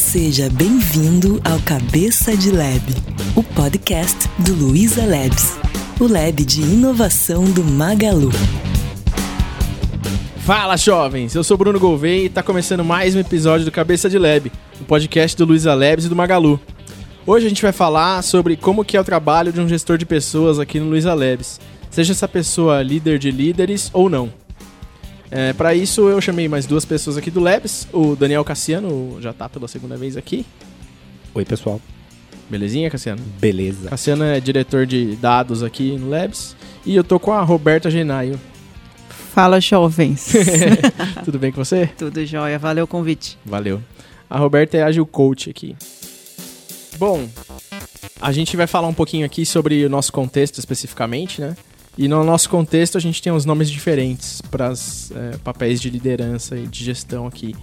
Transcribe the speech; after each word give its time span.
Seja 0.00 0.48
bem-vindo 0.48 1.40
ao 1.44 1.60
Cabeça 1.60 2.34
de 2.34 2.50
Lab, 2.50 2.82
o 3.36 3.42
podcast 3.42 4.16
do 4.38 4.54
Luiza 4.54 5.04
Labs, 5.04 5.58
o 6.00 6.08
lab 6.08 6.42
de 6.42 6.62
inovação 6.62 7.44
do 7.44 7.62
Magalu. 7.62 8.30
Fala, 10.38 10.78
jovens! 10.78 11.34
Eu 11.34 11.44
sou 11.44 11.56
Bruno 11.56 11.78
Gouveia 11.78 12.22
e 12.22 12.26
está 12.26 12.42
começando 12.42 12.82
mais 12.82 13.14
um 13.14 13.20
episódio 13.20 13.66
do 13.66 13.70
Cabeça 13.70 14.08
de 14.08 14.18
Lab, 14.18 14.50
o 14.80 14.84
podcast 14.84 15.36
do 15.36 15.44
Luiza 15.44 15.74
Labs 15.74 16.06
e 16.06 16.08
do 16.08 16.16
Magalu. 16.16 16.58
Hoje 17.26 17.44
a 17.44 17.48
gente 17.50 17.62
vai 17.62 17.72
falar 17.72 18.22
sobre 18.22 18.56
como 18.56 18.84
que 18.86 18.96
é 18.96 19.00
o 19.00 19.04
trabalho 19.04 19.52
de 19.52 19.60
um 19.60 19.68
gestor 19.68 19.98
de 19.98 20.06
pessoas 20.06 20.58
aqui 20.58 20.80
no 20.80 20.88
Luiza 20.88 21.12
Labs, 21.12 21.60
seja 21.90 22.12
essa 22.12 22.26
pessoa 22.26 22.82
líder 22.82 23.18
de 23.18 23.30
líderes 23.30 23.90
ou 23.92 24.08
não. 24.08 24.39
É, 25.30 25.52
para 25.52 25.74
isso 25.74 26.08
eu 26.08 26.20
chamei 26.20 26.48
mais 26.48 26.66
duas 26.66 26.84
pessoas 26.84 27.16
aqui 27.16 27.30
do 27.30 27.40
Labs, 27.40 27.86
o 27.92 28.16
Daniel 28.16 28.44
Cassiano, 28.44 29.18
já 29.20 29.32
tá 29.32 29.48
pela 29.48 29.68
segunda 29.68 29.96
vez 29.96 30.16
aqui. 30.16 30.44
Oi, 31.32 31.44
pessoal. 31.44 31.80
Belezinha, 32.48 32.90
Cassiano? 32.90 33.22
Beleza. 33.38 33.90
Cassiano 33.90 34.24
é 34.24 34.40
diretor 34.40 34.84
de 34.84 35.14
dados 35.16 35.62
aqui 35.62 35.96
no 35.96 36.08
Labs. 36.10 36.56
E 36.84 36.96
eu 36.96 37.04
tô 37.04 37.20
com 37.20 37.32
a 37.32 37.42
Roberta 37.42 37.88
Genaio. 37.88 38.40
Fala, 39.08 39.60
jovens. 39.60 40.32
Tudo 41.24 41.38
bem 41.38 41.52
com 41.52 41.64
você? 41.64 41.86
Tudo 41.96 42.26
jóia. 42.26 42.58
Valeu 42.58 42.84
o 42.84 42.88
convite. 42.88 43.38
Valeu. 43.44 43.80
A 44.28 44.36
Roberta 44.36 44.76
é 44.76 44.82
Agile 44.82 45.06
Coach 45.06 45.48
aqui. 45.48 45.76
Bom, 46.98 47.28
a 48.20 48.32
gente 48.32 48.56
vai 48.56 48.66
falar 48.66 48.88
um 48.88 48.94
pouquinho 48.94 49.24
aqui 49.24 49.46
sobre 49.46 49.84
o 49.86 49.88
nosso 49.88 50.12
contexto 50.12 50.58
especificamente, 50.58 51.40
né? 51.40 51.56
E 52.00 52.08
no 52.08 52.24
nosso 52.24 52.48
contexto 52.48 52.96
a 52.96 53.00
gente 53.00 53.20
tem 53.20 53.30
uns 53.30 53.44
nomes 53.44 53.70
diferentes 53.70 54.40
para 54.40 54.72
é, 54.72 55.36
papéis 55.44 55.78
de 55.78 55.90
liderança 55.90 56.56
e 56.56 56.66
de 56.66 56.82
gestão 56.82 57.26
aqui. 57.26 57.54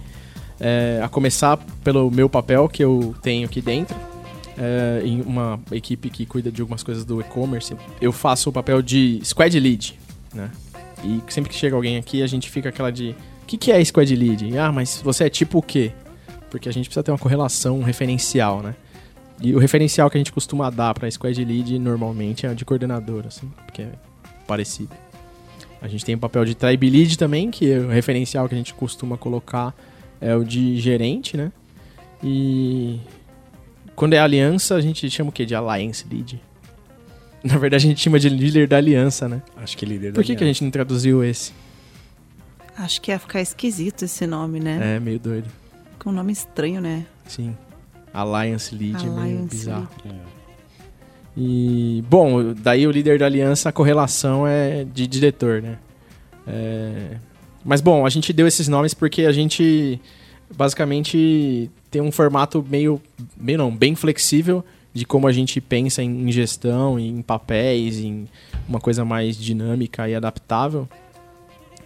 É, 0.60 1.00
a 1.02 1.08
começar 1.08 1.56
pelo 1.82 2.08
meu 2.08 2.30
papel 2.30 2.68
que 2.68 2.84
eu 2.84 3.16
tenho 3.20 3.46
aqui 3.46 3.60
dentro, 3.60 3.96
é, 4.56 5.02
em 5.04 5.22
uma 5.22 5.58
equipe 5.72 6.08
que 6.08 6.24
cuida 6.24 6.52
de 6.52 6.60
algumas 6.60 6.84
coisas 6.84 7.04
do 7.04 7.20
e-commerce. 7.20 7.76
Eu 8.00 8.12
faço 8.12 8.50
o 8.50 8.52
papel 8.52 8.80
de 8.80 9.20
squad 9.24 9.58
lead, 9.58 9.98
né? 10.32 10.52
E 11.02 11.20
sempre 11.32 11.50
que 11.50 11.56
chega 11.56 11.74
alguém 11.74 11.96
aqui 11.96 12.22
a 12.22 12.26
gente 12.28 12.48
fica 12.48 12.68
aquela 12.68 12.92
de, 12.92 13.16
o 13.42 13.44
que, 13.44 13.56
que 13.56 13.72
é 13.72 13.84
squad 13.84 14.14
lead? 14.14 14.56
Ah, 14.56 14.70
mas 14.70 15.02
você 15.02 15.24
é 15.24 15.28
tipo 15.28 15.58
o 15.58 15.62
quê? 15.62 15.90
Porque 16.48 16.68
a 16.68 16.72
gente 16.72 16.84
precisa 16.84 17.02
ter 17.02 17.10
uma 17.10 17.18
correlação, 17.18 17.80
um 17.80 17.82
referencial, 17.82 18.62
né? 18.62 18.76
E 19.42 19.52
o 19.52 19.58
referencial 19.58 20.08
que 20.08 20.16
a 20.16 20.20
gente 20.20 20.30
costuma 20.30 20.70
dar 20.70 20.94
para 20.94 21.10
squad 21.10 21.44
lead 21.44 21.76
normalmente 21.80 22.46
é 22.46 22.54
de 22.54 22.64
coordenador, 22.64 23.24
assim, 23.26 23.50
porque 23.66 23.88
é 24.48 24.54
parecido. 24.58 24.94
A 25.80 25.86
gente 25.86 26.04
tem 26.04 26.14
o 26.14 26.18
papel 26.18 26.44
de 26.44 26.54
tribe 26.54 26.90
lead 26.90 27.16
também, 27.16 27.50
que 27.50 27.70
é 27.70 27.78
o 27.78 27.88
referencial 27.88 28.48
que 28.48 28.54
a 28.54 28.58
gente 28.58 28.74
costuma 28.74 29.16
colocar 29.16 29.74
é 30.20 30.34
o 30.34 30.42
de 30.42 30.80
gerente, 30.80 31.36
né? 31.36 31.52
E 32.22 32.98
quando 33.94 34.14
é 34.14 34.18
aliança, 34.18 34.74
a 34.74 34.80
gente 34.80 35.08
chama 35.08 35.30
o 35.30 35.32
quê? 35.32 35.46
De 35.46 35.54
alliance 35.54 36.04
lead. 36.10 36.40
Na 37.44 37.56
verdade, 37.56 37.86
a 37.86 37.88
gente 37.88 38.00
chama 38.00 38.18
de 38.18 38.28
líder 38.28 38.66
da 38.66 38.78
aliança, 38.78 39.28
né? 39.28 39.40
Acho 39.56 39.76
que 39.76 39.86
líder 39.86 40.12
Por 40.12 40.24
que, 40.24 40.34
que 40.34 40.42
a 40.42 40.46
gente 40.46 40.64
não 40.64 40.72
traduziu 40.72 41.22
esse? 41.22 41.52
Acho 42.76 43.00
que 43.00 43.12
ia 43.12 43.18
ficar 43.18 43.40
esquisito 43.40 44.04
esse 44.04 44.26
nome, 44.26 44.58
né? 44.58 44.96
É, 44.96 45.00
meio 45.00 45.20
doido. 45.20 45.48
Com 46.00 46.10
um 46.10 46.12
nome 46.12 46.32
estranho, 46.32 46.80
né? 46.80 47.06
Sim. 47.28 47.56
Alliance 48.12 48.74
Lead 48.74 48.96
é 48.96 49.08
meio 49.08 49.20
Alliance 49.20 49.56
bizarro. 49.56 49.88
Lead. 50.04 50.37
E, 51.40 52.02
bom, 52.10 52.52
daí 52.52 52.84
o 52.84 52.90
líder 52.90 53.20
da 53.20 53.26
aliança, 53.26 53.68
a 53.68 53.72
correlação 53.72 54.44
é 54.44 54.84
de 54.84 55.06
diretor, 55.06 55.62
né? 55.62 55.78
É, 56.44 57.16
Mas, 57.64 57.80
bom, 57.80 58.04
a 58.04 58.10
gente 58.10 58.32
deu 58.32 58.48
esses 58.48 58.66
nomes 58.66 58.92
porque 58.92 59.22
a 59.22 59.30
gente 59.30 60.00
basicamente 60.56 61.70
tem 61.92 62.02
um 62.02 62.10
formato 62.10 62.64
meio, 62.68 63.00
meio 63.36 63.56
não, 63.56 63.70
bem 63.74 63.94
flexível 63.94 64.64
de 64.92 65.04
como 65.04 65.28
a 65.28 65.32
gente 65.32 65.60
pensa 65.60 66.02
em 66.02 66.32
gestão, 66.32 66.98
em 66.98 67.22
papéis, 67.22 68.00
em 68.00 68.26
uma 68.68 68.80
coisa 68.80 69.04
mais 69.04 69.36
dinâmica 69.36 70.08
e 70.08 70.16
adaptável. 70.16 70.88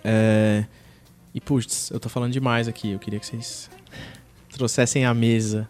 É, 0.02 0.64
E, 1.34 1.40
putz, 1.42 1.90
eu 1.90 2.00
tô 2.00 2.08
falando 2.08 2.32
demais 2.32 2.68
aqui, 2.68 2.92
eu 2.92 2.98
queria 2.98 3.20
que 3.20 3.26
vocês 3.26 3.68
trouxessem 4.52 5.04
à 5.04 5.12
mesa. 5.12 5.68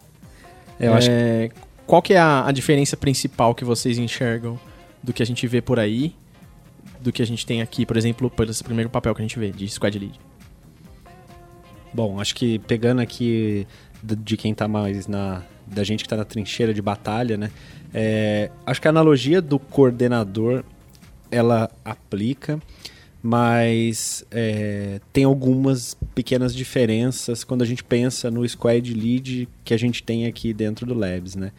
É, 0.79 0.87
eu 0.87 0.93
acho 0.93 1.09
que 1.09 1.13
É, 1.13 1.49
Qual 1.93 2.01
que 2.01 2.15
é 2.15 2.17
a, 2.17 2.47
a 2.47 2.51
diferença 2.51 2.97
principal 2.97 3.53
que 3.53 3.63
vocês 3.63 3.99
enxergam 3.99 4.59
do 5.03 5.13
que 5.13 5.21
a 5.21 5.25
gente 5.27 5.45
vê 5.45 5.61
por 5.61 5.79
aí, 5.79 6.15
do 6.99 7.11
que 7.11 7.21
a 7.21 7.25
gente 7.25 7.45
tem 7.45 7.61
aqui, 7.61 7.85
por 7.85 7.95
exemplo, 7.95 8.31
pelo 8.31 8.49
esse 8.49 8.63
primeiro 8.63 8.89
papel 8.89 9.13
que 9.13 9.21
a 9.21 9.23
gente 9.23 9.37
vê, 9.37 9.51
de 9.51 9.69
Squad 9.69 9.99
Lead? 9.99 10.19
Bom, 11.93 12.19
acho 12.19 12.33
que 12.33 12.57
pegando 12.57 12.99
aqui 12.99 13.67
de 14.01 14.35
quem 14.37 14.55
tá 14.55 14.67
mais 14.67 15.05
na. 15.05 15.43
da 15.67 15.83
gente 15.83 16.03
que 16.03 16.09
tá 16.09 16.17
na 16.17 16.25
trincheira 16.25 16.73
de 16.73 16.81
batalha, 16.81 17.37
né? 17.37 17.51
É, 17.93 18.49
acho 18.65 18.81
que 18.81 18.87
a 18.87 18.89
analogia 18.89 19.39
do 19.39 19.59
coordenador 19.59 20.63
ela 21.29 21.69
aplica, 21.85 22.59
mas 23.21 24.25
é, 24.31 24.99
tem 25.13 25.25
algumas 25.25 25.95
pequenas 26.15 26.55
diferenças 26.55 27.43
quando 27.43 27.61
a 27.61 27.65
gente 27.65 27.83
pensa 27.83 28.31
no 28.31 28.49
squad 28.49 28.91
lead 28.91 29.47
que 29.63 29.75
a 29.75 29.77
gente 29.77 30.01
tem 30.01 30.25
aqui 30.25 30.55
dentro 30.55 30.87
do 30.87 30.95
Labs, 30.95 31.35
né? 31.35 31.51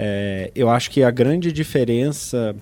É, 0.00 0.52
eu 0.54 0.70
acho 0.70 0.92
que 0.92 1.02
a 1.02 1.10
grande 1.10 1.50
diferença 1.50 2.54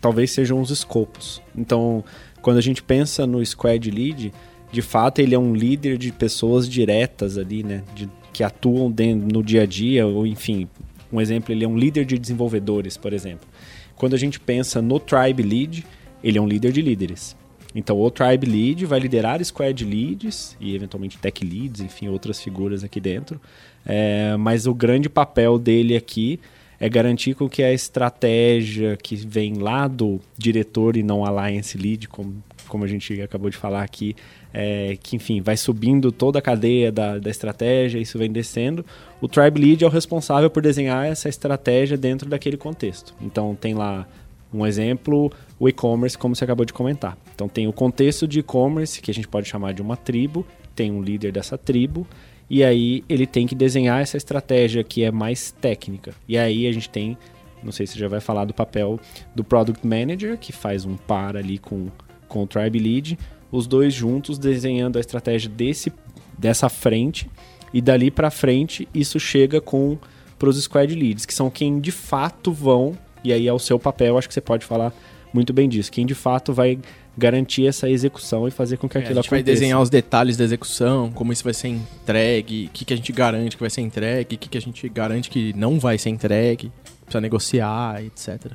talvez 0.00 0.30
sejam 0.30 0.60
os 0.60 0.70
escopos. 0.70 1.42
Então, 1.56 2.04
quando 2.40 2.58
a 2.58 2.60
gente 2.60 2.80
pensa 2.80 3.26
no 3.26 3.44
squad 3.44 3.90
lead, 3.90 4.32
de 4.70 4.82
fato 4.82 5.18
ele 5.18 5.34
é 5.34 5.38
um 5.38 5.52
líder 5.52 5.98
de 5.98 6.12
pessoas 6.12 6.68
diretas 6.68 7.36
ali, 7.36 7.64
né? 7.64 7.82
De, 7.92 8.08
que 8.32 8.44
atuam 8.44 8.88
dentro, 8.88 9.26
no 9.32 9.42
dia 9.42 9.62
a 9.62 9.66
dia, 9.66 10.06
ou 10.06 10.24
enfim, 10.24 10.68
um 11.12 11.20
exemplo, 11.20 11.52
ele 11.52 11.64
é 11.64 11.68
um 11.68 11.76
líder 11.76 12.04
de 12.04 12.16
desenvolvedores, 12.16 12.96
por 12.96 13.12
exemplo. 13.12 13.48
Quando 13.96 14.14
a 14.14 14.18
gente 14.18 14.38
pensa 14.38 14.80
no 14.80 15.00
tribe 15.00 15.42
lead, 15.42 15.84
ele 16.22 16.38
é 16.38 16.40
um 16.40 16.46
líder 16.46 16.70
de 16.70 16.82
líderes. 16.82 17.34
Então, 17.74 18.00
o 18.00 18.10
tribe 18.12 18.46
lead 18.46 18.86
vai 18.86 19.00
liderar 19.00 19.44
squad 19.44 19.84
leads 19.84 20.56
e 20.60 20.76
eventualmente 20.76 21.18
tech 21.18 21.44
leads, 21.44 21.80
enfim, 21.80 22.08
outras 22.08 22.40
figuras 22.40 22.84
aqui 22.84 23.00
dentro. 23.00 23.40
É, 23.84 24.36
mas 24.36 24.66
o 24.68 24.74
grande 24.74 25.08
papel 25.08 25.58
dele 25.58 25.96
aqui 25.96 26.38
é 26.78 26.88
garantir 26.88 27.34
com 27.34 27.48
que 27.48 27.62
a 27.62 27.72
estratégia 27.72 28.96
que 28.96 29.16
vem 29.16 29.54
lá 29.54 29.88
do 29.88 30.20
diretor 30.36 30.96
e 30.96 31.02
não 31.02 31.24
alliance 31.24 31.76
lead, 31.78 32.08
como, 32.08 32.42
como 32.68 32.84
a 32.84 32.86
gente 32.86 33.20
acabou 33.20 33.50
de 33.50 33.56
falar 33.56 33.82
aqui, 33.82 34.14
é, 34.52 34.96
que 35.02 35.16
enfim, 35.16 35.40
vai 35.40 35.56
subindo 35.56 36.10
toda 36.12 36.38
a 36.38 36.42
cadeia 36.42 36.90
da, 36.92 37.18
da 37.18 37.30
estratégia, 37.30 37.98
isso 37.98 38.18
vem 38.18 38.30
descendo. 38.30 38.84
O 39.20 39.28
Tribe 39.28 39.60
Lead 39.60 39.84
é 39.84 39.86
o 39.86 39.90
responsável 39.90 40.50
por 40.50 40.62
desenhar 40.62 41.06
essa 41.06 41.28
estratégia 41.28 41.96
dentro 41.96 42.28
daquele 42.28 42.56
contexto. 42.56 43.14
Então 43.20 43.54
tem 43.54 43.74
lá 43.74 44.06
um 44.52 44.66
exemplo, 44.66 45.30
o 45.58 45.68
e-commerce, 45.68 46.16
como 46.16 46.34
você 46.34 46.44
acabou 46.44 46.64
de 46.64 46.72
comentar. 46.72 47.18
Então 47.34 47.48
tem 47.48 47.66
o 47.66 47.72
contexto 47.72 48.26
de 48.26 48.40
e-commerce, 48.40 49.00
que 49.00 49.10
a 49.10 49.14
gente 49.14 49.28
pode 49.28 49.48
chamar 49.48 49.74
de 49.74 49.82
uma 49.82 49.96
tribo, 49.96 50.46
tem 50.74 50.90
um 50.90 51.02
líder 51.02 51.32
dessa 51.32 51.58
tribo, 51.58 52.06
e 52.48 52.62
aí 52.62 53.04
ele 53.08 53.26
tem 53.26 53.46
que 53.46 53.54
desenhar 53.54 54.00
essa 54.00 54.16
estratégia 54.16 54.84
que 54.84 55.02
é 55.02 55.10
mais 55.10 55.50
técnica. 55.50 56.14
E 56.28 56.38
aí 56.38 56.66
a 56.66 56.72
gente 56.72 56.88
tem, 56.88 57.18
não 57.62 57.72
sei 57.72 57.86
se 57.86 57.98
já 57.98 58.08
vai 58.08 58.20
falar 58.20 58.44
do 58.44 58.54
papel 58.54 59.00
do 59.34 59.42
Product 59.42 59.84
Manager, 59.86 60.38
que 60.38 60.52
faz 60.52 60.84
um 60.84 60.96
par 60.96 61.36
ali 61.36 61.58
com, 61.58 61.88
com 62.28 62.44
o 62.44 62.46
Tribe 62.46 62.78
Lead, 62.78 63.18
os 63.50 63.66
dois 63.66 63.92
juntos 63.92 64.38
desenhando 64.38 64.96
a 64.96 65.00
estratégia 65.00 65.50
desse, 65.50 65.92
dessa 66.38 66.68
frente, 66.68 67.28
e 67.72 67.80
dali 67.80 68.10
para 68.10 68.30
frente 68.30 68.88
isso 68.94 69.18
chega 69.18 69.60
com 69.60 69.98
para 70.38 70.48
os 70.48 70.62
Squad 70.62 70.94
Leads, 70.94 71.24
que 71.24 71.32
são 71.32 71.50
quem 71.50 71.80
de 71.80 71.90
fato 71.90 72.52
vão, 72.52 72.96
e 73.24 73.32
aí 73.32 73.48
é 73.48 73.52
o 73.52 73.58
seu 73.58 73.78
papel, 73.78 74.18
acho 74.18 74.28
que 74.28 74.34
você 74.34 74.40
pode 74.40 74.66
falar 74.66 74.92
muito 75.32 75.52
bem 75.52 75.68
disso, 75.68 75.90
quem 75.90 76.04
de 76.04 76.14
fato 76.14 76.52
vai 76.52 76.78
garantir 77.16 77.66
essa 77.66 77.88
execução 77.88 78.46
e 78.46 78.50
fazer 78.50 78.76
com 78.76 78.88
que 78.88 78.98
É, 78.98 79.00
aquilo 79.00 79.18
a 79.18 79.22
gente 79.22 79.30
vai 79.30 79.40
aconteça. 79.40 79.54
desenhar 79.60 79.80
os 79.80 79.88
detalhes 79.90 80.36
da 80.36 80.44
execução, 80.44 81.10
como 81.12 81.32
isso 81.32 81.42
vai 81.44 81.54
ser 81.54 81.68
entregue, 81.68 82.66
o 82.66 82.70
que, 82.70 82.84
que 82.84 82.92
a 82.94 82.96
gente 82.96 83.10
garante 83.12 83.56
que 83.56 83.62
vai 83.62 83.70
ser 83.70 83.80
entregue, 83.80 84.34
o 84.34 84.38
que, 84.38 84.48
que 84.48 84.58
a 84.58 84.60
gente 84.60 84.88
garante 84.88 85.30
que 85.30 85.52
não 85.56 85.78
vai 85.78 85.96
ser 85.98 86.10
entregue, 86.10 86.70
precisa 87.04 87.20
negociar, 87.20 88.04
etc. 88.04 88.52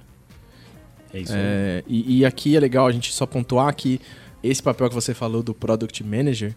É 1.13 1.19
isso 1.19 1.33
aí. 1.33 1.39
É, 1.41 1.83
e, 1.87 2.19
e 2.19 2.25
aqui 2.25 2.55
é 2.55 2.59
legal 2.59 2.85
a 2.87 2.91
gente 2.91 3.11
só 3.13 3.25
pontuar 3.25 3.73
que 3.75 3.99
esse 4.43 4.61
papel 4.61 4.87
que 4.89 4.95
você 4.95 5.13
falou 5.13 5.41
do 5.43 5.53
Product 5.53 6.03
Manager 6.03 6.55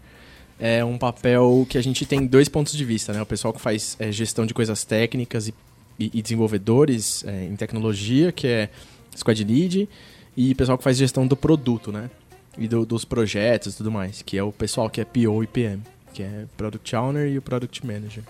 é 0.60 0.84
um 0.84 0.96
papel 0.96 1.66
que 1.68 1.76
a 1.76 1.82
gente 1.82 2.06
tem 2.06 2.24
dois 2.26 2.48
pontos 2.48 2.72
de 2.74 2.84
vista, 2.84 3.12
né? 3.12 3.20
O 3.20 3.26
pessoal 3.26 3.52
que 3.52 3.60
faz 3.60 3.96
é, 3.98 4.12
gestão 4.12 4.46
de 4.46 4.54
coisas 4.54 4.84
técnicas 4.84 5.48
e, 5.48 5.54
e- 5.98 6.10
e 6.14 6.22
desenvolvedores 6.22 7.24
é, 7.26 7.44
em 7.44 7.56
tecnologia, 7.56 8.30
que 8.30 8.46
é 8.46 8.68
Squad 9.16 9.42
Lead, 9.44 9.88
e 10.36 10.54
pessoal 10.54 10.76
que 10.78 10.84
faz 10.84 10.96
gestão 10.96 11.26
do 11.26 11.36
produto, 11.36 11.92
né? 11.92 12.10
E 12.56 12.68
do- 12.68 12.86
dos 12.86 13.04
projetos 13.04 13.74
e 13.74 13.76
tudo 13.76 13.90
mais, 13.90 14.22
que 14.22 14.38
é 14.38 14.42
o 14.42 14.52
pessoal 14.52 14.88
que 14.88 15.00
é 15.00 15.04
PO 15.04 15.42
e 15.42 15.46
PM, 15.46 15.82
que 16.12 16.22
é 16.22 16.44
Product 16.56 16.94
Owner 16.94 17.28
e 17.28 17.38
o 17.38 17.42
Product 17.42 17.84
Manager. 17.86 18.22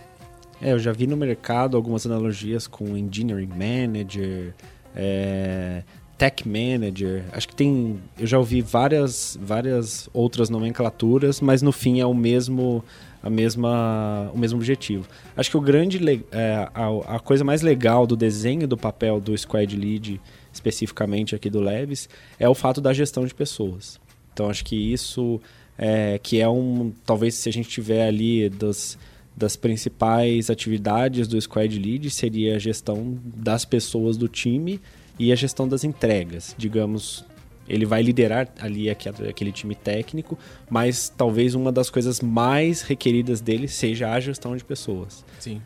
É, 0.63 0.73
eu 0.73 0.79
já 0.79 0.93
vi 0.93 1.07
no 1.07 1.17
mercado 1.17 1.77
algumas 1.77 2.07
analogias 2.07 2.67
com 2.67 2.97
Engineering 2.97 3.49
Manager, 3.49 4.55
é, 4.97 5.83
Tech 6.17 6.49
Manager. 6.49 7.25
Acho 7.33 7.49
que 7.49 7.55
tem. 7.55 7.99
Eu 8.19 8.27
já 8.27 8.39
ouvi 8.39 8.63
várias, 8.63 9.39
várias 9.41 10.09
outras 10.13 10.49
nomenclaturas, 10.49 11.41
mas 11.41 11.61
no 11.61 11.73
fim 11.73 12.01
é 12.01 12.07
o 12.07 12.15
mesmo, 12.15 12.85
a 13.23 13.29
mesma, 13.29 14.31
o 14.33 14.39
mesmo 14.39 14.59
objetivo. 14.59 15.07
Acho 15.37 15.51
que 15.51 15.57
o 15.57 15.61
grande 15.61 16.01
é, 16.31 16.69
a, 16.73 17.17
a, 17.17 17.21
coisa 17.21 17.45
mais 17.45 17.63
legal 17.63 18.07
do 18.07 18.17
desenho 18.17 18.69
do 18.69 18.77
papel 18.77 19.21
do 19.21 19.37
Squad 19.37 19.77
Lead, 19.77 20.21
especificamente 20.55 21.35
aqui 21.35 21.51
do 21.51 21.61
Leves, 21.61 22.09
é 22.39 22.49
o 22.49 22.55
fato 22.55 22.81
da 22.81 22.93
gestão 22.93 23.27
de 23.27 23.35
pessoas. 23.35 24.01
Então 24.33 24.49
acho 24.49 24.65
que 24.65 24.77
isso 24.77 25.41
é, 25.77 26.19
que 26.23 26.41
é 26.41 26.49
um 26.49 26.93
talvez 27.05 27.35
se 27.35 27.49
a 27.49 27.53
gente 27.53 27.69
tiver 27.69 28.07
ali 28.07 28.49
das, 28.49 28.97
das 29.37 29.57
principais 29.57 30.49
atividades 30.49 31.29
do 31.29 31.41
Squad 31.41 31.79
Lead 31.79 32.09
seria 32.11 32.57
a 32.57 32.59
gestão 32.59 33.19
das 33.25 33.65
pessoas 33.65 34.17
do 34.17 34.29
time 34.29 34.81
e 35.19 35.33
a 35.33 35.37
gestão 35.37 35.69
das 35.69 35.85
entregas, 35.85 36.55
digamos 36.57 37.25
ele 37.69 37.87
vai 37.87 38.03
liderar 38.03 38.49
ali 38.61 38.91
aquele 38.91 39.51
time 39.51 39.75
técnico, 39.75 40.39
mas 40.69 41.09
talvez 41.09 41.55
uma 41.55 41.73
das 41.73 41.89
coisas 41.89 42.21
mais 42.21 42.83
requeridas 42.83 43.41
dele 43.41 43.69
seja 43.69 44.11
a 44.11 44.21
gestão 44.21 44.57
de 44.57 44.65
pessoas. 44.65 45.25
Sim. 45.39 45.63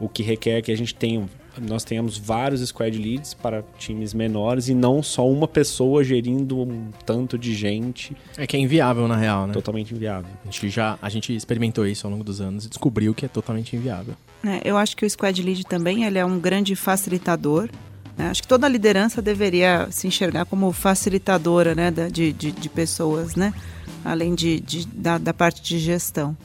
O 0.00 0.08
que 0.08 0.22
requer 0.22 0.62
que 0.62 0.72
a 0.72 0.76
gente 0.76 0.94
tenha, 0.94 1.28
nós 1.60 1.84
tenhamos 1.84 2.16
vários 2.16 2.60
squad 2.68 2.96
leads 2.96 3.34
para 3.34 3.62
times 3.78 4.14
menores 4.14 4.68
e 4.68 4.74
não 4.74 5.02
só 5.02 5.28
uma 5.28 5.48
pessoa 5.48 6.02
gerindo 6.04 6.58
um 6.60 6.90
tanto 7.04 7.38
de 7.38 7.54
gente. 7.54 8.16
É 8.36 8.46
que 8.46 8.56
é 8.56 8.60
inviável 8.60 9.06
na 9.08 9.16
real, 9.16 9.46
né? 9.46 9.52
Totalmente 9.52 9.94
inviável. 9.94 10.30
A 10.42 10.50
gente 10.50 10.68
já 10.68 10.98
a 11.00 11.08
gente 11.08 11.34
experimentou 11.34 11.86
isso 11.86 12.06
ao 12.06 12.10
longo 12.10 12.24
dos 12.24 12.40
anos 12.40 12.64
e 12.64 12.68
descobriu 12.68 13.14
que 13.14 13.24
é 13.24 13.28
totalmente 13.28 13.74
inviável. 13.76 14.14
É, 14.44 14.60
eu 14.64 14.76
acho 14.76 14.96
que 14.96 15.04
o 15.04 15.10
squad 15.10 15.42
lead 15.42 15.64
também 15.64 16.04
ele 16.04 16.18
é 16.18 16.24
um 16.24 16.38
grande 16.38 16.76
facilitador 16.76 17.68
né? 18.16 18.30
Acho 18.30 18.42
que 18.42 18.48
toda 18.48 18.66
liderança 18.68 19.22
deveria 19.22 19.86
se 19.92 20.08
enxergar 20.08 20.44
como 20.44 20.72
facilitadora 20.72 21.72
né, 21.72 21.92
de, 22.10 22.32
de, 22.32 22.50
de 22.50 22.68
pessoas, 22.68 23.36
né? 23.36 23.54
além 24.04 24.34
de, 24.34 24.58
de 24.60 24.86
da, 24.88 25.18
da, 25.18 25.32
parte 25.32 25.62
de 25.62 25.78
gestão. 25.78 26.36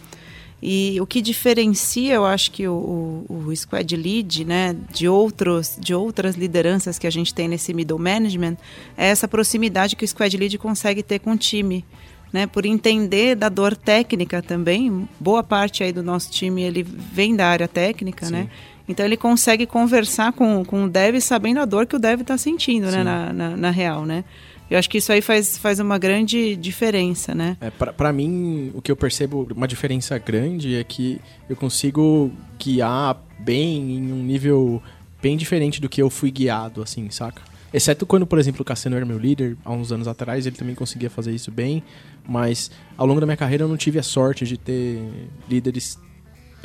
E 0.66 0.98
o 1.02 1.06
que 1.06 1.22
diferencia, 1.22 2.14
eu 2.14 2.26
acho 2.26 2.50
que 2.50 2.66
o, 2.66 3.26
o, 3.28 3.48
o, 3.48 3.54
squad 3.54 3.98
lead, 3.98 4.46
né, 4.46 4.74
de 4.94 5.10
outros, 5.10 5.78
de 5.78 5.94
outras 5.94 6.36
lideranças 6.36 6.98
que 6.98 7.06
a 7.06 7.10
gente 7.10 7.34
tem 7.34 7.50
nesse 7.50 7.74
middle 7.74 8.00
management, 8.00 8.56
é 8.96 9.08
essa 9.08 9.28
proximidade 9.28 9.98
que 9.98 10.06
o 10.06 10.08
squad 10.08 10.38
lead 10.38 10.58
consegue 10.58 11.04
ter 11.04 11.20
com 11.20 11.34
o 11.34 11.38
time, 11.38 11.84
né, 12.32 12.48
por 12.48 12.66
entender 12.66 13.36
da 13.36 13.50
dor 13.50 13.76
técnica 13.76 14.42
também. 14.42 15.06
Boa 15.20 15.44
parte 15.44 15.84
aí 15.84 15.92
do 15.92 16.02
nosso 16.02 16.32
time 16.32 16.64
ele 16.64 16.82
vem 16.82 17.36
da 17.36 17.48
área 17.48 17.68
técnica, 17.68 18.30
né? 18.30 18.44
Sim. 18.44 18.44
né? 18.46 18.50
Então 18.88 19.06
ele 19.06 19.18
consegue 19.18 19.66
conversar 19.66 20.32
com, 20.32 20.64
com 20.64 20.86
o 20.86 20.90
dev 20.90 21.20
sabendo 21.20 21.60
a 21.60 21.66
dor 21.66 21.86
que 21.86 21.96
o 21.98 22.00
dev 22.00 22.22
está 22.22 22.38
sentindo, 22.38 22.90
né, 22.90 23.04
na, 23.04 23.34
na, 23.34 23.58
na, 23.58 23.70
real, 23.70 24.06
né? 24.06 24.24
Eu 24.70 24.80
acho 24.80 24.90
que 24.90 24.98
isso 24.98 25.12
aí 25.12 25.22
faz, 25.22 25.58
faz 25.58 25.80
uma 25.80 25.98
grande 25.98 26.56
diferença, 26.56 27.36
né? 27.36 27.58
É, 27.62 27.70
para 27.70 28.12
mim, 28.14 28.72
o 28.74 28.82
que 28.82 28.92
eu 28.92 28.96
percebo, 28.96 29.48
uma 29.56 29.68
diferença 29.68 30.18
grande 30.18 30.76
é 30.76 30.84
que 30.84 31.20
eu 31.50 31.56
consigo 31.56 32.32
guiar 32.58 33.22
bem 33.40 33.98
em 33.98 34.12
um 34.12 34.24
nível 34.24 34.82
bem 35.22 35.38
diferente 35.38 35.80
do 35.80 35.88
que 35.88 36.02
eu 36.02 36.10
fui 36.10 36.32
guiado, 36.32 36.82
assim, 36.82 37.10
saca? 37.10 37.42
Exceto 37.74 38.06
quando, 38.06 38.28
por 38.28 38.38
exemplo, 38.38 38.62
o 38.62 38.66
Cassiano 38.66 38.96
era 38.96 39.06
meu 39.06 39.18
líder, 39.18 39.58
há 39.66 39.72
uns 39.72 39.92
anos 39.92 40.08
atrás, 40.08 40.46
ele 40.46 40.56
também 40.56 40.76
conseguia 40.76 41.10
fazer 41.10 41.34
isso 41.34 41.50
bem, 41.50 41.82
mas 42.28 42.70
ao 42.96 43.08
longo 43.08 43.20
da 43.20 43.26
minha 43.26 43.38
carreira 43.38 43.64
eu 43.64 43.68
não 43.68 43.78
tive 43.78 43.98
a 43.98 44.04
sorte 44.04 44.46
de 44.46 44.58
ter 44.58 45.02
líderes 45.50 45.98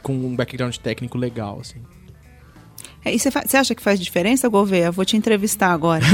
com 0.02 0.12
um 0.12 0.36
background 0.36 0.76
técnico 0.76 1.16
legal, 1.16 1.60
assim. 1.60 1.80
É, 3.04 3.14
e 3.14 3.18
você 3.18 3.56
acha 3.56 3.74
que 3.74 3.82
faz 3.82 3.98
diferença, 3.98 4.48
Gouveia? 4.48 4.90
Vou 4.90 5.04
te 5.04 5.16
entrevistar 5.16 5.72
agora. 5.72 6.04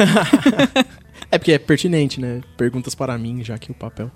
é 1.30 1.38
porque 1.38 1.52
é 1.52 1.58
pertinente, 1.58 2.20
né? 2.20 2.40
Perguntas 2.56 2.94
para 2.94 3.16
mim, 3.18 3.42
já 3.42 3.58
que 3.58 3.70
o 3.70 3.74
papel. 3.74 4.10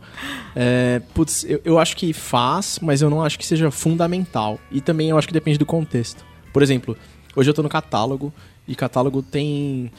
É, 0.55 1.01
putz, 1.15 1.45
eu, 1.45 1.61
eu 1.65 1.79
acho 1.79 1.97
que 1.97 2.13
faz, 2.13 2.79
mas 2.81 3.03
eu 3.03 3.11
não 3.11 3.23
acho 3.23 3.39
que 3.39 3.47
seja 3.47 3.71
fundamental. 3.71 4.59
E 4.71 4.81
também 4.81 5.11
eu 5.11 5.19
acho 5.19 5.27
que 5.27 5.33
depende 5.33 5.59
do 5.59 5.67
contexto. 5.67 6.25
Por 6.53 6.63
exemplo, 6.63 6.97
hoje 7.35 7.49
eu 7.49 7.53
estou 7.53 7.63
no 7.63 7.69
catálogo, 7.69 8.33
e 8.67 8.75
catálogo 8.75 9.23
tem 9.23 9.91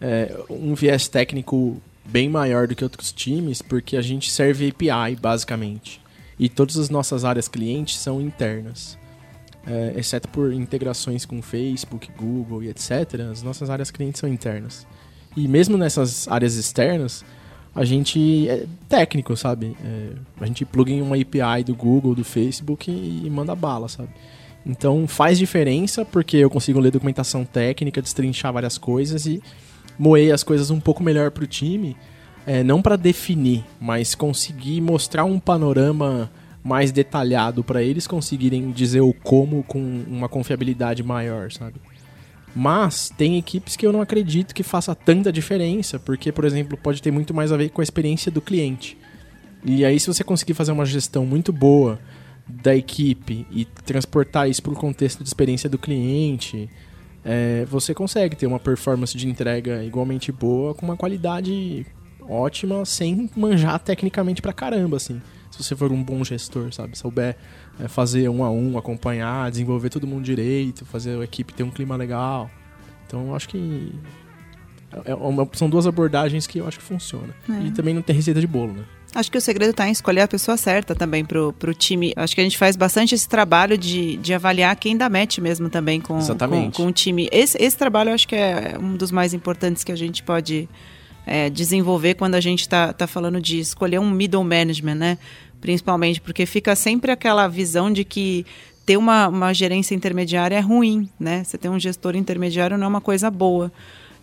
é, 0.00 0.36
um 0.48 0.74
viés 0.74 1.08
técnico 1.08 1.80
bem 2.04 2.28
maior 2.28 2.66
do 2.66 2.74
que 2.74 2.84
outros 2.84 3.12
times, 3.12 3.60
porque 3.60 3.96
a 3.96 4.02
gente 4.02 4.30
serve 4.30 4.68
API, 4.68 5.16
basicamente. 5.16 6.00
E 6.38 6.48
todas 6.48 6.76
as 6.76 6.88
nossas 6.88 7.24
áreas 7.24 7.48
clientes 7.48 7.98
são 7.98 8.20
internas 8.20 8.98
é, 9.68 9.92
exceto 9.96 10.28
por 10.28 10.52
integrações 10.52 11.26
com 11.26 11.42
Facebook, 11.42 12.10
Google 12.16 12.62
e 12.62 12.68
etc., 12.68 13.20
as 13.30 13.42
nossas 13.42 13.68
áreas 13.68 13.90
clientes 13.90 14.18
são 14.18 14.28
internas. 14.28 14.86
E 15.38 15.46
mesmo 15.46 15.76
nessas 15.76 16.26
áreas 16.28 16.56
externas, 16.56 17.24
a 17.74 17.84
gente 17.84 18.48
é 18.48 18.66
técnico, 18.88 19.36
sabe? 19.36 19.76
É, 19.84 20.10
a 20.40 20.46
gente 20.46 20.64
pluga 20.64 20.90
em 20.90 21.00
uma 21.00 21.14
API 21.14 21.62
do 21.64 21.76
Google, 21.76 22.14
do 22.14 22.24
Facebook 22.24 22.90
e, 22.90 23.22
e 23.24 23.30
manda 23.30 23.54
bala, 23.54 23.88
sabe? 23.88 24.08
Então 24.66 25.06
faz 25.06 25.38
diferença 25.38 26.04
porque 26.04 26.38
eu 26.38 26.50
consigo 26.50 26.80
ler 26.80 26.90
documentação 26.90 27.44
técnica, 27.44 28.02
destrinchar 28.02 28.52
várias 28.52 28.76
coisas 28.76 29.26
e 29.26 29.40
moer 29.96 30.34
as 30.34 30.42
coisas 30.42 30.70
um 30.70 30.80
pouco 30.80 31.02
melhor 31.02 31.30
para 31.30 31.44
o 31.44 31.46
time. 31.46 31.96
É, 32.44 32.64
não 32.64 32.82
para 32.82 32.96
definir, 32.96 33.64
mas 33.78 34.14
conseguir 34.14 34.80
mostrar 34.80 35.24
um 35.24 35.38
panorama 35.38 36.30
mais 36.64 36.90
detalhado 36.90 37.62
para 37.62 37.82
eles 37.82 38.06
conseguirem 38.06 38.70
dizer 38.72 39.02
o 39.02 39.12
como 39.12 39.62
com 39.62 39.78
uma 40.08 40.28
confiabilidade 40.28 41.02
maior, 41.02 41.52
sabe? 41.52 41.74
Mas 42.60 43.08
tem 43.16 43.38
equipes 43.38 43.76
que 43.76 43.86
eu 43.86 43.92
não 43.92 44.00
acredito 44.00 44.52
que 44.52 44.64
faça 44.64 44.92
tanta 44.92 45.30
diferença, 45.30 45.96
porque, 45.96 46.32
por 46.32 46.44
exemplo, 46.44 46.76
pode 46.76 47.00
ter 47.00 47.12
muito 47.12 47.32
mais 47.32 47.52
a 47.52 47.56
ver 47.56 47.68
com 47.68 47.80
a 47.80 47.84
experiência 47.84 48.32
do 48.32 48.40
cliente. 48.40 48.98
E 49.64 49.84
aí, 49.84 50.00
se 50.00 50.08
você 50.08 50.24
conseguir 50.24 50.54
fazer 50.54 50.72
uma 50.72 50.84
gestão 50.84 51.24
muito 51.24 51.52
boa 51.52 52.00
da 52.48 52.74
equipe 52.74 53.46
e 53.52 53.64
transportar 53.64 54.50
isso 54.50 54.60
para 54.60 54.72
o 54.72 54.76
contexto 54.76 55.22
de 55.22 55.28
experiência 55.28 55.70
do 55.70 55.78
cliente, 55.78 56.68
é, 57.24 57.64
você 57.66 57.94
consegue 57.94 58.34
ter 58.34 58.48
uma 58.48 58.58
performance 58.58 59.16
de 59.16 59.28
entrega 59.28 59.84
igualmente 59.84 60.32
boa, 60.32 60.74
com 60.74 60.84
uma 60.84 60.96
qualidade 60.96 61.86
ótima, 62.28 62.84
sem 62.84 63.30
manjar 63.36 63.78
tecnicamente 63.78 64.42
pra 64.42 64.52
caramba, 64.52 64.96
assim 64.96 65.20
se 65.50 65.62
você 65.62 65.76
for 65.76 65.90
um 65.90 66.02
bom 66.02 66.22
gestor, 66.24 66.72
sabe? 66.72 66.96
Souber 66.96 67.36
é, 67.80 67.88
fazer 67.88 68.28
um 68.28 68.44
a 68.44 68.50
um, 68.50 68.76
acompanhar, 68.78 69.50
desenvolver 69.50 69.88
todo 69.90 70.06
mundo 70.06 70.24
direito, 70.24 70.84
fazer 70.84 71.18
a 71.18 71.24
equipe 71.24 71.52
ter 71.52 71.62
um 71.62 71.70
clima 71.70 71.96
legal. 71.96 72.50
Então 73.06 73.28
eu 73.28 73.36
acho 73.36 73.48
que 73.48 73.92
é 75.04 75.14
uma, 75.14 75.48
são 75.52 75.68
duas 75.68 75.86
abordagens 75.86 76.46
que 76.46 76.58
eu 76.58 76.66
acho 76.66 76.78
que 76.78 76.84
funcionam. 76.84 77.30
É. 77.48 77.66
E 77.66 77.70
também 77.70 77.94
não 77.94 78.02
tem 78.02 78.16
receita 78.16 78.40
de 78.40 78.46
bolo, 78.46 78.72
né? 78.72 78.84
Acho 79.14 79.30
que 79.30 79.38
o 79.38 79.40
segredo 79.40 79.70
está 79.70 79.88
em 79.88 79.90
escolher 79.92 80.20
a 80.20 80.28
pessoa 80.28 80.56
certa 80.56 80.94
também 80.94 81.24
pro, 81.24 81.52
pro 81.54 81.72
time. 81.72 82.12
Acho 82.14 82.34
que 82.34 82.40
a 82.42 82.44
gente 82.44 82.58
faz 82.58 82.76
bastante 82.76 83.14
esse 83.14 83.26
trabalho 83.26 83.76
de, 83.78 84.18
de 84.18 84.34
avaliar 84.34 84.76
quem 84.76 84.96
dá 84.96 85.08
match 85.08 85.38
mesmo 85.38 85.70
também 85.70 85.98
com, 86.00 86.18
com, 86.18 86.70
com, 86.70 86.86
o 86.86 86.92
time. 86.92 87.28
Esse, 87.32 87.56
esse 87.60 87.76
trabalho 87.76 88.10
eu 88.10 88.14
acho 88.14 88.28
que 88.28 88.36
é 88.36 88.76
um 88.78 88.96
dos 88.96 89.10
mais 89.10 89.32
importantes 89.32 89.82
que 89.82 89.90
a 89.90 89.96
gente 89.96 90.22
pode 90.22 90.68
é, 91.26 91.48
desenvolver 91.48 92.14
quando 92.14 92.34
a 92.34 92.40
gente 92.40 92.60
está 92.60 92.92
tá 92.92 93.06
falando 93.06 93.40
de 93.40 93.58
escolher 93.58 93.98
um 93.98 94.10
middle 94.10 94.44
management, 94.44 94.94
né? 94.94 95.18
Principalmente, 95.60 96.20
porque 96.20 96.46
fica 96.46 96.74
sempre 96.76 97.10
aquela 97.10 97.48
visão 97.48 97.92
de 97.92 98.04
que 98.04 98.44
ter 98.86 98.96
uma, 98.96 99.28
uma 99.28 99.52
gerência 99.52 99.94
intermediária 99.94 100.56
é 100.56 100.60
ruim, 100.60 101.08
né? 101.20 101.44
Você 101.44 101.58
ter 101.58 101.68
um 101.68 101.78
gestor 101.78 102.16
intermediário 102.16 102.78
não 102.78 102.86
é 102.86 102.88
uma 102.88 103.00
coisa 103.00 103.30
boa. 103.30 103.70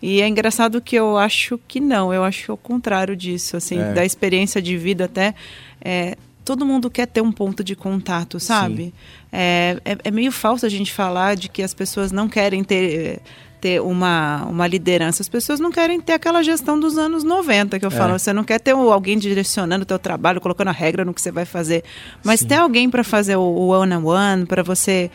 E 0.02 0.20
é 0.20 0.28
engraçado 0.28 0.80
que 0.80 0.96
eu 0.96 1.16
acho 1.16 1.58
que 1.66 1.80
não, 1.80 2.12
eu 2.12 2.22
acho 2.22 2.52
o 2.52 2.56
contrário 2.56 3.16
disso, 3.16 3.56
assim, 3.56 3.78
é. 3.78 3.92
da 3.92 4.04
experiência 4.04 4.60
de 4.60 4.76
vida 4.76 5.04
até. 5.06 5.34
É, 5.80 6.16
todo 6.44 6.66
mundo 6.66 6.90
quer 6.90 7.06
ter 7.06 7.20
um 7.20 7.32
ponto 7.32 7.64
de 7.64 7.74
contato, 7.74 8.38
sabe? 8.38 8.92
É, 9.32 9.78
é, 9.84 9.98
é, 10.04 10.10
meio 10.10 10.30
falso 10.30 10.66
a 10.66 10.68
gente 10.68 10.92
falar 10.92 11.34
de 11.34 11.48
que 11.48 11.62
as 11.62 11.74
pessoas 11.74 12.12
não 12.12 12.28
querem 12.28 12.62
ter 12.62 13.20
ter 13.66 13.82
uma, 13.82 14.44
uma 14.44 14.64
liderança. 14.64 15.22
As 15.22 15.28
pessoas 15.28 15.58
não 15.58 15.72
querem 15.72 16.00
ter 16.00 16.12
aquela 16.12 16.40
gestão 16.40 16.78
dos 16.78 16.96
anos 16.96 17.24
90 17.24 17.80
que 17.80 17.84
eu 17.84 17.88
é. 17.88 17.90
falo. 17.90 18.16
Você 18.16 18.32
não 18.32 18.44
quer 18.44 18.60
ter 18.60 18.70
alguém 18.70 19.18
direcionando 19.18 19.82
o 19.82 19.86
teu 19.86 19.98
trabalho, 19.98 20.40
colocando 20.40 20.68
a 20.68 20.72
regra 20.72 21.04
no 21.04 21.12
que 21.12 21.20
você 21.20 21.32
vai 21.32 21.44
fazer. 21.44 21.82
Mas 22.22 22.40
Sim. 22.40 22.46
ter 22.46 22.54
alguém 22.54 22.88
para 22.88 23.02
fazer 23.02 23.34
o 23.34 23.66
one-on-one, 23.66 24.04
-on 24.04 24.38
-one, 24.38 24.46
para 24.46 24.62
você 24.62 25.10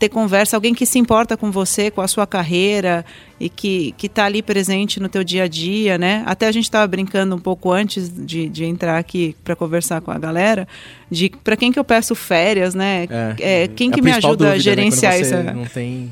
ter 0.00 0.08
conversa, 0.08 0.56
alguém 0.56 0.74
que 0.74 0.84
se 0.84 0.98
importa 0.98 1.36
com 1.36 1.52
você, 1.52 1.92
com 1.92 2.00
a 2.00 2.08
sua 2.08 2.26
carreira 2.26 3.04
e 3.38 3.48
que 3.48 3.94
está 4.02 4.24
ali 4.24 4.42
presente 4.42 4.98
no 4.98 5.08
teu 5.08 5.22
dia 5.22 5.44
a 5.44 5.48
dia, 5.48 5.96
né? 5.96 6.24
Até 6.26 6.48
a 6.48 6.52
gente 6.52 6.64
estava 6.64 6.86
brincando 6.88 7.36
um 7.36 7.38
pouco 7.38 7.70
antes 7.70 8.08
de, 8.08 8.48
de 8.48 8.64
entrar 8.64 8.98
aqui 8.98 9.36
para 9.44 9.54
conversar 9.54 10.00
com 10.00 10.10
a 10.10 10.18
galera, 10.18 10.66
de 11.08 11.30
para 11.44 11.56
quem 11.56 11.70
que 11.70 11.78
eu 11.78 11.84
peço 11.84 12.16
férias, 12.16 12.74
né? 12.74 13.06
É, 13.38 13.62
é 13.64 13.68
quem 13.68 13.92
que 13.92 14.02
me 14.02 14.10
ajuda 14.10 14.36
dúvida, 14.36 14.52
a 14.54 14.58
gerenciar 14.58 15.12
né? 15.12 15.20
isso? 15.20 15.34
Não 15.36 15.66
tem 15.66 16.10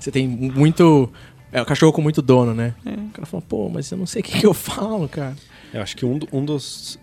você 0.00 0.10
tem 0.10 0.26
muito. 0.26 1.10
É 1.52 1.60
o 1.60 1.66
cachorro 1.66 1.92
com 1.92 2.00
muito 2.00 2.22
dono, 2.22 2.54
né? 2.54 2.74
É. 2.84 2.90
O 2.90 3.10
cara 3.10 3.26
fala, 3.26 3.42
pô, 3.42 3.68
mas 3.68 3.90
eu 3.90 3.98
não 3.98 4.06
sei 4.06 4.20
o 4.20 4.24
que, 4.24 4.38
que 4.40 4.46
eu 4.46 4.54
falo, 4.54 5.08
cara. 5.08 5.34
Eu 5.72 5.82
acho 5.82 5.96
que 5.96 6.04
um, 6.04 6.18
um 6.32 6.44
dos. 6.44 6.98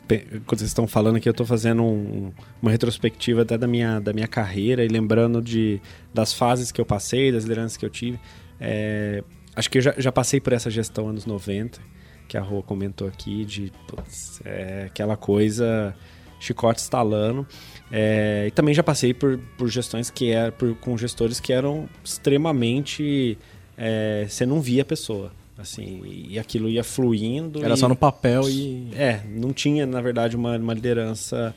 Quando 0.46 0.60
vocês 0.60 0.70
estão 0.70 0.88
falando 0.88 1.16
aqui, 1.18 1.28
eu 1.28 1.32
estou 1.32 1.46
fazendo 1.46 1.84
um, 1.84 2.32
uma 2.62 2.72
retrospectiva 2.72 3.44
até 3.44 3.58
da 3.58 3.68
minha, 3.68 4.00
da 4.00 4.12
minha 4.12 4.28
carreira 4.28 4.84
e 4.84 4.88
lembrando 4.88 5.42
de, 5.42 5.82
das 6.14 6.34
fases 6.34 6.72
que 6.72 6.80
eu 6.80 6.86
passei, 6.86 7.32
das 7.32 7.44
lideranças 7.44 7.78
que 7.78 7.86
eu 7.86 7.90
tive. 7.90 8.20
É, 8.60 9.24
acho 9.56 9.70
que 9.70 9.78
eu 9.78 9.82
já, 9.82 9.94
já 9.98 10.12
passei 10.12 10.42
por 10.42 10.52
essa 10.52 10.70
gestão 10.70 11.08
anos 11.08 11.26
90, 11.26 11.80
que 12.28 12.38
a 12.38 12.42
Rua 12.42 12.62
comentou 12.62 13.08
aqui, 13.08 13.46
de 13.46 13.72
putz, 13.88 14.42
é, 14.44 14.86
aquela 14.88 15.16
coisa 15.16 15.96
chicote 16.40 16.82
estalando. 16.82 17.48
É, 17.90 18.46
e 18.48 18.52
também 18.52 18.74
já 18.74 18.84
passei 18.84 19.14
por, 19.14 19.40
por 19.58 19.70
gestões 19.70 20.10
que 20.10 20.32
é 20.32 20.52
por, 20.52 20.76
com 20.76 20.98
gestores 20.98 21.40
que 21.40 21.54
eram 21.54 21.88
extremamente. 22.04 23.38
É, 23.78 24.26
você 24.28 24.46
não 24.46 24.60
via 24.62 24.82
a 24.82 24.86
pessoa. 24.86 25.32
Assim, 25.58 26.04
e 26.06 26.38
aquilo 26.38 26.70
ia 26.70 26.84
fluindo. 26.84 27.64
Era 27.64 27.74
e, 27.74 27.78
só 27.78 27.90
no 27.90 27.96
papel 27.96 28.48
e. 28.48 28.90
É, 28.96 29.22
não 29.28 29.52
tinha, 29.52 29.88
na 29.88 30.00
verdade, 30.02 30.36
uma, 30.36 30.56
uma 30.56 30.74
liderança 30.74 31.56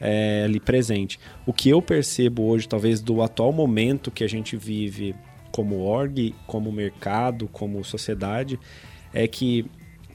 é, 0.00 0.42
ali 0.44 0.58
presente. 0.58 1.20
O 1.44 1.52
que 1.52 1.68
eu 1.68 1.82
percebo 1.82 2.44
hoje, 2.44 2.66
talvez, 2.66 3.00
do 3.00 3.20
atual 3.20 3.52
momento 3.52 4.10
que 4.10 4.24
a 4.24 4.28
gente 4.28 4.56
vive 4.56 5.14
como 5.50 5.80
org, 5.80 6.34
como 6.46 6.72
mercado, 6.72 7.46
como 7.48 7.84
sociedade, 7.84 8.58
é 9.12 9.28
que 9.28 9.66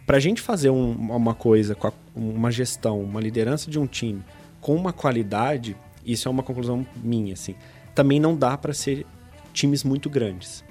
para 0.06 0.18
a 0.18 0.20
gente 0.20 0.42
fazer 0.42 0.70
um, 0.70 0.92
uma 0.94 1.36
coisa, 1.36 1.78
uma 2.16 2.52
gestão, 2.52 3.02
uma 3.02 3.22
liderança 3.22 3.70
de 3.70 3.78
um 3.78 3.86
time 3.86 4.24
com 4.60 4.76
uma 4.76 4.92
qualidade, 4.92 5.76
isso 6.06 6.28
é 6.28 6.32
uma 6.32 6.44
conclusão 6.44 6.86
minha, 7.04 7.34
assim, 7.34 7.56
também 7.94 8.20
não 8.20 8.36
dá 8.36 8.58
para 8.58 8.74
ser 8.74 9.06
times 9.54 9.84
muito 9.84 10.10
grandes. 10.10 10.64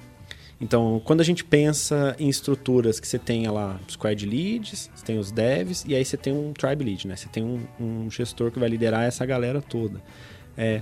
Então, 0.60 1.02
quando 1.04 1.20
a 1.20 1.24
gente 1.24 1.44
pensa 1.44 2.16
em 2.18 2.28
estruturas 2.28 2.98
que 2.98 3.06
você 3.06 3.18
tem 3.18 3.46
lá 3.46 3.78
squad 3.88 4.24
leads, 4.24 4.90
você 4.94 5.04
tem 5.04 5.18
os 5.18 5.30
devs 5.30 5.84
e 5.86 5.94
aí 5.94 6.04
você 6.04 6.16
tem 6.16 6.32
um 6.32 6.52
tribe 6.52 6.82
lead, 6.82 7.06
né? 7.06 7.14
Você 7.14 7.28
tem 7.28 7.42
um, 7.42 7.60
um 7.78 8.10
gestor 8.10 8.50
que 8.50 8.58
vai 8.58 8.68
liderar 8.68 9.04
essa 9.04 9.26
galera 9.26 9.60
toda. 9.60 10.02
É, 10.56 10.80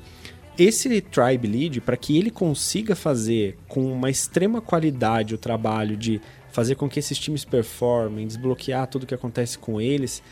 esse 0.56 1.00
tribe 1.00 1.48
lead, 1.48 1.80
para 1.80 1.96
que 1.96 2.16
ele 2.16 2.30
consiga 2.30 2.94
fazer 2.94 3.58
com 3.66 3.84
uma 3.92 4.08
extrema 4.08 4.60
qualidade 4.60 5.34
o 5.34 5.38
trabalho 5.38 5.96
de 5.96 6.20
fazer 6.52 6.76
com 6.76 6.88
que 6.88 7.00
esses 7.00 7.18
times 7.18 7.44
performem, 7.44 8.28
desbloquear 8.28 8.86
tudo 8.86 9.02
o 9.02 9.06
que 9.06 9.14
acontece 9.14 9.58
com 9.58 9.80
eles, 9.80 10.22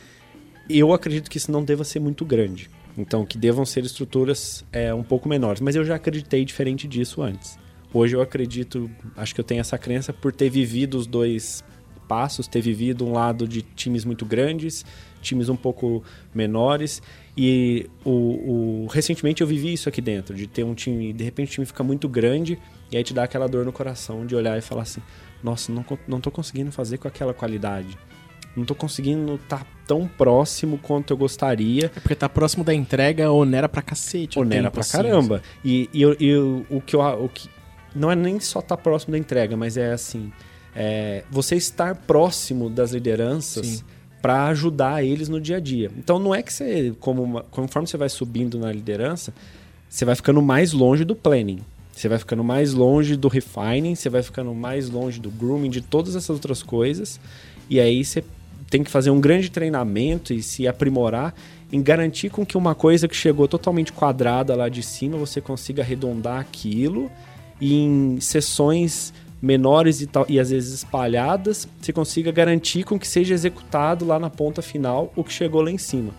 eu 0.70 0.92
acredito 0.92 1.28
que 1.28 1.38
isso 1.38 1.50
não 1.50 1.64
deva 1.64 1.82
ser 1.82 1.98
muito 1.98 2.24
grande. 2.24 2.70
Então, 2.96 3.26
que 3.26 3.36
devam 3.36 3.64
ser 3.64 3.84
estruturas 3.84 4.64
é, 4.70 4.94
um 4.94 5.02
pouco 5.02 5.28
menores. 5.28 5.60
Mas 5.60 5.74
eu 5.74 5.84
já 5.84 5.96
acreditei 5.96 6.44
diferente 6.44 6.86
disso 6.86 7.22
antes. 7.22 7.58
Hoje 7.94 8.16
eu 8.16 8.22
acredito, 8.22 8.90
acho 9.16 9.34
que 9.34 9.40
eu 9.40 9.44
tenho 9.44 9.60
essa 9.60 9.76
crença 9.76 10.12
por 10.12 10.32
ter 10.32 10.48
vivido 10.48 10.96
os 10.96 11.06
dois 11.06 11.62
passos, 12.08 12.46
ter 12.46 12.60
vivido 12.60 13.06
um 13.06 13.12
lado 13.12 13.46
de 13.46 13.62
times 13.62 14.04
muito 14.04 14.24
grandes, 14.24 14.84
times 15.20 15.48
um 15.48 15.56
pouco 15.56 16.02
menores. 16.34 17.02
E 17.36 17.88
o, 18.04 18.10
o, 18.10 18.86
recentemente 18.90 19.42
eu 19.42 19.46
vivi 19.46 19.72
isso 19.72 19.88
aqui 19.88 20.00
dentro, 20.00 20.34
de 20.34 20.46
ter 20.46 20.64
um 20.64 20.74
time, 20.74 21.12
de 21.12 21.24
repente 21.24 21.48
o 21.48 21.52
time 21.52 21.66
fica 21.66 21.82
muito 21.82 22.08
grande 22.08 22.58
e 22.90 22.96
aí 22.96 23.04
te 23.04 23.14
dá 23.14 23.24
aquela 23.24 23.46
dor 23.46 23.64
no 23.64 23.72
coração 23.72 24.26
de 24.26 24.34
olhar 24.34 24.58
e 24.58 24.60
falar 24.60 24.82
assim: 24.82 25.00
nossa, 25.42 25.72
não, 25.72 25.84
não 26.06 26.20
tô 26.20 26.30
conseguindo 26.30 26.72
fazer 26.72 26.98
com 26.98 27.08
aquela 27.08 27.32
qualidade. 27.32 27.96
Não 28.54 28.66
tô 28.66 28.74
conseguindo 28.74 29.36
estar 29.36 29.60
tá 29.60 29.66
tão 29.86 30.06
próximo 30.06 30.76
quanto 30.76 31.12
eu 31.12 31.16
gostaria. 31.16 31.86
É 31.86 32.00
porque 32.00 32.14
tá 32.14 32.28
próximo 32.28 32.62
da 32.62 32.74
entrega, 32.74 33.32
onera 33.32 33.68
pra 33.68 33.80
cacete. 33.80 34.38
Onera 34.38 34.70
pra 34.70 34.82
assim, 34.82 34.92
caramba. 34.92 35.42
E, 35.64 35.88
e, 35.92 36.02
e, 36.02 36.36
o 36.36 36.82
que 36.84 36.94
eu. 36.94 37.00
O 37.00 37.28
que, 37.30 37.48
não 37.94 38.10
é 38.10 38.16
nem 38.16 38.40
só 38.40 38.60
estar 38.60 38.76
tá 38.76 38.82
próximo 38.82 39.12
da 39.12 39.18
entrega, 39.18 39.56
mas 39.56 39.76
é 39.76 39.92
assim. 39.92 40.32
É, 40.74 41.24
você 41.30 41.56
estar 41.56 41.94
próximo 41.94 42.70
das 42.70 42.92
lideranças 42.92 43.84
para 44.22 44.46
ajudar 44.46 45.04
eles 45.04 45.28
no 45.28 45.40
dia 45.40 45.56
a 45.56 45.60
dia. 45.60 45.90
Então 45.98 46.18
não 46.18 46.34
é 46.34 46.42
que 46.42 46.52
você, 46.52 46.94
como 47.00 47.22
uma, 47.22 47.42
conforme 47.42 47.88
você 47.88 47.96
vai 47.96 48.08
subindo 48.08 48.58
na 48.58 48.72
liderança, 48.72 49.34
você 49.88 50.04
vai 50.04 50.14
ficando 50.14 50.40
mais 50.40 50.72
longe 50.72 51.04
do 51.04 51.14
planning. 51.14 51.60
Você 51.92 52.08
vai 52.08 52.18
ficando 52.18 52.42
mais 52.42 52.72
longe 52.72 53.16
do 53.16 53.28
refining, 53.28 53.94
você 53.94 54.08
vai 54.08 54.22
ficando 54.22 54.54
mais 54.54 54.88
longe 54.88 55.20
do 55.20 55.30
grooming, 55.30 55.68
de 55.68 55.82
todas 55.82 56.16
essas 56.16 56.30
outras 56.30 56.62
coisas. 56.62 57.20
E 57.68 57.78
aí 57.78 58.02
você 58.02 58.24
tem 58.70 58.82
que 58.82 58.90
fazer 58.90 59.10
um 59.10 59.20
grande 59.20 59.50
treinamento 59.50 60.32
e 60.32 60.42
se 60.42 60.66
aprimorar 60.66 61.34
em 61.70 61.82
garantir 61.82 62.30
com 62.30 62.46
que 62.46 62.56
uma 62.56 62.74
coisa 62.74 63.06
que 63.06 63.16
chegou 63.16 63.46
totalmente 63.46 63.92
quadrada 63.92 64.54
lá 64.54 64.68
de 64.68 64.82
cima, 64.82 65.18
você 65.18 65.40
consiga 65.40 65.82
arredondar 65.82 66.38
aquilo 66.38 67.10
em 67.62 68.18
sessões 68.20 69.12
menores 69.40 70.00
e, 70.00 70.06
tal, 70.06 70.24
e 70.28 70.38
às 70.38 70.50
vezes 70.50 70.72
espalhadas, 70.72 71.68
você 71.80 71.92
consiga 71.92 72.30
garantir 72.30 72.84
com 72.84 72.98
que 72.98 73.06
seja 73.08 73.34
executado 73.34 74.04
lá 74.04 74.18
na 74.18 74.30
ponta 74.30 74.62
final 74.62 75.12
o 75.16 75.24
que 75.24 75.32
chegou 75.32 75.62
lá 75.62 75.70
em 75.70 75.78
cima. 75.78 76.12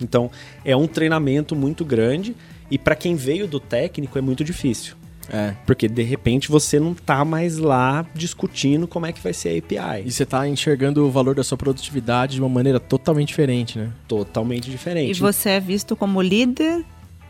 Então, 0.00 0.30
é 0.64 0.76
um 0.76 0.86
treinamento 0.86 1.54
muito 1.54 1.84
grande 1.84 2.34
e 2.70 2.78
para 2.78 2.94
quem 2.94 3.16
veio 3.16 3.46
do 3.46 3.60
técnico 3.60 4.18
é 4.18 4.20
muito 4.20 4.44
difícil. 4.44 4.96
É. 5.32 5.54
Porque 5.64 5.88
de 5.88 6.02
repente 6.02 6.50
você 6.50 6.78
não 6.78 6.94
tá 6.94 7.24
mais 7.24 7.56
lá 7.56 8.06
discutindo 8.14 8.86
como 8.86 9.06
é 9.06 9.12
que 9.12 9.20
vai 9.20 9.32
ser 9.32 9.48
a 9.48 9.58
API. 9.58 10.06
E 10.06 10.12
você 10.12 10.26
tá 10.26 10.46
enxergando 10.46 11.06
o 11.06 11.10
valor 11.10 11.34
da 11.34 11.42
sua 11.42 11.56
produtividade 11.56 12.34
de 12.34 12.40
uma 12.40 12.48
maneira 12.48 12.78
totalmente 12.78 13.28
diferente, 13.28 13.78
né? 13.78 13.90
Totalmente 14.06 14.70
diferente. 14.70 15.16
E 15.16 15.20
você 15.20 15.50
é 15.50 15.60
visto 15.60 15.96
como 15.96 16.20
líder 16.20 16.84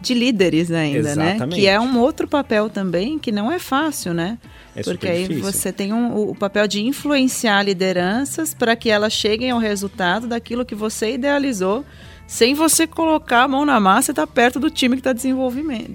de 0.05 0.15
líderes 0.15 0.71
ainda, 0.71 1.11
Exatamente. 1.11 1.41
né? 1.41 1.49
Que 1.49 1.67
é 1.67 1.79
um 1.81 1.99
outro 1.99 2.29
papel 2.29 2.69
também 2.69 3.19
que 3.19 3.33
não 3.33 3.51
é 3.51 3.59
fácil, 3.59 4.15
né? 4.15 4.39
É 4.77 4.83
Porque 4.83 5.07
aí 5.07 5.29
difícil. 5.29 5.53
você 5.53 5.73
tem 5.73 5.93
um, 5.93 6.31
o 6.31 6.35
papel 6.35 6.67
de 6.67 6.83
influenciar 6.83 7.63
lideranças 7.63 8.53
para 8.53 8.75
que 8.75 8.91
elas 8.91 9.13
cheguem 9.13 9.51
ao 9.51 9.59
resultado 9.59 10.27
daquilo 10.27 10.65
que 10.65 10.75
você 10.75 11.15
idealizou, 11.15 11.85
sem 12.27 12.55
você 12.55 12.87
colocar 12.87 13.45
a 13.45 13.49
mão 13.49 13.65
na 13.65 13.79
massa 13.79 14.11
e 14.11 14.13
estar 14.13 14.27
tá 14.27 14.33
perto 14.33 14.59
do 14.59 14.71
time 14.71 14.97
que 14.97 15.09
está 15.09 15.15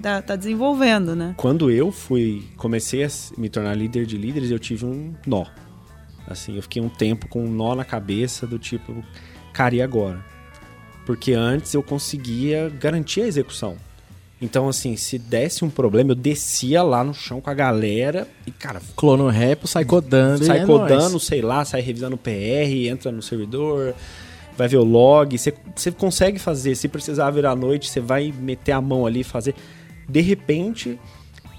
tá, 0.00 0.22
tá 0.22 0.36
desenvolvendo, 0.36 1.14
né? 1.14 1.34
Quando 1.36 1.70
eu 1.70 1.92
fui 1.92 2.44
comecei 2.56 3.04
a 3.04 3.08
me 3.36 3.48
tornar 3.48 3.74
líder 3.74 4.06
de 4.06 4.16
líderes, 4.16 4.50
eu 4.50 4.58
tive 4.58 4.86
um 4.86 5.14
nó. 5.26 5.44
Assim, 6.26 6.56
eu 6.56 6.62
fiquei 6.62 6.80
um 6.80 6.88
tempo 6.88 7.28
com 7.28 7.44
um 7.44 7.50
nó 7.50 7.74
na 7.74 7.84
cabeça 7.84 8.46
do 8.46 8.58
tipo, 8.58 9.04
cara, 9.52 9.74
e 9.74 9.82
agora? 9.82 10.24
Porque 11.04 11.32
antes 11.32 11.74
eu 11.74 11.82
conseguia 11.82 12.70
garantir 12.70 13.22
a 13.22 13.26
execução. 13.26 13.76
Então, 14.40 14.68
assim, 14.68 14.96
se 14.96 15.18
desse 15.18 15.64
um 15.64 15.70
problema, 15.70 16.12
eu 16.12 16.14
descia 16.14 16.82
lá 16.82 17.04
no 17.04 17.12
chão 17.12 17.40
com 17.40 17.50
a 17.50 17.54
galera 17.54 18.26
e, 18.46 18.50
cara. 18.50 18.80
Clono 18.96 19.28
rap, 19.28 19.66
sai 19.68 19.84
codando. 19.84 20.44
Sai 20.44 20.60
é 20.60 20.66
codando, 20.66 21.10
nóis. 21.10 21.24
sei 21.24 21.42
lá, 21.42 21.64
sai 21.64 21.82
revisando 21.82 22.14
o 22.14 22.18
PR, 22.18 22.88
entra 22.88 23.12
no 23.12 23.20
servidor, 23.20 23.94
vai 24.56 24.66
ver 24.66 24.78
o 24.78 24.84
log. 24.84 25.36
Você, 25.36 25.52
você 25.76 25.92
consegue 25.92 26.38
fazer. 26.38 26.74
Se 26.74 26.88
precisar 26.88 27.30
virar 27.30 27.50
à 27.50 27.56
noite, 27.56 27.90
você 27.90 28.00
vai 28.00 28.32
meter 28.32 28.72
a 28.72 28.80
mão 28.80 29.04
ali 29.04 29.20
e 29.20 29.24
fazer. 29.24 29.54
De 30.08 30.22
repente, 30.22 30.98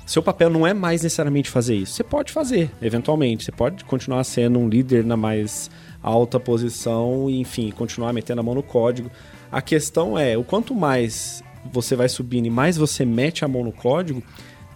seu 0.07 0.23
papel 0.23 0.49
não 0.49 0.65
é 0.65 0.73
mais 0.73 1.03
necessariamente 1.03 1.51
fazer 1.51 1.75
isso. 1.75 1.93
Você 1.93 2.03
pode 2.03 2.31
fazer, 2.31 2.71
eventualmente. 2.81 3.45
Você 3.45 3.51
pode 3.51 3.85
continuar 3.85 4.23
sendo 4.23 4.57
um 4.57 4.67
líder 4.67 5.05
na 5.05 5.15
mais 5.15 5.69
alta 6.01 6.39
posição 6.39 7.29
e, 7.29 7.39
enfim, 7.39 7.69
continuar 7.69 8.11
metendo 8.11 8.41
a 8.41 8.43
mão 8.43 8.55
no 8.55 8.63
código. 8.63 9.11
A 9.51 9.61
questão 9.61 10.17
é, 10.17 10.35
o 10.35 10.43
quanto 10.43 10.73
mais 10.73 11.43
você 11.71 11.95
vai 11.95 12.09
subindo 12.09 12.45
e 12.45 12.49
mais 12.49 12.77
você 12.77 13.05
mete 13.05 13.43
a 13.43 13.47
mão 13.47 13.63
no 13.63 13.71
código, 13.71 14.23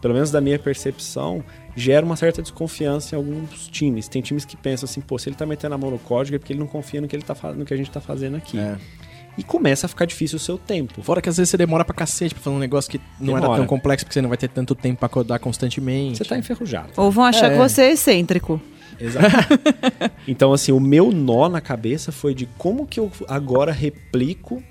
pelo 0.01 0.13
menos 0.13 0.32
da 0.32 0.39
minha 0.42 0.60
percepção, 0.60 1.44
gera 1.75 2.06
uma 2.06 2.15
certa 2.15 2.42
desconfiança 2.42 3.15
em 3.15 3.18
alguns 3.18 3.68
times. 3.68 4.08
Tem 4.08 4.22
times 4.22 4.46
que 4.46 4.56
pensam 4.56 4.86
assim, 4.86 5.01
pô, 5.01 5.18
se 5.18 5.30
ele 5.30 5.36
tá 5.36 5.46
metendo 5.46 5.75
a 5.75 5.77
mão 5.77 5.92
no 5.92 6.00
código 6.00 6.36
é 6.36 6.39
porque 6.39 6.54
ele 6.54 6.60
não 6.60 6.68
confia 6.68 7.01
no 7.01 7.08
que, 7.08 7.15
ele 7.15 7.24
tá, 7.24 7.36
no 7.54 7.65
que 7.65 7.74
a 7.74 7.77
gente 7.77 7.92
tá 7.92 8.00
fazendo 8.00 8.38
aqui. 8.38 8.58
É. 8.58 8.77
E 9.38 9.44
começa 9.44 9.86
a 9.86 9.89
ficar 9.89 10.06
difícil 10.06 10.38
o 10.38 10.39
seu 10.39 10.58
tempo. 10.58 11.01
Fora 11.01 11.22
que 11.22 11.27
às 11.27 11.36
vezes 11.36 11.50
você 11.50 11.58
demora 11.58 11.84
pra 11.84 11.94
cacete 11.94 12.34
pra 12.34 12.42
fazer 12.44 12.56
um 12.56 12.60
negócio 12.60 12.89
que 12.89 12.98
não 13.20 13.34
demora. 13.34 13.46
era 13.46 13.56
tão 13.58 13.65
complexo, 13.65 14.06
porque 14.06 14.13
você 14.13 14.22
não 14.22 14.30
vai 14.30 14.38
ter 14.38 14.48
tanto 14.48 14.74
tempo 14.74 15.00
pra 15.00 15.10
codar 15.10 15.39
constantemente. 15.39 16.20
Você 16.20 16.24
tá 16.24 16.38
enferrujado. 16.38 16.92
Ou 16.96 17.12
vão 17.12 17.25
achar 17.25 17.51
é. 17.51 17.54
que 17.54 17.58
você 17.58 17.82
é 17.82 17.92
excêntrico. 17.92 18.62
Exato. 18.98 19.27
então, 20.25 20.54
assim, 20.54 20.72
o 20.72 20.80
meu 20.80 21.12
nó 21.12 21.50
na 21.50 21.60
cabeça 21.60 22.13
foi 22.13 22.34
de 22.34 22.46
como 22.58 22.88
que 22.88 22.98
eu 22.98 23.12
agora 23.27 23.74
replico 23.74 24.63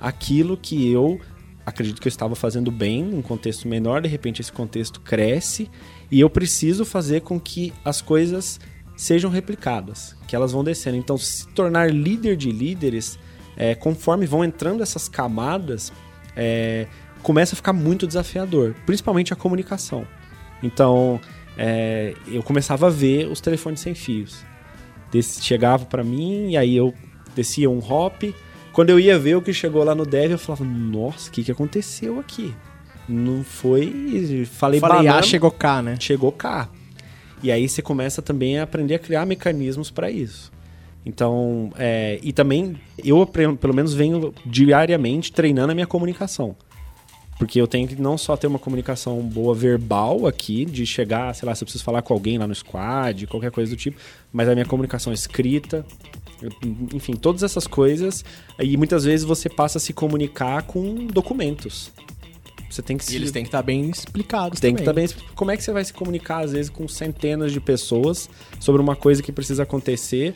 aquilo 0.00 0.56
que 0.56 0.90
eu 0.90 1.20
acredito 1.64 2.00
que 2.00 2.08
eu 2.08 2.10
estava 2.10 2.34
fazendo 2.34 2.70
bem 2.70 3.02
num 3.02 3.22
contexto 3.22 3.66
menor, 3.66 4.02
de 4.02 4.08
repente 4.08 4.40
esse 4.40 4.52
contexto 4.52 5.00
cresce 5.00 5.70
e 6.10 6.20
eu 6.20 6.28
preciso 6.28 6.84
fazer 6.84 7.22
com 7.22 7.40
que 7.40 7.72
as 7.84 8.00
coisas 8.00 8.60
sejam 8.96 9.30
replicadas, 9.30 10.16
que 10.26 10.36
elas 10.36 10.52
vão 10.52 10.62
descendo. 10.62 10.96
Então, 10.96 11.16
se 11.18 11.48
tornar 11.48 11.90
líder 11.90 12.36
de 12.36 12.50
líderes, 12.50 13.18
é, 13.56 13.74
conforme 13.74 14.26
vão 14.26 14.44
entrando 14.44 14.82
essas 14.82 15.08
camadas, 15.08 15.92
é, 16.36 16.86
começa 17.22 17.54
a 17.54 17.56
ficar 17.56 17.72
muito 17.72 18.06
desafiador, 18.06 18.74
principalmente 18.86 19.32
a 19.32 19.36
comunicação. 19.36 20.06
Então, 20.62 21.20
é, 21.56 22.14
eu 22.26 22.42
começava 22.42 22.86
a 22.86 22.90
ver 22.90 23.28
os 23.28 23.40
telefones 23.40 23.80
sem 23.80 23.94
fios. 23.94 24.44
Desse, 25.10 25.42
chegava 25.42 25.84
para 25.84 26.04
mim 26.04 26.50
e 26.50 26.56
aí 26.56 26.76
eu 26.76 26.92
descia 27.34 27.68
um 27.70 27.78
hop, 27.78 28.24
quando 28.74 28.90
eu 28.90 28.98
ia 28.98 29.18
ver 29.18 29.36
o 29.36 29.42
que 29.42 29.52
chegou 29.52 29.84
lá 29.84 29.94
no 29.94 30.04
dev, 30.04 30.32
eu 30.32 30.38
falava, 30.38 30.64
nossa, 30.64 31.28
o 31.28 31.32
que, 31.32 31.44
que 31.44 31.52
aconteceu 31.52 32.18
aqui? 32.18 32.52
Não 33.08 33.44
foi. 33.44 33.86
Falei, 34.50 34.80
Falei 34.80 34.80
banana, 34.80 35.18
ah, 35.18 35.22
chegou 35.22 35.50
cá, 35.50 35.80
né? 35.80 35.96
Chegou 35.98 36.32
cá. 36.32 36.68
E 37.42 37.52
aí 37.52 37.68
você 37.68 37.80
começa 37.80 38.20
também 38.20 38.58
a 38.58 38.64
aprender 38.64 38.96
a 38.96 38.98
criar 38.98 39.24
mecanismos 39.26 39.90
para 39.90 40.10
isso. 40.10 40.50
Então, 41.06 41.70
é, 41.76 42.18
e 42.22 42.32
também 42.32 42.76
eu 43.04 43.24
pelo 43.26 43.74
menos 43.74 43.94
venho 43.94 44.34
diariamente 44.44 45.30
treinando 45.30 45.70
a 45.70 45.74
minha 45.74 45.86
comunicação. 45.86 46.56
Porque 47.38 47.60
eu 47.60 47.66
tenho 47.66 47.88
que 47.88 48.00
não 48.00 48.16
só 48.16 48.36
ter 48.36 48.46
uma 48.46 48.58
comunicação 48.58 49.20
boa 49.20 49.54
verbal 49.54 50.26
aqui, 50.26 50.64
de 50.64 50.86
chegar, 50.86 51.34
sei 51.34 51.46
lá, 51.46 51.54
se 51.54 51.64
eu 51.64 51.66
preciso 51.66 51.82
falar 51.82 52.00
com 52.02 52.14
alguém 52.14 52.38
lá 52.38 52.46
no 52.46 52.54
squad, 52.54 53.26
qualquer 53.26 53.50
coisa 53.50 53.74
do 53.74 53.76
tipo, 53.76 53.98
mas 54.32 54.48
a 54.48 54.54
minha 54.54 54.64
comunicação 54.64 55.12
escrita, 55.12 55.84
enfim, 56.92 57.14
todas 57.14 57.42
essas 57.42 57.66
coisas. 57.66 58.24
E 58.58 58.76
muitas 58.76 59.04
vezes 59.04 59.24
você 59.24 59.48
passa 59.48 59.78
a 59.78 59.80
se 59.80 59.92
comunicar 59.92 60.62
com 60.62 61.06
documentos. 61.06 61.90
Você 62.70 62.82
tem 62.82 62.96
que 62.96 63.04
e 63.04 63.06
se... 63.06 63.16
eles 63.16 63.30
têm 63.30 63.42
que 63.44 63.48
estar 63.48 63.58
tá 63.58 63.62
bem 63.62 63.88
explicados 63.88 64.58
tem 64.58 64.74
também. 64.74 65.06
que 65.06 65.12
estar 65.12 65.18
tá 65.18 65.24
bem 65.24 65.34
Como 65.36 65.50
é 65.50 65.56
que 65.56 65.62
você 65.62 65.72
vai 65.72 65.84
se 65.84 65.92
comunicar, 65.92 66.44
às 66.44 66.52
vezes, 66.52 66.70
com 66.70 66.88
centenas 66.88 67.52
de 67.52 67.60
pessoas 67.60 68.28
sobre 68.58 68.80
uma 68.82 68.96
coisa 68.96 69.22
que 69.22 69.30
precisa 69.30 69.62
acontecer? 69.62 70.34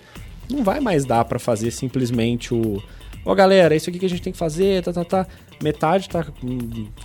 Não 0.49 0.63
vai 0.63 0.81
mais 0.81 1.05
dar 1.05 1.25
para 1.25 1.39
fazer 1.39 1.71
simplesmente 1.71 2.55
o. 2.55 2.83
Ó, 3.25 3.33
oh, 3.33 3.35
galera, 3.35 3.75
é 3.75 3.77
isso 3.77 3.91
aqui 3.91 3.99
que 3.99 4.07
a 4.07 4.09
gente 4.09 4.23
tem 4.23 4.33
que 4.33 4.39
fazer, 4.39 4.83
tá, 4.83 4.93
tá, 4.93 5.05
tá. 5.05 5.27
Metade 5.63 6.09
tá 6.09 6.25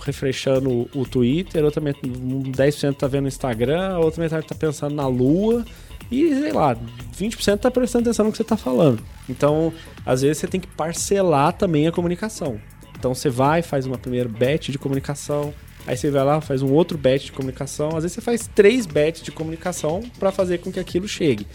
refreshando 0.04 0.88
o, 0.94 1.04
Twitter, 1.04 1.64
outra 1.64 1.80
met... 1.80 1.98
10% 2.00 2.94
tá 2.94 3.06
vendo 3.06 3.24
o 3.24 3.28
Instagram, 3.28 3.98
outra 3.98 4.22
metade 4.22 4.46
tá 4.46 4.54
pensando 4.54 4.94
na 4.94 5.06
lua. 5.06 5.64
E, 6.10 6.34
sei 6.34 6.52
lá, 6.52 6.76
20% 7.18 7.58
tá 7.58 7.70
prestando 7.70 8.04
atenção 8.04 8.26
no 8.26 8.30
que 8.30 8.36
você 8.36 8.44
tá 8.44 8.56
falando. 8.56 9.02
Então, 9.28 9.72
às 10.04 10.22
vezes 10.22 10.38
você 10.38 10.46
tem 10.46 10.60
que 10.60 10.68
parcelar 10.68 11.52
também 11.54 11.88
a 11.88 11.92
comunicação. 11.92 12.60
Então 13.04 13.14
você 13.14 13.28
vai, 13.28 13.60
faz 13.60 13.84
uma 13.84 13.98
primeira 13.98 14.28
bet 14.28 14.72
de 14.72 14.78
comunicação, 14.78 15.52
aí 15.86 15.94
você 15.94 16.10
vai 16.10 16.24
lá, 16.24 16.40
faz 16.40 16.62
um 16.62 16.72
outro 16.72 16.96
bet 16.96 17.26
de 17.26 17.32
comunicação, 17.32 17.88
às 17.88 18.02
vezes 18.02 18.12
você 18.12 18.20
faz 18.22 18.48
três 18.54 18.86
bets 18.86 19.22
de 19.22 19.30
comunicação 19.30 20.02
para 20.18 20.32
fazer 20.32 20.58
com 20.58 20.72
que 20.72 20.80
aquilo 20.80 21.06
chegue. 21.06 21.46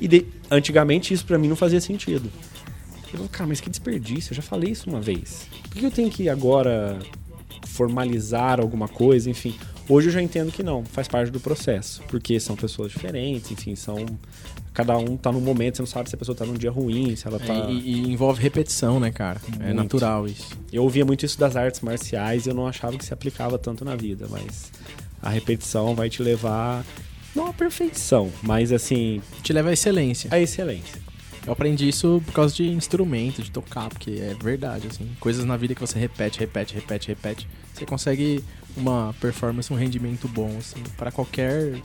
E 0.00 0.06
de, 0.06 0.26
antigamente 0.48 1.12
isso 1.12 1.26
para 1.26 1.38
mim 1.38 1.48
não 1.48 1.56
fazia 1.56 1.80
sentido. 1.80 2.30
Eu 3.16 3.18
falo, 3.18 3.28
cara, 3.30 3.48
mas 3.48 3.60
que 3.60 3.70
desperdício, 3.70 4.32
eu 4.32 4.36
já 4.36 4.42
falei 4.42 4.70
isso 4.70 4.88
uma 4.88 5.00
vez. 5.00 5.46
Por 5.70 5.78
que 5.78 5.86
eu 5.86 5.90
tenho 5.90 6.10
que 6.10 6.28
agora 6.28 6.98
formalizar 7.66 8.60
alguma 8.60 8.88
coisa, 8.88 9.30
enfim? 9.30 9.54
Hoje 9.88 10.08
eu 10.08 10.12
já 10.12 10.20
entendo 10.20 10.52
que 10.52 10.62
não, 10.62 10.84
faz 10.84 11.08
parte 11.08 11.30
do 11.30 11.40
processo, 11.40 12.02
porque 12.08 12.38
são 12.40 12.56
pessoas 12.56 12.90
diferentes, 12.90 13.50
enfim, 13.52 13.76
são 13.76 14.04
cada 14.74 14.98
um 14.98 15.16
tá 15.16 15.32
num 15.32 15.40
momento, 15.40 15.76
você 15.76 15.82
não 15.82 15.86
sabe 15.86 16.10
se 16.10 16.14
a 16.14 16.18
pessoa 16.18 16.36
tá 16.36 16.44
num 16.44 16.54
dia 16.54 16.70
ruim, 16.70 17.16
se 17.16 17.26
ela 17.26 17.38
tá. 17.38 17.54
É, 17.54 17.70
e, 17.70 17.92
e, 17.92 18.12
envolve 18.12 18.42
repetição, 18.42 19.00
né, 19.00 19.10
cara? 19.10 19.40
É 19.46 19.50
muito. 19.50 19.64
É 19.64 19.72
natural 19.72 20.26
isso. 20.26 20.50
Eu 20.70 20.82
ouvia 20.82 21.04
muito 21.04 21.24
isso 21.24 21.38
das 21.38 21.56
artes 21.56 21.80
marciais 21.80 22.44
e 22.44 22.50
eu 22.50 22.54
não 22.54 22.66
achava 22.66 22.98
que 22.98 23.04
se 23.04 23.14
aplicava 23.14 23.58
tanto 23.58 23.84
na 23.86 23.96
vida, 23.96 24.26
mas 24.28 24.70
a 25.22 25.30
repetição 25.30 25.94
vai 25.94 26.10
te 26.10 26.22
levar. 26.22 26.84
Não 27.34 27.46
à 27.46 27.52
perfeição, 27.52 28.30
mas 28.42 28.70
assim. 28.70 29.22
Te 29.42 29.52
leva 29.52 29.70
à 29.70 29.72
excelência. 29.72 30.28
À 30.30 30.38
excelência. 30.38 31.05
Eu 31.46 31.52
aprendi 31.52 31.88
isso 31.88 32.20
por 32.26 32.34
causa 32.34 32.54
de 32.54 32.68
instrumento, 32.68 33.40
de 33.40 33.50
tocar, 33.50 33.88
porque 33.88 34.10
é 34.10 34.34
verdade, 34.34 34.88
assim. 34.88 35.08
Coisas 35.20 35.44
na 35.44 35.56
vida 35.56 35.74
que 35.74 35.80
você 35.80 35.98
repete, 35.98 36.40
repete, 36.40 36.74
repete, 36.74 37.08
repete. 37.08 37.48
Você 37.72 37.86
consegue 37.86 38.42
uma 38.76 39.14
performance, 39.20 39.72
um 39.72 39.76
rendimento 39.76 40.26
bom, 40.26 40.56
assim, 40.58 40.82
para 40.96 41.12
qualquer 41.12 41.80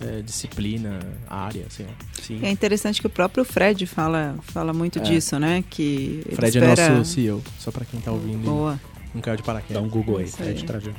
é, 0.00 0.20
disciplina, 0.20 0.98
área, 1.28 1.64
assim. 1.66 1.86
Sim. 2.20 2.40
É 2.42 2.50
interessante 2.50 3.00
que 3.00 3.06
o 3.06 3.10
próprio 3.10 3.44
Fred 3.44 3.86
fala, 3.86 4.36
fala 4.42 4.72
muito 4.72 4.98
é. 4.98 5.02
disso, 5.02 5.38
né? 5.38 5.62
Que 5.70 6.24
Fred 6.32 6.58
é 6.58 6.60
espera... 6.60 6.82
é 6.82 6.96
nosso 6.96 7.12
CEO, 7.12 7.42
só 7.60 7.70
para 7.70 7.84
quem 7.84 8.00
tá 8.00 8.10
ouvindo. 8.10 8.44
Boa. 8.44 8.80
Não 9.14 9.20
caiu 9.20 9.36
de 9.36 9.44
paraquedas. 9.44 9.80
Dá 9.80 9.86
um 9.86 9.88
Google 9.88 10.18
aí, 10.18 10.26
Fred 10.26 10.64
Trajan. 10.64 10.92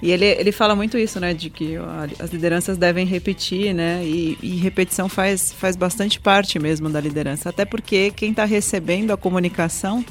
E 0.00 0.10
ele, 0.12 0.24
ele 0.24 0.52
fala 0.52 0.76
muito 0.76 0.96
isso, 0.96 1.18
né? 1.18 1.34
De 1.34 1.50
que 1.50 1.74
as 2.18 2.30
lideranças 2.30 2.76
devem 2.76 3.04
repetir, 3.04 3.74
né? 3.74 4.02
E, 4.04 4.38
e, 4.42 4.56
repetição 4.56 5.08
faz, 5.08 5.52
faz 5.52 5.74
bastante 5.74 6.20
parte 6.20 6.58
mesmo 6.58 6.88
da 6.88 7.00
liderança. 7.00 7.48
Até 7.48 7.64
porque 7.64 8.12
quem 8.14 8.30
está 8.30 8.44
recebendo 8.44 9.10
a 9.12 9.16
comunicação 9.16 10.04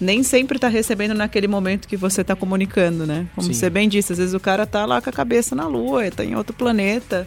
nem 0.00 0.22
sempre 0.22 0.56
está 0.56 0.68
recebendo 0.68 1.14
naquele 1.14 1.48
momento 1.48 1.88
que 1.88 1.96
você 1.96 2.20
está 2.20 2.36
comunicando, 2.36 3.06
né? 3.06 3.26
Como 3.34 3.48
Sim. 3.48 3.52
você 3.52 3.70
bem 3.70 3.88
disse, 3.88 4.12
às 4.12 4.18
vezes 4.18 4.34
o 4.34 4.40
cara 4.40 4.62
está 4.62 4.86
lá 4.86 5.00
com 5.00 5.10
a 5.10 5.12
cabeça 5.12 5.56
na 5.56 5.66
lua, 5.66 6.06
está 6.06 6.24
em 6.24 6.36
outro 6.36 6.54
planeta. 6.54 7.26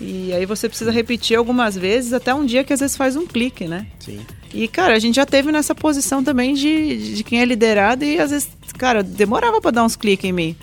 E 0.00 0.32
aí 0.32 0.46
você 0.46 0.68
precisa 0.68 0.90
repetir 0.90 1.36
algumas 1.36 1.76
vezes, 1.76 2.12
até 2.12 2.34
um 2.34 2.44
dia 2.44 2.64
que 2.64 2.72
às 2.72 2.80
vezes 2.80 2.96
faz 2.96 3.16
um 3.16 3.26
clique, 3.26 3.66
né? 3.66 3.86
Sim. 4.00 4.20
E, 4.52 4.66
cara, 4.66 4.94
a 4.94 4.98
gente 4.98 5.16
já 5.16 5.26
teve 5.26 5.52
nessa 5.52 5.74
posição 5.74 6.24
também 6.24 6.54
de, 6.54 7.14
de 7.16 7.24
quem 7.24 7.40
é 7.40 7.44
liderado 7.44 8.04
e 8.04 8.18
às 8.18 8.30
vezes, 8.30 8.48
cara, 8.78 9.02
demorava 9.02 9.60
para 9.60 9.70
dar 9.70 9.84
uns 9.84 9.96
cliques 9.96 10.28
em 10.28 10.32
mim. 10.32 10.56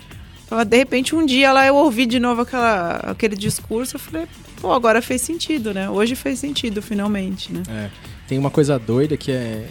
De 0.66 0.76
repente, 0.76 1.14
um 1.14 1.24
dia 1.26 1.52
lá 1.52 1.66
eu 1.66 1.76
ouvi 1.76 2.06
de 2.06 2.18
novo 2.18 2.42
aquela, 2.42 2.96
aquele 2.96 3.36
discurso, 3.36 3.96
eu 3.96 4.00
falei, 4.00 4.26
pô, 4.60 4.72
agora 4.72 5.02
fez 5.02 5.20
sentido, 5.20 5.74
né? 5.74 5.90
Hoje 5.90 6.14
fez 6.14 6.38
sentido, 6.38 6.80
finalmente, 6.80 7.52
né? 7.52 7.62
É. 7.68 7.90
Tem 8.26 8.38
uma 8.38 8.50
coisa 8.50 8.78
doida 8.78 9.16
que 9.16 9.32
é 9.32 9.66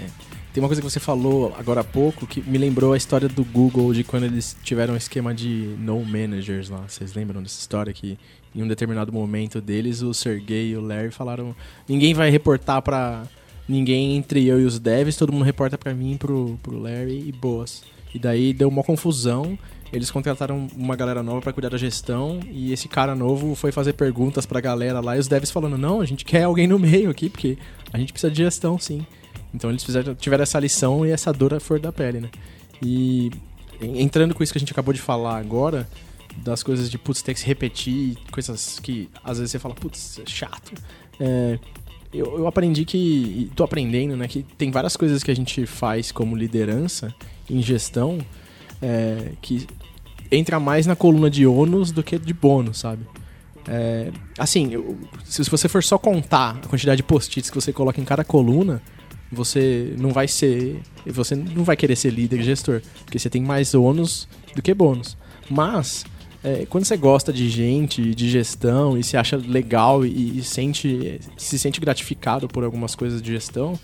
tem 0.58 0.63
uma 0.63 0.70
coisa 0.70 0.82
que 0.82 0.90
você 0.90 1.00
falou 1.00 1.56
agora 1.56 1.82
há 1.82 1.84
pouco 1.84 2.26
que 2.26 2.42
me 2.42 2.58
lembrou 2.58 2.94
a 2.94 2.98
história 2.98 3.30
do 3.30 3.44
Google 3.44 3.94
de 3.94 4.04
quando 4.04 4.24
eles 4.24 4.58
tiveram 4.63 4.96
um 4.96 4.98
esquema 4.98 5.32
de 5.32 5.76
no 5.78 6.04
managers 6.04 6.68
lá. 6.68 6.84
Vocês 6.88 7.13
lembram 7.13 7.44
dessa 7.44 7.60
história 7.60 7.94
que 7.94 8.18
em 8.56 8.63
um 8.63 8.68
determinado 8.68 9.13
momento 9.13 9.62
deles 9.62 10.02
o 10.02 10.16
Sergey 10.16 10.70
e 10.70 10.76
o 10.76 10.82
Larry 10.82 11.12
falaram: 11.12 11.56
"Ninguém 11.88 12.16
vai 12.16 12.32
reportar 12.32 12.82
para 12.82 13.28
ninguém 13.70 14.18
entre 14.18 14.48
eu 14.48 14.60
e 14.60 14.66
os 14.66 14.80
devs, 14.80 15.16
todo 15.16 15.32
mundo 15.32 15.46
reporta 15.46 15.78
para 15.78 15.94
mim, 15.94 16.18
pro 16.18 16.58
pro 16.63 16.80
Larry 16.80 17.28
e 17.28 17.32
boas". 17.32 17.84
E 18.12 18.18
daí 18.18 18.52
deu 18.52 18.68
uma 18.68 18.82
confusão. 18.82 19.60
Eles 19.91 20.12
contrataram 20.12 20.67
uma 20.76 20.95
galera 20.95 21.23
nova 21.23 21.41
para 21.41 21.54
cuidar 21.54 21.69
da 21.69 21.78
gestão 21.78 22.39
e 22.52 22.73
esse 22.73 22.88
cara 22.88 23.15
novo 23.15 23.56
foi 23.56 23.71
fazer 23.71 23.93
perguntas 23.93 24.45
pra 24.45 24.60
galera 24.60 25.00
lá 25.00 25.15
e 25.15 25.19
os 25.19 25.28
devs 25.28 25.50
falando: 25.50 25.78
"Não, 25.78 26.02
a 26.02 26.06
gente 26.06 26.26
quer 26.26 26.43
alguém 26.43 26.67
no 26.67 26.78
meio 26.78 27.10
aqui, 27.10 27.30
porque 27.30 27.58
a 27.91 27.97
gente 27.97 28.12
precisa 28.12 28.32
de 28.32 28.43
gestão, 28.43 28.78
sim". 28.78 29.06
Então 29.54 29.69
eles 29.69 29.84
fizeram, 29.84 30.13
tiveram 30.13 30.43
essa 30.43 30.60
lição 30.60 31.06
e 31.06 31.12
essa 31.12 31.32
dor 31.32 31.54
à 31.54 31.60
flor 31.60 31.80
da 31.80 31.91
pele, 31.91 32.19
né? 32.19 32.30
E 32.82 33.32
entrando 33.82 34.34
com 34.34 34.43
isso 34.43 34.52
que 34.52 34.58
a 34.58 34.60
gente 34.60 34.71
acabou 34.71 34.93
de 34.93 35.02
falar 35.02 35.38
agora, 35.38 35.88
das 36.38 36.63
coisas 36.63 36.89
de, 36.89 36.97
putz, 36.97 37.21
ter 37.21 37.34
que 37.34 37.39
se 37.39 37.45
repetir, 37.45 38.17
coisas 38.32 38.80
que 38.80 39.10
às 39.23 39.38
vezes 39.38 39.52
você 39.52 39.60
fala, 39.60 39.73
putz, 39.73 40.19
é 40.19 40.30
chato. 40.30 40.73
É, 41.19 41.60
eu, 42.13 42.39
eu 42.39 42.47
aprendi 42.47 42.86
que, 42.86 42.97
e 42.97 43.52
tô 43.56 43.63
aprendendo, 43.63 44.15
né, 44.15 44.28
que 44.28 44.43
tem 44.43 44.71
várias 44.71 44.95
coisas 44.95 45.23
que 45.23 45.32
a 45.32 45.36
gente 45.36 45.65
faz 45.65 46.12
como 46.12 46.36
liderança 46.36 47.13
em 47.50 47.62
gestão 47.62 48.19
é, 48.82 49.32
que 49.42 49.68
entra 50.32 50.60
mais 50.60 50.86
na 50.86 50.96
coluna 50.96 51.30
de 51.30 51.46
ônus 51.46 51.92
do 51.92 52.04
que 52.04 52.18
de 52.18 52.34
bônus, 52.34 52.80
sabe? 52.80 53.06
É, 53.68 54.12
assim, 54.38 54.74
eu, 54.74 54.98
se 55.26 55.44
você 55.50 55.68
for 55.68 55.84
só 55.84 55.98
contar 55.98 56.60
a 56.63 56.68
quantidade 56.68 56.98
de 56.98 57.04
post-its 57.04 57.50
que 57.50 57.56
você 57.56 57.74
coloca 57.74 58.00
em 58.00 58.06
cada 58.06 58.24
coluna, 58.24 58.82
você 59.32 59.94
não 59.98 60.12
vai 60.12 60.28
ser. 60.28 60.82
Você 61.06 61.36
não 61.36 61.63
vai 61.63 61.76
querer 61.76 61.96
ser 61.96 62.12
líder 62.12 62.42
gestor, 62.42 62.82
porque 63.04 63.20
você 63.20 63.30
tem 63.30 63.42
mais 63.42 63.74
ônus 63.74 64.28
do 64.56 64.62
que 64.62 64.74
bônus. 64.74 65.18
Mas, 65.50 66.06
é, 66.44 66.66
quando 66.66 66.86
você 66.86 66.96
gosta 66.96 67.34
de 67.34 67.50
gente, 67.50 68.16
de 68.16 68.30
gestão, 68.30 68.98
e 68.98 69.04
se 69.04 69.18
acha 69.18 69.36
legal 69.38 70.06
e, 70.06 70.40
e, 70.40 70.44
sente, 70.44 71.20
se 71.38 71.60
sente 71.60 71.80
gratificado 71.80 72.48
por 72.48 72.63
algumas 72.63 72.96
coisas 72.96 73.22
de 73.22 73.32
gestão, 73.34 73.78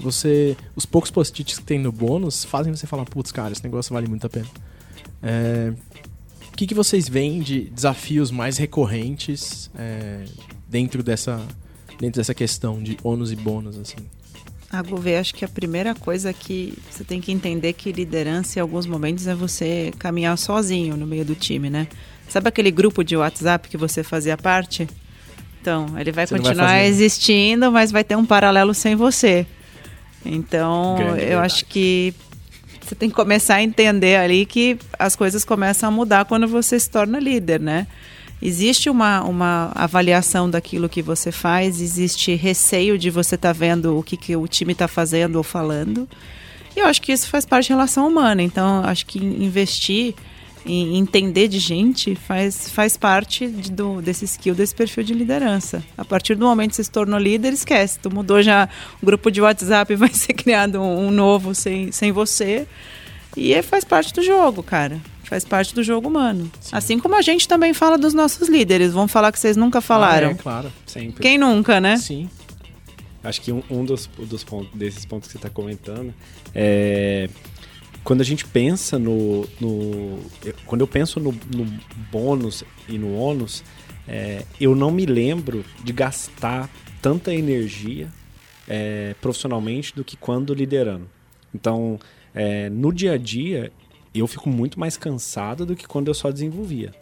você. 0.00 0.56
Os 0.74 0.86
poucos 0.86 1.10
post-its 1.10 1.58
que 1.58 1.64
tem 1.64 1.78
no 1.78 1.92
bônus 1.92 2.44
fazem 2.44 2.74
você 2.74 2.86
falar, 2.86 3.04
putz, 3.04 3.32
cara, 3.32 3.52
esse 3.52 3.62
negócio 3.62 3.92
vale 3.92 4.08
muito 4.08 4.26
a 4.26 4.30
pena. 4.30 4.46
É, 5.22 5.72
o 6.52 6.56
que, 6.56 6.66
que 6.66 6.74
vocês 6.74 7.08
veem 7.08 7.40
de 7.40 7.70
desafios 7.70 8.30
mais 8.30 8.56
recorrentes 8.56 9.70
é, 9.76 10.24
dentro 10.68 11.02
dessa 11.02 11.40
dentro 11.98 12.20
dessa 12.20 12.34
questão 12.34 12.82
de 12.82 12.96
ônus 13.02 13.32
e 13.32 13.36
bônus 13.36 13.76
assim? 13.76 13.96
A 14.70 14.82
Gouveia, 14.82 15.18
acho 15.18 15.34
que 15.34 15.44
a 15.44 15.48
primeira 15.48 15.94
coisa 15.94 16.32
que 16.32 16.74
você 16.90 17.02
tem 17.02 17.20
que 17.20 17.32
entender 17.32 17.72
que 17.72 17.90
liderança 17.90 18.58
em 18.58 18.62
alguns 18.62 18.86
momentos 18.86 19.26
é 19.26 19.34
você 19.34 19.92
caminhar 19.98 20.36
sozinho 20.36 20.96
no 20.96 21.06
meio 21.06 21.24
do 21.24 21.34
time, 21.34 21.70
né? 21.70 21.88
Sabe 22.28 22.48
aquele 22.48 22.70
grupo 22.70 23.02
de 23.02 23.16
WhatsApp 23.16 23.68
que 23.68 23.78
você 23.78 24.02
fazia 24.02 24.36
parte? 24.36 24.86
Então, 25.60 25.98
ele 25.98 26.12
vai 26.12 26.26
você 26.26 26.36
continuar 26.36 26.66
vai 26.66 26.86
existindo, 26.86 27.72
mas 27.72 27.90
vai 27.90 28.04
ter 28.04 28.16
um 28.16 28.26
paralelo 28.26 28.74
sem 28.74 28.94
você. 28.94 29.46
Então, 30.28 30.96
Grande 30.96 31.10
eu 31.10 31.16
verdade. 31.16 31.46
acho 31.46 31.64
que 31.64 32.14
você 32.80 32.94
tem 32.94 33.08
que 33.08 33.14
começar 33.14 33.56
a 33.56 33.62
entender 33.62 34.16
ali 34.16 34.46
que 34.46 34.78
as 34.98 35.16
coisas 35.16 35.44
começam 35.44 35.88
a 35.88 35.92
mudar 35.92 36.24
quando 36.24 36.46
você 36.46 36.78
se 36.78 36.88
torna 36.88 37.18
líder, 37.18 37.60
né? 37.60 37.86
Existe 38.40 38.88
uma, 38.88 39.22
uma 39.24 39.72
avaliação 39.74 40.48
daquilo 40.48 40.88
que 40.88 41.02
você 41.02 41.32
faz, 41.32 41.80
existe 41.80 42.34
receio 42.34 42.96
de 42.96 43.10
você 43.10 43.34
estar 43.34 43.48
tá 43.48 43.52
vendo 43.52 43.98
o 43.98 44.02
que, 44.02 44.16
que 44.16 44.36
o 44.36 44.46
time 44.46 44.72
está 44.72 44.86
fazendo 44.86 45.36
ou 45.36 45.42
falando. 45.42 46.08
E 46.76 46.80
eu 46.80 46.86
acho 46.86 47.02
que 47.02 47.10
isso 47.10 47.28
faz 47.28 47.44
parte 47.44 47.68
da 47.68 47.74
relação 47.74 48.06
humana. 48.06 48.42
Então, 48.42 48.82
acho 48.84 49.04
que 49.06 49.18
investir 49.18 50.14
em 50.64 50.96
entender 50.98 51.48
de 51.48 51.58
gente 51.58 52.14
faz, 52.14 52.70
faz 52.70 52.96
parte 52.96 53.46
de, 53.46 53.70
do, 53.70 54.02
desse 54.02 54.24
skill, 54.24 54.54
desse 54.54 54.74
perfil 54.74 55.02
de 55.02 55.14
liderança. 55.14 55.82
A 55.96 56.04
partir 56.04 56.34
do 56.34 56.44
momento 56.44 56.70
que 56.70 56.76
você 56.76 56.84
se 56.84 56.90
tornou 56.90 57.18
líder, 57.18 57.52
esquece. 57.52 57.98
Tu 57.98 58.10
mudou 58.10 58.42
já 58.42 58.68
o 59.02 59.06
grupo 59.06 59.30
de 59.30 59.40
WhatsApp, 59.40 59.94
vai 59.96 60.12
ser 60.12 60.34
criado 60.34 60.80
um, 60.80 61.06
um 61.06 61.10
novo 61.10 61.54
sem, 61.54 61.92
sem 61.92 62.12
você. 62.12 62.66
E 63.36 63.54
é, 63.54 63.62
faz 63.62 63.84
parte 63.84 64.12
do 64.12 64.22
jogo, 64.22 64.62
cara. 64.62 65.00
Faz 65.24 65.44
parte 65.44 65.74
do 65.74 65.82
jogo 65.82 66.08
humano. 66.08 66.50
Sim. 66.60 66.70
Assim 66.72 66.98
como 66.98 67.14
a 67.14 67.22
gente 67.22 67.46
também 67.46 67.74
fala 67.74 67.98
dos 67.98 68.14
nossos 68.14 68.48
líderes. 68.48 68.92
Vão 68.92 69.06
falar 69.06 69.30
que 69.30 69.38
vocês 69.38 69.56
nunca 69.56 69.80
falaram. 69.80 70.28
Ah, 70.28 70.32
é, 70.32 70.34
claro, 70.34 70.72
sempre. 70.86 71.20
Quem 71.20 71.36
nunca, 71.36 71.80
né? 71.80 71.98
Sim. 71.98 72.30
Acho 73.22 73.40
que 73.42 73.52
um, 73.52 73.62
um 73.68 73.84
dos, 73.84 74.08
dos 74.18 74.42
pontos, 74.42 74.70
desses 74.72 75.04
pontos 75.04 75.26
que 75.28 75.32
você 75.32 75.38
está 75.38 75.50
comentando 75.50 76.14
é 76.54 77.28
quando 78.08 78.22
a 78.22 78.24
gente 78.24 78.46
pensa 78.46 78.98
no. 78.98 79.46
no 79.60 80.18
quando 80.64 80.80
eu 80.80 80.86
penso 80.86 81.20
no, 81.20 81.30
no 81.30 81.66
bônus 82.10 82.64
e 82.88 82.96
no 82.96 83.14
ônus, 83.14 83.62
é, 84.08 84.46
eu 84.58 84.74
não 84.74 84.90
me 84.90 85.04
lembro 85.04 85.62
de 85.84 85.92
gastar 85.92 86.70
tanta 87.02 87.34
energia 87.34 88.08
é, 88.66 89.14
profissionalmente 89.20 89.94
do 89.94 90.02
que 90.02 90.16
quando 90.16 90.54
liderando. 90.54 91.06
Então, 91.54 92.00
é, 92.34 92.70
no 92.70 92.94
dia 92.94 93.12
a 93.12 93.18
dia, 93.18 93.70
eu 94.14 94.26
fico 94.26 94.48
muito 94.48 94.80
mais 94.80 94.96
cansado 94.96 95.66
do 95.66 95.76
que 95.76 95.86
quando 95.86 96.08
eu 96.08 96.14
só 96.14 96.30
desenvolvia. 96.30 96.94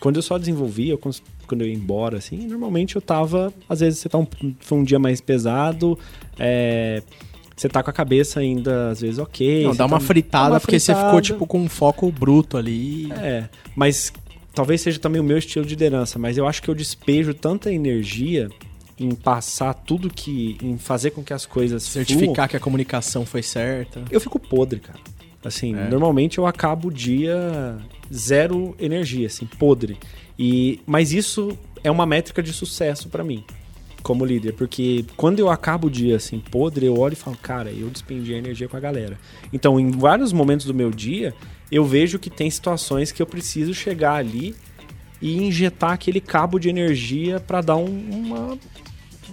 Quando 0.00 0.16
eu 0.16 0.22
só 0.22 0.36
desenvolvia, 0.36 0.98
quando 1.46 1.60
eu 1.60 1.68
ia 1.68 1.74
embora, 1.74 2.18
assim, 2.18 2.44
normalmente 2.48 2.96
eu 2.96 3.00
tava. 3.00 3.54
Às 3.68 3.78
vezes 3.78 4.00
você 4.00 4.08
tá 4.08 4.18
um, 4.18 4.26
foi 4.58 4.78
um 4.78 4.82
dia 4.82 4.98
mais 4.98 5.20
pesado, 5.20 5.96
é, 6.40 7.04
você 7.56 7.68
tá 7.68 7.82
com 7.82 7.90
a 7.90 7.92
cabeça 7.92 8.40
ainda, 8.40 8.90
às 8.90 9.00
vezes, 9.00 9.18
ok. 9.18 9.64
Não, 9.64 9.74
dá 9.74 9.86
uma, 9.86 10.00
tá, 10.00 10.06
fritada 10.06 10.54
uma 10.54 10.60
porque 10.60 10.78
fritada. 10.78 11.00
você 11.00 11.06
ficou, 11.06 11.20
tipo, 11.20 11.46
com 11.46 11.60
um 11.60 11.68
foco 11.68 12.10
bruto 12.10 12.56
ali. 12.56 13.12
É, 13.12 13.48
mas 13.76 14.12
talvez 14.52 14.80
seja 14.80 14.98
também 14.98 15.20
o 15.20 15.24
meu 15.24 15.38
estilo 15.38 15.64
de 15.64 15.70
liderança, 15.70 16.18
mas 16.18 16.36
eu 16.36 16.46
acho 16.46 16.62
que 16.62 16.68
eu 16.68 16.74
despejo 16.74 17.32
tanta 17.32 17.72
energia 17.72 18.48
em 18.98 19.14
passar 19.14 19.74
tudo 19.74 20.10
que. 20.10 20.56
em 20.62 20.78
fazer 20.78 21.10
com 21.10 21.22
que 21.22 21.32
as 21.32 21.46
coisas. 21.46 21.82
Certificar 21.82 22.34
fluam, 22.34 22.48
que 22.48 22.56
a 22.56 22.60
comunicação 22.60 23.24
foi 23.24 23.42
certa. 23.42 24.02
Eu 24.10 24.20
fico 24.20 24.38
podre, 24.38 24.80
cara. 24.80 24.98
Assim, 25.44 25.76
é. 25.76 25.88
normalmente 25.88 26.38
eu 26.38 26.46
acabo 26.46 26.88
o 26.88 26.92
dia 26.92 27.76
zero 28.12 28.74
energia, 28.78 29.26
assim, 29.26 29.46
podre. 29.46 29.98
E, 30.38 30.80
mas 30.86 31.12
isso 31.12 31.56
é 31.82 31.90
uma 31.90 32.06
métrica 32.06 32.42
de 32.42 32.52
sucesso 32.52 33.08
para 33.08 33.22
mim, 33.22 33.44
como 34.04 34.24
líder, 34.24 34.52
porque 34.52 35.04
quando 35.16 35.40
eu 35.40 35.48
acabo 35.48 35.88
o 35.88 35.90
dia 35.90 36.16
assim, 36.16 36.38
podre, 36.38 36.84
eu 36.84 36.96
olho 36.96 37.14
e 37.14 37.16
falo, 37.16 37.36
cara, 37.38 37.72
eu 37.72 37.88
despendi 37.88 38.34
a 38.34 38.38
energia 38.38 38.68
com 38.68 38.76
a 38.76 38.80
galera. 38.80 39.18
Então, 39.52 39.80
em 39.80 39.90
vários 39.90 40.30
momentos 40.30 40.66
do 40.66 40.74
meu 40.74 40.90
dia, 40.90 41.34
eu 41.72 41.84
vejo 41.84 42.18
que 42.18 42.28
tem 42.28 42.48
situações 42.50 43.10
que 43.10 43.22
eu 43.22 43.26
preciso 43.26 43.72
chegar 43.72 44.16
ali 44.16 44.54
e 45.22 45.42
injetar 45.42 45.92
aquele 45.92 46.20
cabo 46.20 46.58
de 46.58 46.68
energia 46.68 47.40
para 47.40 47.62
dar 47.62 47.76
um, 47.76 47.86
uma, 47.86 48.58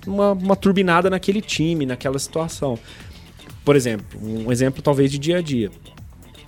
uma, 0.07 0.31
uma 0.31 0.55
turbinada 0.55 1.09
naquele 1.09 1.41
time, 1.41 1.85
naquela 1.85 2.17
situação. 2.17 2.79
Por 3.65 3.75
exemplo, 3.75 4.19
um 4.23 4.51
exemplo 4.51 4.81
talvez 4.81 5.11
de 5.11 5.19
dia 5.19 5.39
a 5.39 5.41
dia. 5.41 5.69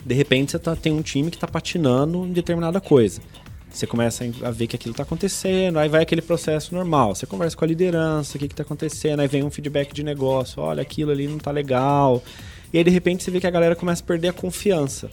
De 0.06 0.16
repente 0.16 0.52
você 0.52 0.60
tá, 0.60 0.78
tem 0.78 0.94
um 0.94 1.02
time 1.02 1.30
que 1.30 1.36
está 1.36 1.48
patinando 1.48 2.26
em 2.26 2.32
determinada 2.32 2.80
coisa. 2.80 3.22
Você 3.74 3.88
começa 3.88 4.24
a 4.44 4.52
ver 4.52 4.68
que 4.68 4.76
aquilo 4.76 4.92
está 4.92 5.02
acontecendo, 5.02 5.80
aí 5.80 5.90
vai 5.90 6.04
aquele 6.04 6.22
processo 6.22 6.76
normal. 6.76 7.16
Você 7.16 7.26
conversa 7.26 7.58
com 7.58 7.66
a 7.66 7.68
liderança, 7.68 8.38
o 8.38 8.40
que 8.40 8.46
está 8.46 8.62
acontecendo, 8.62 9.20
aí 9.20 9.28
vem 9.28 9.44
um 9.44 9.50
feedback 9.50 9.92
de 9.92 10.04
negócio, 10.04 10.62
olha, 10.62 10.84
aquilo 10.84 11.10
ali 11.10 11.28
não 11.28 11.38
está 11.38 11.50
legal. 11.50 12.24
E 12.72 12.78
aí 12.78 12.84
de 12.84 12.92
repente 12.92 13.24
você 13.24 13.32
vê 13.32 13.40
que 13.40 13.48
a 13.48 13.52
galera 13.52 13.76
começa 13.76 14.04
a 14.04 14.06
perder 14.06 14.28
a 14.28 14.34
confiança. 14.34 15.10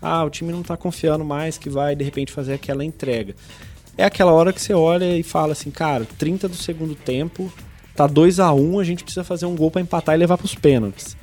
Ah, 0.00 0.24
o 0.24 0.30
time 0.30 0.50
não 0.50 0.62
está 0.62 0.76
confiando 0.76 1.24
mais 1.24 1.56
que 1.56 1.70
vai 1.70 1.94
de 1.94 2.02
repente 2.02 2.32
fazer 2.32 2.54
aquela 2.54 2.84
entrega. 2.84 3.36
É 3.96 4.04
aquela 4.04 4.32
hora 4.32 4.52
que 4.52 4.60
você 4.60 4.74
olha 4.74 5.16
e 5.16 5.22
fala 5.22 5.52
assim, 5.52 5.70
cara, 5.70 6.04
30 6.18 6.48
do 6.48 6.56
segundo 6.56 6.96
tempo, 6.96 7.52
tá 7.94 8.08
2 8.08 8.40
a 8.40 8.52
1 8.52 8.80
a 8.80 8.84
gente 8.84 9.04
precisa 9.04 9.22
fazer 9.22 9.46
um 9.46 9.54
gol 9.54 9.70
para 9.70 9.80
empatar 9.80 10.16
e 10.16 10.18
levar 10.18 10.36
para 10.36 10.46
os 10.46 10.56
pênaltis. 10.56 11.16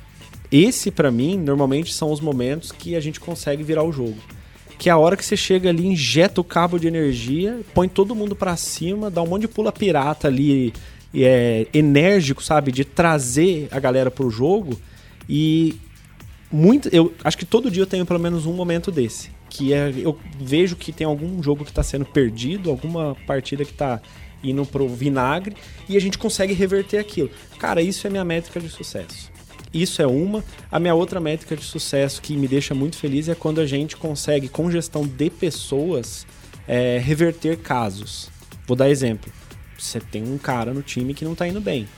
Esse, 0.50 0.90
para 0.90 1.10
mim, 1.10 1.36
normalmente 1.36 1.92
são 1.92 2.10
os 2.10 2.20
momentos 2.20 2.72
que 2.72 2.96
a 2.96 3.00
gente 3.00 3.20
consegue 3.20 3.62
virar 3.62 3.82
o 3.82 3.92
jogo. 3.92 4.16
Que 4.80 4.88
é 4.88 4.92
a 4.92 4.96
hora 4.96 5.14
que 5.14 5.22
você 5.22 5.36
chega 5.36 5.68
ali, 5.68 5.86
injeta 5.86 6.40
o 6.40 6.44
cabo 6.44 6.78
de 6.78 6.88
energia, 6.88 7.60
põe 7.74 7.86
todo 7.86 8.14
mundo 8.14 8.34
para 8.34 8.56
cima, 8.56 9.10
dá 9.10 9.20
um 9.20 9.26
monte 9.26 9.42
de 9.42 9.48
pula 9.48 9.70
pirata 9.70 10.26
ali, 10.26 10.72
é, 11.14 11.66
enérgico, 11.74 12.42
sabe? 12.42 12.72
De 12.72 12.82
trazer 12.82 13.68
a 13.70 13.78
galera 13.78 14.10
pro 14.10 14.30
jogo. 14.30 14.80
E 15.28 15.78
muito, 16.50 16.88
eu 16.88 17.12
acho 17.22 17.36
que 17.36 17.44
todo 17.44 17.70
dia 17.70 17.82
eu 17.82 17.86
tenho 17.86 18.06
pelo 18.06 18.18
menos 18.18 18.46
um 18.46 18.54
momento 18.54 18.90
desse. 18.90 19.30
Que 19.50 19.74
é, 19.74 19.92
eu 19.98 20.18
vejo 20.40 20.74
que 20.76 20.92
tem 20.92 21.06
algum 21.06 21.42
jogo 21.42 21.62
que 21.62 21.70
está 21.70 21.82
sendo 21.82 22.06
perdido, 22.06 22.70
alguma 22.70 23.14
partida 23.26 23.66
que 23.66 23.72
está 23.72 24.00
indo 24.42 24.64
pro 24.64 24.88
vinagre, 24.88 25.56
e 25.90 25.96
a 25.98 26.00
gente 26.00 26.16
consegue 26.16 26.54
reverter 26.54 26.96
aquilo. 26.96 27.28
Cara, 27.58 27.82
isso 27.82 28.06
é 28.06 28.10
minha 28.10 28.24
métrica 28.24 28.58
de 28.58 28.70
sucesso. 28.70 29.29
Isso 29.72 30.02
é 30.02 30.06
uma. 30.06 30.44
A 30.70 30.80
minha 30.80 30.94
outra 30.94 31.20
métrica 31.20 31.56
de 31.56 31.64
sucesso 31.64 32.20
que 32.20 32.36
me 32.36 32.48
deixa 32.48 32.74
muito 32.74 32.96
feliz 32.96 33.28
é 33.28 33.34
quando 33.34 33.60
a 33.60 33.66
gente 33.66 33.96
consegue, 33.96 34.48
com 34.48 34.70
gestão 34.70 35.06
de 35.06 35.30
pessoas, 35.30 36.26
é, 36.66 36.98
reverter 36.98 37.58
casos. 37.58 38.28
Vou 38.66 38.76
dar 38.76 38.90
exemplo. 38.90 39.32
Você 39.78 40.00
tem 40.00 40.22
um 40.22 40.38
cara 40.38 40.74
no 40.74 40.82
time 40.82 41.14
que 41.14 41.24
não 41.24 41.32
está 41.32 41.46
indo 41.46 41.60
bem. 41.60 41.88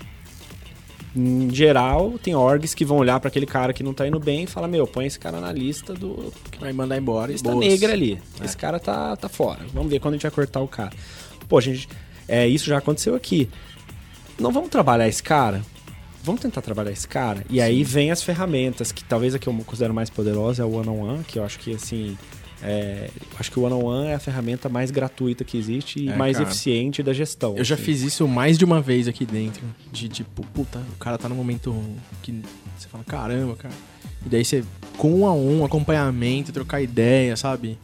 Em 1.14 1.52
geral, 1.54 2.18
tem 2.22 2.34
orgs 2.34 2.74
que 2.74 2.84
vão 2.84 2.96
olhar 2.96 3.20
para 3.20 3.28
aquele 3.28 3.44
cara 3.44 3.74
que 3.74 3.82
não 3.82 3.92
tá 3.92 4.06
indo 4.06 4.18
bem 4.18 4.44
e 4.44 4.46
falar: 4.46 4.68
Meu, 4.68 4.86
põe 4.86 5.06
esse 5.06 5.18
cara 5.18 5.40
na 5.40 5.52
lista 5.52 5.92
do. 5.92 6.32
Que 6.50 6.58
vai 6.58 6.72
mandar 6.72 6.96
embora. 6.96 7.32
Lista 7.32 7.54
negra 7.54 7.92
ali. 7.92 8.18
É. 8.40 8.44
Esse 8.44 8.56
cara 8.56 8.78
tá, 8.78 9.16
tá 9.16 9.28
fora. 9.28 9.60
Vamos 9.74 9.90
ver 9.90 9.98
quando 10.00 10.14
a 10.14 10.16
gente 10.16 10.22
vai 10.22 10.30
cortar 10.30 10.60
o 10.60 10.68
cara. 10.68 10.92
Pô, 11.48 11.60
gente, 11.60 11.88
é, 12.26 12.46
isso 12.48 12.66
já 12.66 12.78
aconteceu 12.78 13.14
aqui. 13.14 13.48
Não 14.38 14.50
vamos 14.52 14.70
trabalhar 14.70 15.06
esse 15.06 15.22
cara? 15.22 15.62
Vamos 16.22 16.40
tentar 16.40 16.62
trabalhar 16.62 16.90
esse 16.90 17.06
cara. 17.06 17.44
E 17.50 17.60
aí 17.60 17.82
vem 17.84 18.10
as 18.10 18.22
ferramentas, 18.22 18.92
que 18.92 19.04
talvez 19.04 19.34
a 19.34 19.38
que 19.38 19.48
eu 19.48 19.54
considero 19.64 19.92
mais 19.92 20.10
poderosa 20.10 20.62
é 20.62 20.66
o 20.66 20.72
One 20.72 20.88
on 20.88 21.00
One, 21.00 21.24
que 21.24 21.38
eu 21.38 21.44
acho 21.44 21.58
que 21.58 21.74
assim. 21.74 22.16
É, 22.64 23.10
acho 23.40 23.50
que 23.50 23.58
o 23.58 23.64
One 23.64 23.74
on 23.74 23.84
One 23.84 24.06
é 24.08 24.14
a 24.14 24.20
ferramenta 24.20 24.68
mais 24.68 24.92
gratuita 24.92 25.42
que 25.42 25.58
existe 25.58 25.98
e 25.98 26.08
é, 26.08 26.16
mais 26.16 26.36
cara, 26.36 26.48
eficiente 26.48 27.02
da 27.02 27.12
gestão. 27.12 27.56
Eu 27.56 27.64
já 27.64 27.74
assim. 27.74 27.84
fiz 27.84 28.02
isso 28.02 28.28
mais 28.28 28.56
de 28.56 28.64
uma 28.64 28.80
vez 28.80 29.08
aqui 29.08 29.26
dentro. 29.26 29.62
De 29.90 30.08
tipo, 30.08 30.46
puta, 30.46 30.78
o 30.94 30.98
cara 30.98 31.18
tá 31.18 31.28
no 31.28 31.34
momento 31.34 31.74
que 32.22 32.40
você 32.78 32.88
fala, 32.88 33.02
caramba, 33.02 33.56
cara. 33.56 33.74
E 34.24 34.28
daí 34.28 34.44
você, 34.44 34.62
com 34.96 35.12
um 35.20 35.26
a 35.26 35.34
um, 35.34 35.64
acompanhamento, 35.64 36.52
trocar 36.52 36.80
ideia, 36.80 37.36
sabe? 37.36 37.76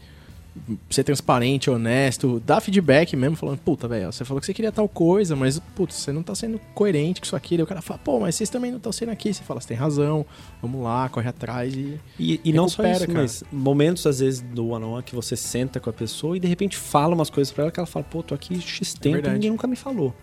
Ser 0.91 1.05
transparente, 1.05 1.71
honesto, 1.71 2.41
dar 2.45 2.61
feedback 2.61 3.17
mesmo, 3.17 3.37
falando, 3.37 3.59
puta, 3.59 3.89
velho, 3.89 4.13
você 4.13 4.25
falou 4.25 4.41
que 4.41 4.47
você 4.47 4.55
queria 4.55 4.73
tal 4.73 4.89
coisa, 4.89 5.35
mas, 5.35 5.59
putz, 5.75 5.95
você 5.95 6.13
não 6.13 6.23
tá 6.23 6.35
sendo 6.35 6.61
coerente 6.75 7.21
com 7.21 7.25
isso 7.25 7.37
aqui. 7.37 7.57
Daí 7.57 7.65
o 7.65 7.67
cara 7.67 7.83
fala, 7.83 8.01
pô, 8.03 8.21
mas 8.21 8.35
vocês 8.35 8.51
também 8.51 8.71
não 8.71 8.79
estão 8.79 8.93
sendo 8.93 9.11
aqui. 9.11 9.33
Você 9.33 9.43
fala, 9.43 9.61
você 9.61 9.69
tem 9.69 9.77
razão, 9.77 10.25
vamos 10.61 10.83
lá, 10.83 11.09
corre 11.09 11.29
atrás 11.29 11.75
e. 11.75 11.99
E, 12.19 12.41
e 12.45 12.53
não 12.53 12.69
só 12.69 12.87
isso, 12.87 13.07
cara. 13.07 13.21
mas 13.21 13.45
momentos, 13.51 14.07
às 14.07 14.21
vezes, 14.21 14.41
do 14.41 14.69
one 14.69 14.85
on 14.85 14.93
one 14.95 15.03
que 15.03 15.15
você 15.15 15.37
senta 15.37 15.81
com 15.81 15.91
a 15.91 15.93
pessoa 15.93 16.37
e 16.37 16.41
de 16.41 16.49
repente 16.49 16.77
fala 16.77 17.15
umas 17.15 17.31
coisas 17.31 17.53
pra 17.53 17.65
ela 17.65 17.73
que 17.73 17.81
ela 17.81 17.87
fala, 17.87 18.05
pô, 18.05 18.23
tô 18.23 18.35
aqui 18.35 18.61
X 18.61 18.95
tempo 18.95 19.27
é 19.27 19.31
e 19.31 19.33
ninguém 19.33 19.51
nunca 19.51 19.67
me 19.67 19.77
falou. 19.77 20.15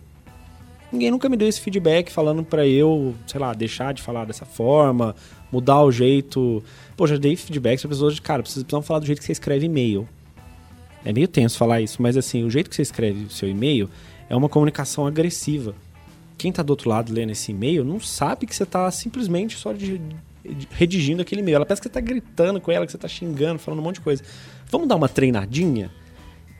Ninguém 0.92 1.12
nunca 1.12 1.28
me 1.28 1.36
deu 1.36 1.48
esse 1.48 1.60
feedback 1.60 2.12
falando 2.12 2.44
para 2.44 2.66
eu, 2.66 3.14
sei 3.28 3.40
lá, 3.40 3.54
deixar 3.54 3.94
de 3.94 4.02
falar 4.02 4.26
dessa 4.26 4.46
forma, 4.46 5.16
mudar 5.52 5.82
o 5.82 5.92
jeito. 5.92 6.64
Pô, 6.96 7.06
já 7.08 7.18
dei 7.18 7.36
feedback 7.36 7.82
pra 7.82 7.90
pessoas 7.90 8.16
de, 8.16 8.22
cara, 8.22 8.44
vocês 8.44 8.64
precisam 8.64 8.82
falar 8.82 9.00
do 9.00 9.06
jeito 9.06 9.20
que 9.20 9.26
você 9.26 9.32
escreve 9.32 9.66
e-mail. 9.66 10.08
É 11.06 11.14
meio 11.14 11.28
tenso 11.28 11.56
falar 11.56 11.82
isso, 11.82 12.02
mas 12.02 12.18
assim, 12.18 12.44
o 12.44 12.50
jeito 12.50 12.68
que 12.68 12.76
você 12.76 12.82
escreve 12.82 13.26
o 13.26 13.30
seu 13.30 13.48
e-mail 13.48 13.88
é 14.28 14.36
uma 14.36 14.50
comunicação 14.50 15.06
agressiva. 15.06 15.76
Quem 16.36 16.50
está 16.50 16.64
do 16.64 16.72
outro 16.72 16.90
lado 16.90 17.14
lendo 17.14 17.32
esse 17.32 17.52
e-mail 17.52 17.86
não 17.86 18.00
sabe 18.00 18.48
que 18.48 18.56
você 18.56 18.64
está 18.64 18.90
simplesmente 18.90 19.56
só 19.56 19.72
de, 19.72 20.00
de, 20.00 20.68
redigindo 20.72 21.22
aquele 21.22 21.42
e-mail. 21.42 21.58
Ela 21.58 21.66
pensa 21.66 21.80
que 21.80 21.84
você 21.84 21.90
está 21.90 22.02
gritando 22.02 22.60
com 22.60 22.72
ela, 22.72 22.88
que 22.88 22.92
você 22.92 22.98
está 22.98 23.08
xingando, 23.08 23.60
falando 23.60 23.82
um 23.82 23.84
monte 23.84 23.98
de 23.98 24.02
coisa. 24.02 24.24
Vamos 24.70 24.88
dar 24.88 24.96
uma 24.96 25.08
treinadinha? 25.08 25.92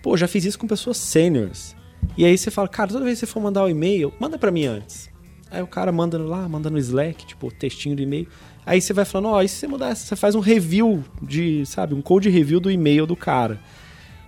Pô, 0.04 0.16
já 0.16 0.28
fiz 0.28 0.46
isso 0.46 0.60
com 0.60 0.68
pessoas 0.68 0.98
seniors. 0.98 1.76
E 2.16 2.24
aí 2.24 2.38
você 2.38 2.52
fala, 2.52 2.68
cara, 2.68 2.92
toda 2.92 3.04
vez 3.04 3.20
que 3.20 3.26
você 3.26 3.32
for 3.32 3.42
mandar 3.42 3.64
o 3.64 3.66
um 3.66 3.70
e-mail, 3.70 4.14
manda 4.20 4.38
para 4.38 4.52
mim 4.52 4.66
antes. 4.66 5.10
Aí 5.50 5.62
o 5.62 5.68
cara 5.68 5.92
manda 5.92 6.20
lá, 6.20 6.48
manda 6.48 6.70
no 6.70 6.78
Slack, 6.78 7.26
tipo, 7.26 7.52
textinho 7.52 7.96
do 7.96 8.02
e-mail. 8.04 8.28
Aí 8.64 8.80
você 8.80 8.94
vai 8.94 9.06
falando, 9.06 9.34
ó, 9.34 9.38
oh, 9.38 9.42
e 9.42 9.50
se 9.50 9.56
você 9.56 9.68
mudar, 9.68 9.96
você 9.96 10.16
faz 10.16 10.36
um 10.36 10.40
review 10.40 11.04
de, 11.20 11.66
sabe, 11.66 11.96
um 11.96 12.02
code 12.02 12.30
review 12.30 12.60
do 12.60 12.70
e-mail 12.70 13.08
do 13.08 13.16
cara 13.16 13.60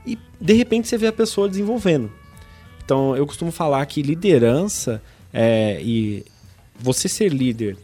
e 0.07 0.17
de 0.39 0.53
repente 0.53 0.87
você 0.87 0.97
vê 0.97 1.07
a 1.07 1.13
pessoa 1.13 1.49
desenvolvendo. 1.49 2.09
Então 2.83 3.15
eu 3.15 3.27
costumo 3.27 3.51
falar 3.51 3.85
que 3.85 4.01
liderança 4.01 5.01
é, 5.33 5.79
e 5.81 6.23
você 6.79 7.09
ser 7.09 7.33
líder, 7.33 7.77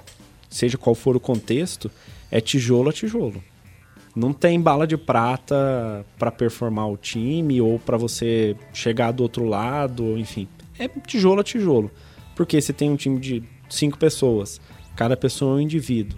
seja 0.50 0.78
qual 0.78 0.96
for 0.96 1.16
o 1.16 1.20
contexto, 1.20 1.92
é 2.32 2.40
tijolo 2.40 2.90
a 2.90 2.94
tijolo. 2.94 3.44
Não 4.16 4.32
tem 4.32 4.62
bala 4.62 4.88
de 4.88 4.96
prata 4.96 6.06
para 6.18 6.32
performar 6.32 6.88
o 6.88 6.96
time 6.96 7.60
ou 7.60 7.80
para 7.80 7.98
você 7.98 8.56
chegar 8.72 9.12
do 9.12 9.24
outro 9.24 9.44
lado, 9.46 10.18
enfim. 10.18 10.48
É 10.80 10.88
tijolo 10.88 11.42
a 11.42 11.44
tijolo. 11.44 11.92
Porque 12.36 12.62
você 12.62 12.72
tem 12.72 12.90
um 12.90 12.96
time 12.96 13.20
de 13.20 13.44
cinco 13.70 13.98
pessoas, 13.98 14.62
cada 14.96 15.18
pessoa 15.18 15.54
é 15.54 15.56
um 15.58 15.62
indivíduo. 15.62 16.18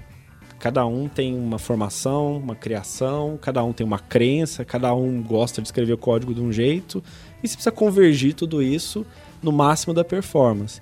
Cada 0.59 0.85
um 0.85 1.07
tem 1.07 1.35
uma 1.35 1.59
formação, 1.59 2.37
uma 2.37 2.55
criação, 2.55 3.37
cada 3.41 3.63
um 3.63 3.73
tem 3.73 3.85
uma 3.85 3.99
crença, 3.99 4.65
cada 4.65 4.93
um 4.93 5.21
gosta 5.21 5.61
de 5.61 5.67
escrever 5.67 5.93
o 5.93 5.97
código 5.97 6.33
de 6.33 6.41
um 6.41 6.51
jeito, 6.51 7.03
e 7.43 7.47
você 7.47 7.55
precisa 7.55 7.71
convergir 7.71 8.33
tudo 8.33 8.63
isso 8.63 9.05
no 9.43 9.51
máximo 9.51 9.93
da 9.93 10.03
performance. 10.03 10.81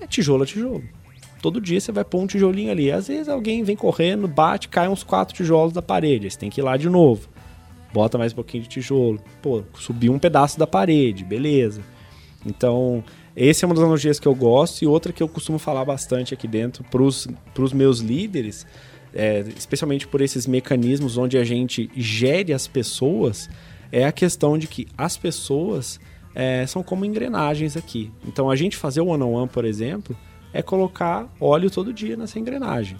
É 0.00 0.06
tijolo 0.06 0.44
a 0.44 0.46
tijolo. 0.46 0.82
Todo 1.42 1.60
dia 1.60 1.80
você 1.80 1.92
vai 1.92 2.04
pôr 2.04 2.20
um 2.20 2.26
tijolinho 2.26 2.70
ali. 2.70 2.90
Às 2.90 3.08
vezes 3.08 3.28
alguém 3.28 3.62
vem 3.62 3.76
correndo, 3.76 4.26
bate, 4.26 4.68
cai 4.68 4.88
uns 4.88 5.02
quatro 5.02 5.34
tijolos 5.34 5.72
da 5.72 5.82
parede. 5.82 6.30
Você 6.30 6.38
tem 6.38 6.50
que 6.50 6.60
ir 6.60 6.64
lá 6.64 6.76
de 6.76 6.88
novo. 6.88 7.28
Bota 7.92 8.18
mais 8.18 8.32
um 8.32 8.36
pouquinho 8.36 8.62
de 8.62 8.68
tijolo. 8.68 9.20
Pô, 9.42 9.62
subiu 9.78 10.12
um 10.12 10.18
pedaço 10.18 10.58
da 10.58 10.66
parede, 10.66 11.24
beleza. 11.24 11.80
Então, 12.44 13.04
essa 13.36 13.64
é 13.64 13.66
uma 13.66 13.74
das 13.74 13.82
analogias 13.82 14.18
que 14.18 14.26
eu 14.26 14.34
gosto 14.34 14.82
e 14.82 14.86
outra 14.86 15.12
que 15.12 15.22
eu 15.22 15.28
costumo 15.28 15.58
falar 15.58 15.84
bastante 15.84 16.34
aqui 16.34 16.48
dentro 16.48 16.84
para 16.84 17.02
os 17.02 17.72
meus 17.72 18.00
líderes 18.00 18.66
é, 19.18 19.44
especialmente 19.56 20.06
por 20.06 20.20
esses 20.20 20.46
mecanismos 20.46 21.18
onde 21.18 21.36
a 21.36 21.42
gente 21.42 21.90
gere 21.96 22.52
as 22.52 22.68
pessoas, 22.68 23.50
é 23.90 24.04
a 24.04 24.12
questão 24.12 24.56
de 24.56 24.68
que 24.68 24.86
as 24.96 25.16
pessoas 25.16 25.98
é, 26.32 26.64
são 26.68 26.84
como 26.84 27.04
engrenagens 27.04 27.76
aqui. 27.76 28.12
Então 28.24 28.48
a 28.48 28.54
gente 28.54 28.76
fazer 28.76 29.00
o 29.00 29.06
one-on-one, 29.06 29.34
-on 29.34 29.46
-one, 29.46 29.48
por 29.48 29.64
exemplo, 29.64 30.16
é 30.52 30.62
colocar 30.62 31.28
óleo 31.40 31.68
todo 31.68 31.92
dia 31.92 32.16
nessa 32.16 32.38
engrenagem. 32.38 32.96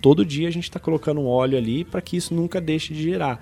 Todo 0.00 0.24
dia 0.24 0.46
a 0.46 0.50
gente 0.52 0.62
está 0.62 0.78
colocando 0.78 1.26
óleo 1.26 1.58
ali 1.58 1.84
para 1.84 2.00
que 2.00 2.16
isso 2.16 2.32
nunca 2.32 2.60
deixe 2.60 2.94
de 2.94 3.02
girar. 3.02 3.40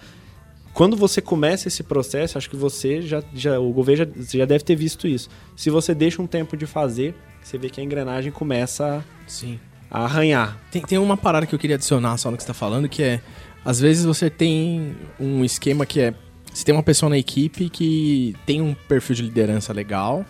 Quando 0.73 0.97
você 0.97 1.21
começa 1.21 1.69
esse 1.69 1.83
processo, 1.83 2.39
acho 2.39 2.49
que 2.49 2.57
você 2.57 3.03
já, 3.03 3.23
já 3.35 3.61
o 3.61 3.73
governo 3.73 4.11
já, 4.17 4.39
já 4.39 4.45
deve 4.47 4.65
ter 4.65 4.75
visto 4.75 5.07
isso. 5.07 5.29
Se 5.55 5.69
você 5.69 5.95
deixa 5.95 6.23
um 6.23 6.27
tempo 6.27 6.57
de 6.57 6.65
fazer, 6.65 7.15
você 7.43 7.59
vê 7.59 7.69
que 7.69 7.79
a 7.79 7.85
engrenagem 7.85 8.33
começa 8.33 9.05
Sim. 9.27 9.61
A 9.91 10.05
arranhar. 10.05 10.59
Tem, 10.71 10.83
tem 10.83 10.99
uma 10.99 11.17
parada 11.17 11.47
que 11.47 11.55
eu 11.55 11.59
queria 11.59 11.77
adicionar 11.77 12.17
só 12.17 12.31
no 12.31 12.37
que 12.37 12.43
você 12.43 12.51
está 12.51 12.55
falando, 12.55 12.89
que 12.89 13.03
é 13.03 13.21
às 13.65 13.81
vezes 13.81 14.05
você 14.05 14.31
tem 14.31 14.97
um 15.19 15.45
esquema 15.45 15.85
que 15.85 16.01
é 16.01 16.15
você 16.53 16.65
tem 16.65 16.75
uma 16.75 16.83
pessoa 16.83 17.11
na 17.11 17.19
equipe 17.19 17.69
que 17.69 18.35
tem 18.47 18.63
um 18.63 18.75
perfil 18.75 19.17
de 19.17 19.23
liderança 19.23 19.73
legal 19.73 20.25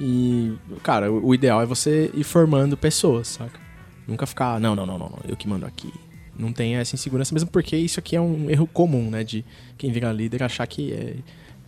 e, 0.00 0.54
cara, 0.82 1.12
o, 1.12 1.28
o 1.28 1.34
ideal 1.34 1.62
é 1.62 1.66
você 1.66 2.10
ir 2.14 2.24
formando 2.24 2.76
pessoas, 2.76 3.28
saca? 3.28 3.60
Nunca 4.08 4.26
ficar, 4.26 4.58
não, 4.58 4.74
não, 4.74 4.86
não, 4.86 4.98
não, 4.98 5.18
eu 5.28 5.36
que 5.36 5.46
mando 5.46 5.66
aqui. 5.66 5.92
Não 6.36 6.52
tem 6.52 6.76
essa 6.76 6.94
insegurança, 6.94 7.34
mesmo 7.34 7.50
porque 7.50 7.76
isso 7.76 8.00
aqui 8.00 8.16
é 8.16 8.20
um 8.20 8.48
erro 8.50 8.66
comum, 8.66 9.10
né? 9.10 9.22
De 9.22 9.44
quem 9.76 9.92
vira 9.92 10.10
líder 10.10 10.42
achar 10.42 10.66
que 10.66 10.92
é 10.92 11.16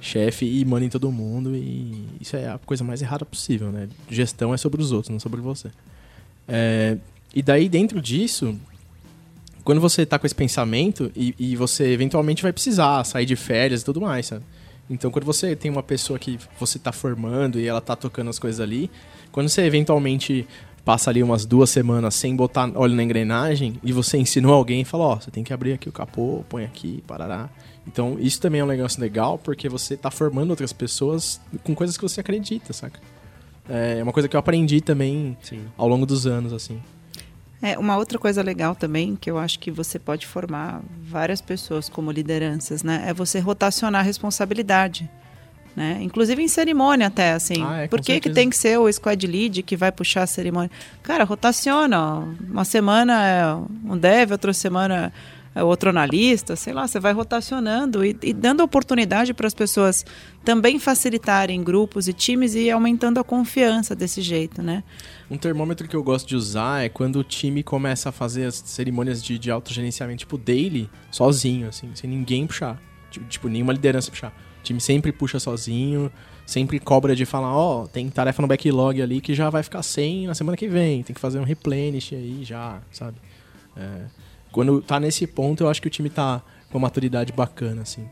chefe 0.00 0.44
e 0.44 0.64
manda 0.64 0.84
em 0.84 0.88
todo 0.88 1.12
mundo 1.12 1.54
e 1.54 2.08
isso 2.20 2.34
é 2.34 2.48
a 2.48 2.58
coisa 2.58 2.82
mais 2.82 3.00
errada 3.02 3.24
possível, 3.24 3.70
né? 3.70 3.88
Gestão 4.10 4.52
é 4.52 4.56
sobre 4.56 4.80
os 4.80 4.92
outros, 4.92 5.10
não 5.10 5.20
sobre 5.20 5.40
você. 5.40 5.70
É, 6.48 6.96
e 7.34 7.42
daí, 7.42 7.68
dentro 7.68 8.00
disso, 8.00 8.58
quando 9.64 9.80
você 9.80 10.04
tá 10.04 10.18
com 10.18 10.26
esse 10.26 10.34
pensamento 10.34 11.10
e, 11.16 11.34
e, 11.38 11.56
você 11.56 11.90
eventualmente 11.90 12.42
vai 12.42 12.52
precisar 12.52 13.04
sair 13.04 13.24
de 13.24 13.36
férias 13.36 13.82
e 13.82 13.84
tudo 13.84 14.00
mais, 14.00 14.26
sabe? 14.26 14.44
Então, 14.90 15.10
quando 15.10 15.24
você 15.24 15.56
tem 15.56 15.70
uma 15.70 15.82
pessoa 15.82 16.18
que 16.18 16.38
você 16.58 16.78
tá 16.78 16.92
formando 16.92 17.58
e 17.58 17.66
ela 17.66 17.80
tá 17.80 17.96
tocando 17.96 18.28
as 18.28 18.38
coisas 18.38 18.60
ali, 18.60 18.90
quando 19.30 19.48
você 19.48 19.62
eventualmente 19.62 20.46
passa 20.84 21.10
ali 21.10 21.22
umas 21.22 21.46
duas 21.46 21.70
semanas 21.70 22.14
sem 22.14 22.34
botar 22.34 22.70
óleo 22.74 22.94
na 22.94 23.02
engrenagem 23.02 23.78
e 23.84 23.92
você 23.92 24.18
ensinou 24.18 24.52
alguém 24.52 24.82
e 24.82 24.84
fala, 24.84 25.04
ó, 25.04 25.14
oh, 25.14 25.20
você 25.20 25.30
tem 25.30 25.44
que 25.44 25.52
abrir 25.52 25.72
aqui 25.72 25.88
o 25.88 25.92
capô, 25.92 26.44
põe 26.48 26.64
aqui, 26.64 27.02
parará. 27.06 27.48
Então, 27.86 28.16
isso 28.18 28.40
também 28.40 28.60
é 28.60 28.64
um 28.64 28.68
negócio 28.68 29.00
legal 29.00 29.38
porque 29.38 29.68
você 29.68 29.96
tá 29.96 30.10
formando 30.10 30.50
outras 30.50 30.72
pessoas 30.72 31.40
com 31.62 31.74
coisas 31.74 31.96
que 31.96 32.02
você 32.02 32.20
acredita, 32.20 32.72
saca? 32.72 33.00
É 33.68 34.02
uma 34.02 34.12
coisa 34.12 34.28
que 34.28 34.34
eu 34.34 34.40
aprendi 34.40 34.80
também 34.80 35.36
Sim. 35.40 35.62
ao 35.78 35.86
longo 35.88 36.04
dos 36.04 36.26
anos, 36.26 36.52
assim. 36.52 36.80
É, 37.62 37.78
uma 37.78 37.96
outra 37.96 38.18
coisa 38.18 38.42
legal 38.42 38.74
também, 38.74 39.14
que 39.14 39.30
eu 39.30 39.38
acho 39.38 39.58
que 39.60 39.70
você 39.70 39.96
pode 39.96 40.26
formar 40.26 40.82
várias 41.00 41.40
pessoas 41.40 41.88
como 41.88 42.10
lideranças, 42.10 42.82
né? 42.82 43.04
É 43.06 43.14
você 43.14 43.38
rotacionar 43.38 44.00
a 44.00 44.04
responsabilidade. 44.04 45.08
Né? 45.74 45.98
Inclusive 46.02 46.42
em 46.42 46.48
cerimônia 46.48 47.06
até, 47.06 47.32
assim. 47.32 47.64
Ah, 47.64 47.82
é, 47.82 47.88
Por 47.88 48.00
que, 48.00 48.20
que 48.20 48.28
tem 48.28 48.50
que 48.50 48.56
ser 48.56 48.78
o 48.78 48.92
squad 48.92 49.26
lead 49.26 49.62
que 49.62 49.74
vai 49.74 49.90
puxar 49.90 50.24
a 50.24 50.26
cerimônia? 50.26 50.70
Cara, 51.02 51.24
rotaciona. 51.24 52.28
Uma 52.50 52.64
semana 52.64 53.26
é 53.26 53.54
um 53.90 53.96
dev, 53.96 54.32
outra 54.32 54.52
semana 54.52 55.12
é 55.54 55.62
outro 55.62 55.90
analista, 55.90 56.56
sei 56.56 56.72
lá, 56.72 56.86
você 56.86 56.98
vai 56.98 57.12
rotacionando 57.12 58.04
e, 58.04 58.16
e 58.22 58.32
dando 58.32 58.62
oportunidade 58.62 59.34
para 59.34 59.46
as 59.46 59.54
pessoas 59.54 60.04
também 60.44 60.78
facilitarem 60.78 61.62
grupos 61.62 62.08
e 62.08 62.12
times 62.12 62.54
e 62.54 62.70
aumentando 62.70 63.20
a 63.20 63.24
confiança 63.24 63.94
desse 63.94 64.20
jeito, 64.20 64.62
né? 64.62 64.82
Um 65.32 65.38
termômetro 65.38 65.88
que 65.88 65.96
eu 65.96 66.02
gosto 66.02 66.28
de 66.28 66.36
usar 66.36 66.84
é 66.84 66.90
quando 66.90 67.16
o 67.16 67.24
time 67.24 67.62
começa 67.62 68.10
a 68.10 68.12
fazer 68.12 68.44
as 68.44 68.54
cerimônias 68.54 69.24
de, 69.24 69.38
de 69.38 69.50
autogerenciamento, 69.50 70.18
tipo 70.18 70.36
daily, 70.36 70.90
sozinho, 71.10 71.68
assim, 71.68 71.90
sem 71.94 72.10
ninguém 72.10 72.46
puxar. 72.46 72.78
Tipo, 73.10 73.26
tipo 73.26 73.48
nenhuma 73.48 73.72
liderança 73.72 74.10
puxar. 74.10 74.28
O 74.60 74.62
time 74.62 74.78
sempre 74.78 75.10
puxa 75.10 75.40
sozinho, 75.40 76.12
sempre 76.44 76.78
cobra 76.78 77.16
de 77.16 77.24
falar, 77.24 77.56
ó, 77.56 77.84
oh, 77.84 77.88
tem 77.88 78.10
tarefa 78.10 78.42
no 78.42 78.46
backlog 78.46 79.00
ali 79.00 79.22
que 79.22 79.34
já 79.34 79.48
vai 79.48 79.62
ficar 79.62 79.82
sem 79.82 80.26
na 80.26 80.34
semana 80.34 80.54
que 80.54 80.68
vem, 80.68 81.02
tem 81.02 81.14
que 81.14 81.20
fazer 81.20 81.38
um 81.38 81.44
replenish 81.44 82.14
aí 82.14 82.44
já, 82.44 82.82
sabe? 82.90 83.16
É, 83.74 84.02
quando 84.50 84.82
tá 84.82 85.00
nesse 85.00 85.26
ponto, 85.26 85.64
eu 85.64 85.70
acho 85.70 85.80
que 85.80 85.88
o 85.88 85.90
time 85.90 86.10
tá 86.10 86.42
com 86.70 86.76
uma 86.76 86.88
maturidade 86.88 87.32
bacana, 87.32 87.80
assim. 87.80 88.06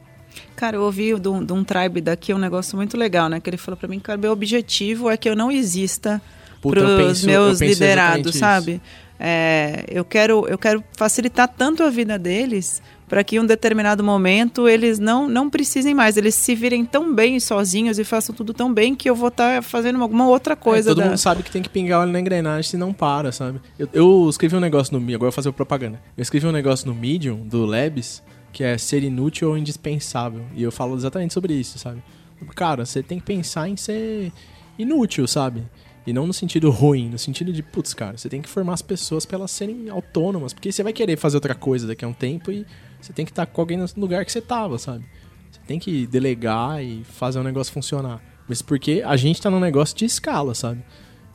Cara, 0.57 0.77
eu 0.77 0.83
ouvi 0.85 1.21
de 1.21 1.29
um, 1.29 1.47
um 1.53 1.65
tribe 1.65 2.01
daqui 2.01 2.33
um 2.33 2.39
negócio 2.39 2.79
muito 2.79 2.97
legal, 2.97 3.29
né? 3.29 3.41
Que 3.41 3.51
ele 3.51 3.59
falou 3.59 3.77
para 3.77 3.89
mim, 3.89 4.01
cara, 4.01 4.17
meu 4.17 4.33
objetivo 4.33 5.11
é 5.11 5.19
que 5.19 5.29
eu 5.29 5.37
não 5.37 5.53
exista 5.53 6.23
para 6.61 7.07
os 7.07 7.25
meus 7.25 7.61
liderados, 7.61 8.37
sabe? 8.37 8.81
É, 9.23 9.85
eu, 9.89 10.03
quero, 10.03 10.47
eu 10.49 10.57
quero 10.57 10.83
facilitar 10.97 11.47
tanto 11.47 11.83
a 11.83 11.91
vida 11.91 12.19
deles 12.19 12.81
para 13.07 13.23
que 13.23 13.37
em 13.37 13.41
um 13.41 13.45
determinado 13.45 14.03
momento 14.03 14.67
eles 14.67 14.99
não, 14.99 15.29
não 15.29 15.51
precisem 15.51 15.93
mais, 15.93 16.17
eles 16.17 16.35
se 16.35 16.55
virem 16.55 16.87
tão 16.87 17.13
bem 17.13 17.39
sozinhos 17.39 17.99
e 17.99 18.05
façam 18.05 18.35
tudo 18.35 18.55
tão 18.55 18.73
bem 18.73 18.95
que 18.95 19.11
eu 19.11 19.15
vou 19.15 19.29
estar 19.29 19.57
tá 19.57 19.63
fazendo 19.63 20.01
alguma 20.01 20.27
outra 20.27 20.57
coisa. 20.57 20.91
É, 20.91 20.95
todo 20.95 21.03
da... 21.03 21.11
mundo 21.11 21.19
sabe 21.19 21.43
que 21.43 21.51
tem 21.51 21.61
que 21.61 21.69
pingar 21.69 22.01
óleo 22.01 22.13
na 22.13 22.21
engrenagem 22.21 22.63
se 22.71 22.77
não 22.77 22.95
para, 22.95 23.31
sabe? 23.31 23.61
Eu, 23.79 23.89
eu 23.93 24.27
escrevi 24.31 24.57
um 24.57 24.61
negócio 24.61 24.95
no 24.95 25.01
Medium, 25.01 25.17
agora 25.17 25.27
eu 25.27 25.33
vou 25.33 25.37
fazer 25.37 25.53
propaganda. 25.53 26.01
Eu 26.17 26.23
escrevi 26.23 26.47
um 26.47 26.53
negócio 26.53 26.87
no 26.87 26.95
Medium, 26.95 27.47
do 27.47 27.67
Labs, 27.67 28.23
que 28.53 28.65
é 28.65 28.79
ser 28.79 29.03
inútil 29.03 29.51
ou 29.51 29.59
indispensável. 29.59 30.43
E 30.55 30.63
eu 30.63 30.73
falo 30.73 30.95
exatamente 30.95 31.35
sobre 31.35 31.53
isso, 31.53 31.79
sabe? 31.79 32.03
Cara, 32.55 32.87
você 32.87 33.03
tem 33.03 33.19
que 33.19 33.25
pensar 33.27 33.69
em 33.69 33.77
ser 33.77 34.33
inútil, 34.79 35.27
sabe? 35.27 35.65
E 36.07 36.13
não 36.13 36.27
no 36.27 36.33
sentido 36.33 36.71
ruim, 36.71 37.11
no 37.11 37.19
sentido 37.19 37.53
de, 37.53 37.63
putz, 37.63 37.93
cara, 37.93 38.17
você 38.17 38.29
tem 38.29 38.41
que 38.41 38.49
formar 38.49 38.75
as 38.75 38.83
pessoas 38.83 39.27
para 39.27 39.37
elas 39.37 39.51
serem 39.51 39.91
autônomas, 39.91 40.53
porque 40.53 40.73
você 40.73 40.83
vai 40.83 40.93
querer 40.93 41.17
fazer 41.17 41.37
outra 41.37 41.55
coisa 41.55 41.87
daqui 41.87 42.05
a 42.05 42.09
um 42.09 42.13
tempo 42.13 42.51
e 42.51 42.67
você 43.01 43.13
tem 43.13 43.25
que 43.25 43.33
estar 43.33 43.47
com 43.47 43.61
alguém 43.61 43.77
no 43.77 43.87
lugar 43.97 44.25
que 44.25 44.33
você 44.33 44.41
tava, 44.41 44.79
sabe? 44.79 45.05
Você 45.51 45.61
tem 45.67 45.79
que 45.79 46.07
delegar 46.07 46.83
e 46.83 47.05
fazer 47.05 47.39
o 47.39 47.43
negócio 47.43 47.73
funcionar. 47.73 48.23
Mas 48.49 48.63
porque 48.63 49.03
a 49.05 49.17
gente 49.17 49.41
tá 49.41 49.51
num 49.51 49.61
negócio 49.61 49.97
de 49.97 50.05
escala, 50.05 50.55
sabe? 50.55 50.83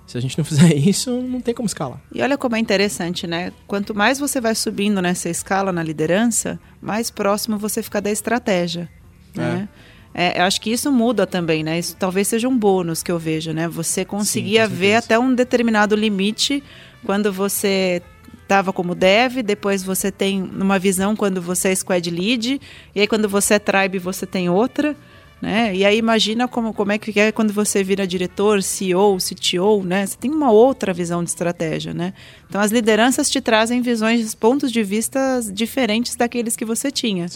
Se 0.08 0.18
a 0.18 0.22
gente 0.22 0.38
não 0.38 0.46
fizer 0.46 0.74
isso, 0.76 1.22
não 1.22 1.42
tem 1.42 1.54
como 1.54 1.68
escalar. 1.68 2.02
E 2.14 2.22
olha 2.22 2.38
como 2.38 2.56
é 2.56 2.60
interessante, 2.60 3.28
né? 3.28 3.52
Quanto 3.68 3.96
mais 3.96 4.20
você 4.20 4.42
vai 4.42 4.56
subindo 4.56 5.02
nessa 5.02 5.30
escala 5.30 5.72
na 5.72 5.84
liderança, 5.84 6.60
mais 6.82 7.10
próximo 7.10 7.58
você 7.58 7.82
fica 7.82 8.02
da 8.02 8.12
estratégia. 8.12 8.90
Né? 9.36 9.68
É. 9.72 9.95
É, 10.18 10.40
eu 10.40 10.46
acho 10.46 10.62
que 10.62 10.72
isso 10.72 10.90
muda 10.94 11.28
também, 11.28 11.62
né? 11.62 11.78
Isso 11.78 11.94
talvez 12.00 12.30
seja 12.30 12.48
um 12.48 12.58
bônus 12.58 13.04
que 13.04 13.12
eu 13.12 13.20
vejo, 13.20 13.52
né? 13.52 13.68
Você 13.68 14.06
conseguia 14.06 14.66
Sim, 14.66 14.74
ver 14.74 14.96
até 14.96 15.20
um 15.20 15.36
determinado 15.36 15.94
limite 15.94 16.64
quando 17.04 17.34
você 17.34 18.02
estava 18.42 18.72
como 18.72 18.96
dev, 18.96 19.42
depois 19.44 19.84
você 19.84 20.10
tem 20.10 20.42
uma 20.42 20.80
visão 20.80 21.18
quando 21.18 21.42
você 21.42 21.70
é 21.70 21.76
squad 21.76 22.10
lead, 22.10 22.62
e 22.96 23.02
aí 23.02 23.08
quando 23.08 23.28
você 23.28 23.56
é 23.56 23.60
tribe 23.60 24.00
você 24.00 24.26
tem 24.26 24.50
outra. 24.50 24.96
Né? 25.42 25.76
E 25.76 25.86
aí 25.86 25.98
imagina 25.98 26.48
como, 26.48 26.74
como 26.74 26.94
é 26.94 26.98
que 26.98 27.20
é 27.20 27.30
quando 27.30 27.52
você 27.52 27.84
vira 27.84 28.08
diretor, 28.08 28.64
CEO, 28.64 29.18
CTO, 29.18 29.84
né? 29.84 30.06
Você 30.06 30.18
tem 30.18 30.32
uma 30.32 30.50
outra 30.50 30.94
visão 30.94 31.22
de 31.22 31.30
estratégia, 31.30 31.94
né? 31.94 32.14
Então 32.50 32.62
as 32.62 32.72
lideranças 32.72 33.30
te 33.30 33.42
trazem 33.42 33.82
visões, 33.82 34.34
pontos 34.34 34.72
de 34.72 34.82
vista 34.82 35.42
diferentes 35.54 36.16
daqueles 36.16 36.56
que 36.56 36.64
você 36.64 36.90
tinha. 36.90 37.28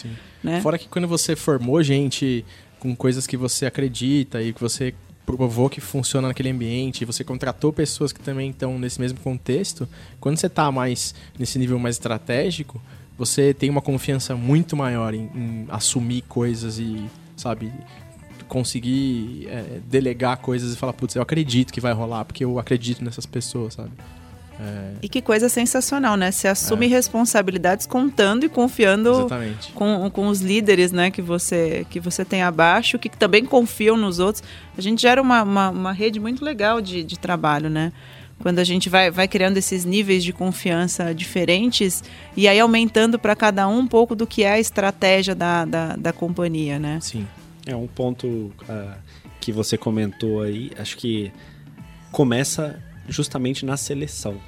Né? 0.42 0.62
Fora 0.62 0.78
que 0.78 0.88
quando 0.88 1.06
você 1.06 1.36
formou 1.36 1.82
gente 1.82 2.44
com 2.80 2.96
coisas 2.96 3.26
que 3.26 3.36
você 3.36 3.66
acredita 3.66 4.42
e 4.42 4.52
que 4.52 4.60
você 4.60 4.92
provou 5.24 5.70
que 5.70 5.80
funciona 5.80 6.26
naquele 6.26 6.50
ambiente, 6.50 7.04
você 7.04 7.22
contratou 7.22 7.72
pessoas 7.72 8.12
que 8.12 8.18
também 8.18 8.50
estão 8.50 8.78
nesse 8.78 9.00
mesmo 9.00 9.20
contexto, 9.20 9.88
quando 10.18 10.36
você 10.38 10.48
está 10.48 10.72
mais 10.72 11.14
nesse 11.38 11.58
nível 11.58 11.78
mais 11.78 11.94
estratégico, 11.94 12.82
você 13.16 13.54
tem 13.54 13.70
uma 13.70 13.82
confiança 13.82 14.34
muito 14.34 14.76
maior 14.76 15.14
em, 15.14 15.30
em 15.34 15.66
assumir 15.68 16.22
coisas 16.22 16.78
e, 16.78 17.04
sabe, 17.36 17.70
conseguir 18.48 19.46
é, 19.48 19.78
delegar 19.88 20.38
coisas 20.38 20.72
e 20.72 20.76
falar, 20.76 20.94
putz, 20.94 21.14
eu 21.14 21.22
acredito 21.22 21.72
que 21.72 21.80
vai 21.80 21.92
rolar, 21.92 22.24
porque 22.24 22.44
eu 22.44 22.58
acredito 22.58 23.04
nessas 23.04 23.26
pessoas, 23.26 23.74
sabe? 23.74 23.92
É... 24.60 24.90
E 25.02 25.08
que 25.08 25.22
coisa 25.22 25.48
sensacional, 25.48 26.16
né? 26.16 26.30
Você 26.30 26.46
assume 26.46 26.86
é. 26.86 26.88
responsabilidades 26.90 27.86
contando 27.86 28.44
e 28.44 28.48
confiando 28.48 29.26
com, 29.74 30.10
com 30.10 30.28
os 30.28 30.40
líderes 30.40 30.92
né, 30.92 31.10
que, 31.10 31.22
você, 31.22 31.86
que 31.88 31.98
você 31.98 32.24
tem 32.24 32.42
abaixo, 32.42 32.98
que 32.98 33.08
também 33.08 33.44
confiam 33.44 33.96
nos 33.96 34.18
outros. 34.18 34.44
A 34.76 34.80
gente 34.80 35.00
gera 35.00 35.22
uma, 35.22 35.42
uma, 35.42 35.70
uma 35.70 35.92
rede 35.92 36.20
muito 36.20 36.44
legal 36.44 36.80
de, 36.80 37.02
de 37.02 37.18
trabalho, 37.18 37.70
né? 37.70 37.92
Quando 38.40 38.58
a 38.58 38.64
gente 38.64 38.88
vai, 38.88 39.10
vai 39.10 39.28
criando 39.28 39.58
esses 39.58 39.84
níveis 39.84 40.24
de 40.24 40.32
confiança 40.32 41.14
diferentes 41.14 42.02
e 42.36 42.48
aí 42.48 42.58
aumentando 42.58 43.18
para 43.18 43.36
cada 43.36 43.68
um 43.68 43.80
um 43.80 43.86
pouco 43.86 44.14
do 44.14 44.26
que 44.26 44.44
é 44.44 44.52
a 44.52 44.58
estratégia 44.58 45.34
da, 45.34 45.64
da, 45.64 45.96
da 45.96 46.12
companhia, 46.12 46.78
né? 46.78 46.98
Sim. 47.02 47.26
É 47.66 47.76
um 47.76 47.86
ponto 47.86 48.26
uh, 48.26 48.94
que 49.40 49.52
você 49.52 49.76
comentou 49.76 50.40
aí, 50.40 50.70
acho 50.78 50.96
que 50.96 51.30
começa 52.10 52.82
justamente 53.08 53.66
na 53.66 53.76
seleção. 53.76 54.40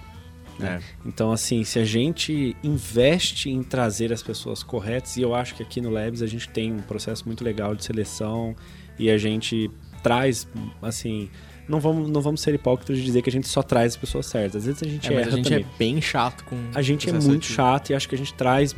Né? 0.59 0.81
É. 0.81 1.09
Então, 1.09 1.33
assim, 1.33 1.65
se 1.65 1.79
a 1.79 1.85
gente 1.85 2.57
investe 2.62 3.51
em 3.51 3.62
trazer 3.62 4.12
as 4.12 4.23
pessoas 4.23 4.62
corretas, 4.62 5.17
e 5.17 5.23
eu 5.23 5.35
acho 5.35 5.55
que 5.55 5.62
aqui 5.62 5.81
no 5.81 5.91
Labs 5.91 6.23
a 6.23 6.27
gente 6.27 6.49
tem 6.49 6.73
um 6.73 6.83
processo 6.83 7.25
muito 7.27 7.43
legal 7.45 7.75
de 7.75 7.85
seleção 7.85 8.55
e 8.99 9.11
a 9.11 9.19
gente 9.19 9.71
traz, 10.03 10.47
assim, 10.81 11.31
não 11.69 11.81
vamos, 11.81 12.11
não 12.11 12.21
vamos 12.21 12.41
ser 12.41 12.55
hipócritas 12.55 12.99
de 12.99 13.05
dizer 13.05 13.23
que 13.23 13.31
a 13.31 13.33
gente 13.33 13.49
só 13.49 13.62
traz 13.62 13.93
as 13.93 13.97
pessoas 13.97 14.27
certas. 14.27 14.57
Às 14.57 14.67
vezes 14.67 14.83
a 14.83 14.87
gente 14.88 15.09
é, 15.09 15.15
erra 15.15 15.25
mas 15.25 15.35
a 15.35 15.37
gente 15.37 15.49
também. 15.49 15.65
é 15.65 15.79
bem 15.79 16.01
chato 16.01 16.45
com 16.45 16.57
A 16.75 16.83
gente 16.83 17.09
é 17.09 17.12
muito 17.12 17.47
chato 17.47 17.91
e 17.91 17.95
acho 17.95 18.09
que 18.09 18.15
a 18.15 18.19
gente 18.19 18.35
traz 18.35 18.75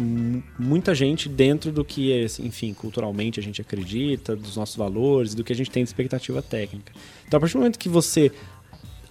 muita 0.59 0.95
gente 0.95 1.29
dentro 1.29 1.73
do 1.73 1.85
que, 1.85 2.27
enfim, 2.41 2.75
culturalmente 2.75 3.41
a 3.41 3.43
gente 3.43 3.61
acredita, 3.61 4.37
dos 4.37 4.57
nossos 4.57 4.77
valores, 4.77 5.35
do 5.35 5.43
que 5.43 5.53
a 5.53 5.57
gente 5.57 5.71
tem 5.71 5.83
de 5.83 5.89
expectativa 5.89 6.43
técnica. 6.43 6.93
Então, 7.27 7.39
a 7.39 7.41
partir 7.41 7.55
do 7.55 7.59
momento 7.59 7.79
que 7.79 7.89
você 7.89 8.31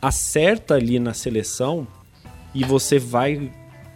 acerta 0.02 0.76
ali 0.76 1.00
na 1.00 1.14
seleção 1.14 1.88
e 2.54 2.64
você 2.64 3.00
vai 3.00 3.52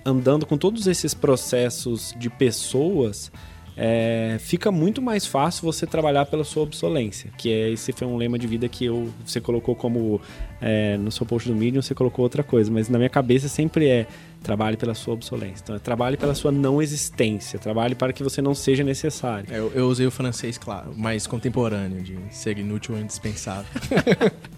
andando 0.06 0.46
com 0.46 0.58
todos 0.58 0.88
esses 0.88 1.14
processos 1.14 2.16
de 2.18 2.30
pessoas, 2.30 3.32
é, 3.80 4.38
fica 4.40 4.72
muito 4.72 5.04
mais 5.04 5.28
fácil 5.28 5.64
você 5.64 5.86
trabalhar 5.86 6.26
pela 6.26 6.44
sua 6.44 6.64
obsolência, 6.64 7.30
que 7.38 7.52
é 7.52 7.70
esse 7.70 7.94
foi 7.94 8.08
um 8.08 8.18
lema 8.18 8.40
de 8.40 8.48
vida 8.48 8.68
que 8.68 8.86
eu, 8.86 9.14
você 9.24 9.40
colocou 9.40 9.76
como 9.76 10.20
é, 10.60 10.98
no 10.98 11.12
seu 11.12 11.28
post 11.28 11.48
do 11.48 11.56
Medium, 11.56 11.80
você 11.80 11.94
colocou 11.94 12.24
outra 12.24 12.42
coisa, 12.42 12.72
mas 12.72 12.90
na 12.90 12.98
minha 12.98 13.10
cabeça 13.10 13.48
sempre 13.48 13.88
é 13.88 14.08
trabalhe 14.42 14.78
pela 14.78 14.96
sua 14.96 15.14
obsolência. 15.14 15.62
Então, 15.64 15.76
é 15.76 15.80
trabalhe 15.80 16.18
pela 16.18 16.34
sua 16.34 16.52
não 16.52 16.82
existência, 16.82 17.60
trabalhe 17.60 17.94
para 17.94 18.12
que 18.12 18.24
você 18.24 18.42
não 18.42 18.56
seja 18.56 18.84
necessário. 18.84 19.54
Eu, 19.54 19.72
eu 19.76 19.88
usei 19.88 20.08
o 20.08 20.12
francês, 20.12 20.58
claro, 20.58 20.94
mais 20.98 21.28
contemporâneo, 21.28 22.02
de 22.02 22.18
ser 22.32 22.58
inútil 22.58 22.96
ou 22.96 23.02
indispensável. 23.02 23.70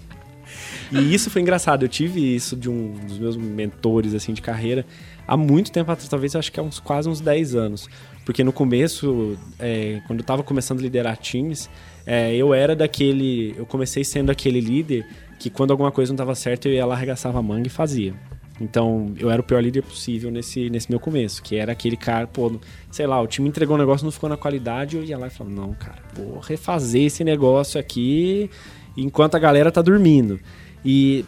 E 0.92 1.14
isso 1.14 1.30
foi 1.30 1.42
engraçado. 1.42 1.84
Eu 1.84 1.90
tive 1.90 2.36
isso 2.36 2.56
de 2.56 2.70
um 2.70 2.94
dos 3.08 3.20
meus 3.20 3.38
mentores 3.38 4.14
assim 4.14 4.34
de 4.34 4.42
carreira 4.42 4.86
há 5.28 5.38
muito 5.38 5.72
tempo 5.72 5.92
atrás, 5.92 6.10
talvez 6.10 6.36
acho 6.36 6.52
que 6.52 6.60
há 6.60 6.64
uns 6.64 6.80
quase 6.80 7.08
uns 7.08 7.22
10 7.22 7.56
anos. 7.56 7.88
Porque 8.26 8.44
no 8.44 8.52
começo, 8.52 9.38
é, 9.60 10.02
quando 10.08 10.20
eu 10.20 10.24
estava 10.24 10.44
começando 10.44 10.80
a 10.80 10.82
liderar 10.82 11.18
times, 11.18 11.70
é, 12.06 12.36
eu 12.36 12.54
era 12.54 12.76
daquele. 12.76 13.54
Eu 13.58 13.66
comecei 13.66 14.04
sendo 14.04 14.32
aquele 14.32 14.60
líder 14.60 15.06
que 15.40 15.50
quando 15.50 15.72
alguma 15.72 15.92
coisa 15.92 16.12
não 16.12 16.16
estava 16.16 16.36
certa, 16.36 16.68
eu 16.68 16.74
ia 16.74 16.86
lá, 16.86 16.96
arregaçava 16.96 17.40
a 17.40 17.42
manga 17.42 17.68
e 17.68 17.70
fazia. 17.70 18.14
Então, 18.60 19.14
eu 19.18 19.32
era 19.32 19.40
o 19.40 19.44
pior 19.44 19.64
líder 19.64 19.84
possível 19.84 20.30
nesse, 20.30 20.70
nesse 20.70 20.90
meu 20.90 21.00
começo, 21.00 21.42
que 21.42 21.56
era 21.56 21.72
aquele 21.72 21.96
cara, 21.96 22.28
pô, 22.28 22.60
sei 22.92 23.08
lá, 23.08 23.22
o 23.22 23.26
time 23.26 23.48
entregou 23.48 23.76
um 23.76 23.80
negócio, 23.80 24.04
não 24.04 24.12
ficou 24.12 24.30
na 24.30 24.36
qualidade, 24.36 24.98
eu 24.98 25.04
ia 25.04 25.18
lá 25.18 25.28
e 25.28 25.30
falava, 25.30 25.56
não, 25.56 25.74
cara, 25.74 26.00
vou 26.14 26.40
refazer 26.40 27.04
esse 27.04 27.24
negócio 27.24 27.80
aqui 27.80 28.50
enquanto 28.98 29.36
a 29.36 29.40
galera 29.40 29.72
tá 29.72 29.82
dormindo. 29.82 30.40
E 30.84 31.26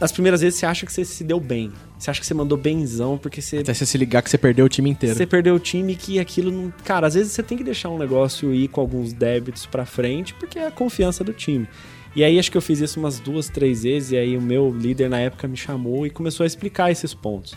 as 0.00 0.10
primeiras 0.10 0.40
vezes 0.40 0.58
você 0.58 0.66
acha 0.66 0.84
que 0.84 0.92
você 0.92 1.04
se 1.04 1.22
deu 1.22 1.38
bem. 1.38 1.72
Você 1.98 2.10
acha 2.10 2.20
que 2.20 2.26
você 2.26 2.34
mandou 2.34 2.58
benzão, 2.58 3.16
porque 3.16 3.40
você. 3.40 3.58
Até 3.58 3.72
você 3.72 3.86
se 3.86 3.96
ligar 3.96 4.22
que 4.22 4.30
você 4.30 4.36
perdeu 4.36 4.66
o 4.66 4.68
time 4.68 4.90
inteiro. 4.90 5.14
Você 5.14 5.24
perdeu 5.24 5.54
o 5.54 5.60
time 5.60 5.94
que 5.94 6.18
aquilo 6.18 6.50
não. 6.50 6.72
Cara, 6.84 7.06
às 7.06 7.14
vezes 7.14 7.32
você 7.32 7.42
tem 7.42 7.56
que 7.56 7.62
deixar 7.62 7.90
um 7.90 7.98
negócio 7.98 8.52
ir 8.52 8.66
com 8.68 8.80
alguns 8.80 9.12
débitos 9.12 9.66
pra 9.66 9.86
frente, 9.86 10.34
porque 10.34 10.58
é 10.58 10.66
a 10.66 10.70
confiança 10.70 11.22
do 11.22 11.32
time. 11.32 11.68
E 12.14 12.24
aí 12.24 12.38
acho 12.38 12.50
que 12.50 12.56
eu 12.56 12.62
fiz 12.62 12.80
isso 12.80 12.98
umas 12.98 13.20
duas, 13.20 13.48
três 13.48 13.84
vezes, 13.84 14.10
e 14.10 14.16
aí 14.16 14.36
o 14.36 14.42
meu 14.42 14.74
líder 14.76 15.08
na 15.08 15.18
época 15.18 15.46
me 15.46 15.56
chamou 15.56 16.06
e 16.06 16.10
começou 16.10 16.44
a 16.44 16.46
explicar 16.46 16.90
esses 16.90 17.14
pontos. 17.14 17.54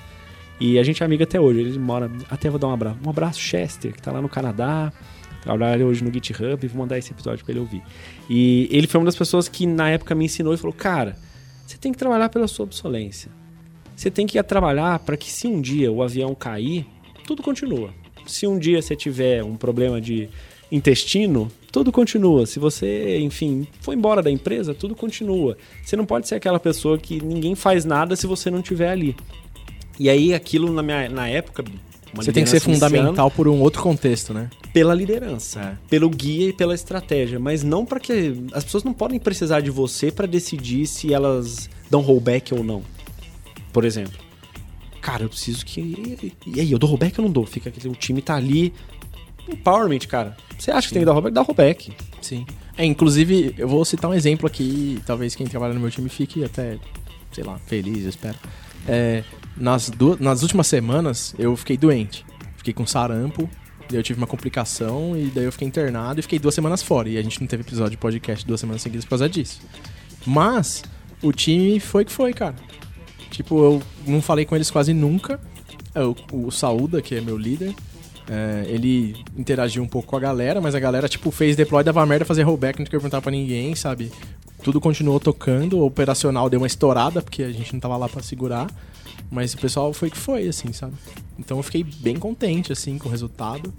E 0.59 0.79
a 0.79 0.83
gente 0.83 1.01
é 1.03 1.05
amigo 1.05 1.23
até 1.23 1.39
hoje, 1.39 1.59
ele 1.59 1.79
mora. 1.79 2.09
Até 2.29 2.49
vou 2.49 2.59
dar 2.59 2.67
um 2.67 2.73
abraço. 2.73 2.97
Um 3.03 3.09
abraço, 3.09 3.39
Chester, 3.39 3.93
que 3.93 4.01
tá 4.01 4.11
lá 4.11 4.21
no 4.21 4.29
Canadá. 4.29 4.93
Trabalha 5.45 5.85
hoje 5.85 6.03
no 6.03 6.11
GitHub 6.11 6.65
e 6.65 6.67
vou 6.67 6.79
mandar 6.79 6.97
esse 6.97 7.11
episódio 7.11 7.45
pra 7.45 7.51
ele 7.51 7.59
ouvir. 7.59 7.83
E 8.27 8.67
ele 8.71 8.87
foi 8.87 8.99
uma 8.99 9.05
das 9.05 9.15
pessoas 9.15 9.47
que 9.47 9.67
na 9.67 9.91
época 9.91 10.15
me 10.15 10.25
ensinou 10.25 10.55
e 10.55 10.57
falou: 10.57 10.73
Cara, 10.73 11.15
você 11.65 11.77
tem 11.77 11.91
que 11.91 11.97
trabalhar 11.99 12.29
pela 12.29 12.47
sua 12.47 12.63
obsolência. 12.63 13.31
Você 13.95 14.09
tem 14.09 14.25
que 14.25 14.41
trabalhar 14.41 14.97
para 14.99 15.15
que 15.15 15.31
se 15.31 15.47
um 15.47 15.61
dia 15.61 15.91
o 15.91 16.01
avião 16.01 16.33
cair, 16.33 16.87
tudo 17.27 17.43
continua. 17.43 17.93
Se 18.25 18.47
um 18.47 18.57
dia 18.57 18.81
você 18.81 18.95
tiver 18.95 19.43
um 19.43 19.55
problema 19.55 20.01
de 20.01 20.27
intestino, 20.71 21.51
tudo 21.71 21.91
continua. 21.91 22.47
Se 22.47 22.57
você, 22.57 23.19
enfim, 23.19 23.67
foi 23.81 23.95
embora 23.95 24.23
da 24.23 24.31
empresa, 24.31 24.73
tudo 24.73 24.95
continua. 24.95 25.55
Você 25.83 25.95
não 25.95 26.07
pode 26.07 26.27
ser 26.27 26.35
aquela 26.35 26.59
pessoa 26.59 26.97
que 26.97 27.23
ninguém 27.23 27.53
faz 27.53 27.85
nada 27.85 28.15
se 28.15 28.25
você 28.25 28.49
não 28.49 28.61
estiver 28.61 28.89
ali. 28.89 29.15
E 29.99 30.09
aí 30.09 30.33
aquilo 30.33 30.73
na 30.73 30.81
minha 30.81 31.07
na 31.07 31.29
época 31.29 31.63
você 32.23 32.31
tem 32.31 32.43
que 32.43 32.49
ser 32.49 32.59
fundamental 32.59 33.29
por 33.29 33.47
um 33.47 33.59
outro 33.61 33.81
contexto, 33.81 34.33
né? 34.33 34.49
Pela 34.73 34.93
liderança, 34.93 35.59
é. 35.59 35.77
pelo 35.89 36.09
guia 36.09 36.49
e 36.49 36.53
pela 36.53 36.73
estratégia, 36.73 37.39
mas 37.39 37.63
não 37.63 37.85
para 37.85 37.99
que 37.99 38.45
as 38.53 38.63
pessoas 38.63 38.83
não 38.83 38.93
podem 38.93 39.19
precisar 39.19 39.61
de 39.61 39.69
você 39.69 40.11
para 40.11 40.25
decidir 40.25 40.85
se 40.87 41.13
elas 41.13 41.69
dão 41.89 42.01
rollback 42.01 42.53
ou 42.53 42.63
não. 42.63 42.83
Por 43.71 43.85
exemplo, 43.85 44.19
cara, 45.01 45.23
eu 45.23 45.29
preciso 45.29 45.65
que 45.65 46.33
e 46.45 46.59
aí 46.59 46.71
eu 46.71 46.79
dou 46.79 46.89
rollback 46.89 47.19
ou 47.19 47.25
não 47.25 47.31
dou? 47.31 47.45
Fica 47.45 47.69
que 47.69 47.87
o 47.87 47.95
time 47.95 48.21
tá 48.21 48.35
ali 48.35 48.73
empowerment, 49.47 49.99
cara. 50.07 50.35
Você 50.57 50.71
acha 50.71 50.81
Sim. 50.81 50.87
que 50.87 50.93
tem 50.93 51.01
que 51.01 51.05
dar 51.05 51.13
rollback? 51.13 51.33
Dá 51.33 51.41
rollback. 51.41 51.93
Sim. 52.21 52.45
É, 52.77 52.83
inclusive, 52.83 53.55
eu 53.57 53.67
vou 53.67 53.85
citar 53.85 54.09
um 54.09 54.13
exemplo 54.13 54.47
aqui, 54.47 54.99
talvez 55.05 55.35
quem 55.35 55.47
trabalha 55.47 55.73
no 55.73 55.79
meu 55.79 55.89
time 55.89 56.09
fique 56.09 56.43
até, 56.43 56.77
sei 57.31 57.43
lá, 57.43 57.57
feliz, 57.59 58.03
eu 58.03 58.09
espero. 58.09 58.37
É, 58.87 59.23
nas, 59.55 59.89
duas, 59.89 60.19
nas 60.19 60.41
últimas 60.41 60.67
semanas 60.67 61.35
eu 61.37 61.55
fiquei 61.55 61.77
doente. 61.77 62.25
Fiquei 62.57 62.73
com 62.73 62.85
sarampo, 62.85 63.49
daí 63.89 63.99
eu 63.99 64.03
tive 64.03 64.19
uma 64.19 64.27
complicação 64.27 65.15
e 65.17 65.25
daí 65.27 65.45
eu 65.45 65.51
fiquei 65.51 65.67
internado 65.67 66.19
e 66.19 66.23
fiquei 66.23 66.39
duas 66.39 66.55
semanas 66.55 66.81
fora. 66.81 67.09
E 67.09 67.17
a 67.17 67.21
gente 67.21 67.39
não 67.39 67.47
teve 67.47 67.63
episódio 67.63 67.91
de 67.91 67.97
podcast 67.97 68.45
duas 68.45 68.59
semanas 68.59 68.81
seguidas 68.81 69.05
por 69.05 69.11
causa 69.11 69.29
disso. 69.29 69.61
Mas 70.25 70.83
o 71.21 71.31
time 71.31 71.79
foi 71.79 72.03
que 72.03 72.11
foi, 72.11 72.33
cara. 72.33 72.55
Tipo, 73.29 73.63
eu 73.63 73.83
não 74.07 74.21
falei 74.21 74.45
com 74.45 74.55
eles 74.55 74.71
quase 74.71 74.93
nunca. 74.93 75.39
É, 75.93 76.03
o, 76.03 76.15
o 76.31 76.51
Saúda, 76.51 77.01
que 77.01 77.15
é 77.15 77.21
meu 77.21 77.37
líder, 77.37 77.73
é, 78.29 78.65
ele 78.67 79.15
interagiu 79.37 79.83
um 79.83 79.87
pouco 79.87 80.07
com 80.07 80.17
a 80.17 80.19
galera, 80.19 80.59
mas 80.59 80.73
a 80.73 80.79
galera, 80.79 81.07
tipo, 81.07 81.29
fez 81.31 81.55
deploy, 81.55 81.83
dava 81.83 82.05
merda, 82.05 82.25
fazer 82.25 82.43
rollback, 82.43 82.79
não 82.79 82.85
tinha 82.85 82.85
que 82.85 82.91
perguntar 82.91 83.21
pra 83.21 83.31
ninguém, 83.31 83.75
sabe? 83.75 84.11
Tudo 84.63 84.81
continuou 84.81 85.19
tocando, 85.19 85.77
o 85.77 85.85
operacional 85.85 86.49
deu 86.49 86.59
uma 86.59 86.67
estourada, 86.67 87.21
porque 87.21 87.43
a 87.43 87.51
gente 87.51 87.73
não 87.73 87.79
tava 87.79 87.97
lá 87.97 88.09
para 88.09 88.23
segurar. 88.23 88.67
Mas 89.29 89.53
o 89.53 89.57
pessoal 89.57 89.91
foi 89.93 90.09
que 90.09 90.17
foi, 90.17 90.47
assim, 90.47 90.71
sabe? 90.71 90.93
Então 91.37 91.57
eu 91.57 91.63
fiquei 91.63 91.83
bem 91.83 92.15
contente, 92.15 92.71
assim, 92.71 92.97
com 92.97 93.07
o 93.07 93.11
resultado. 93.11 93.73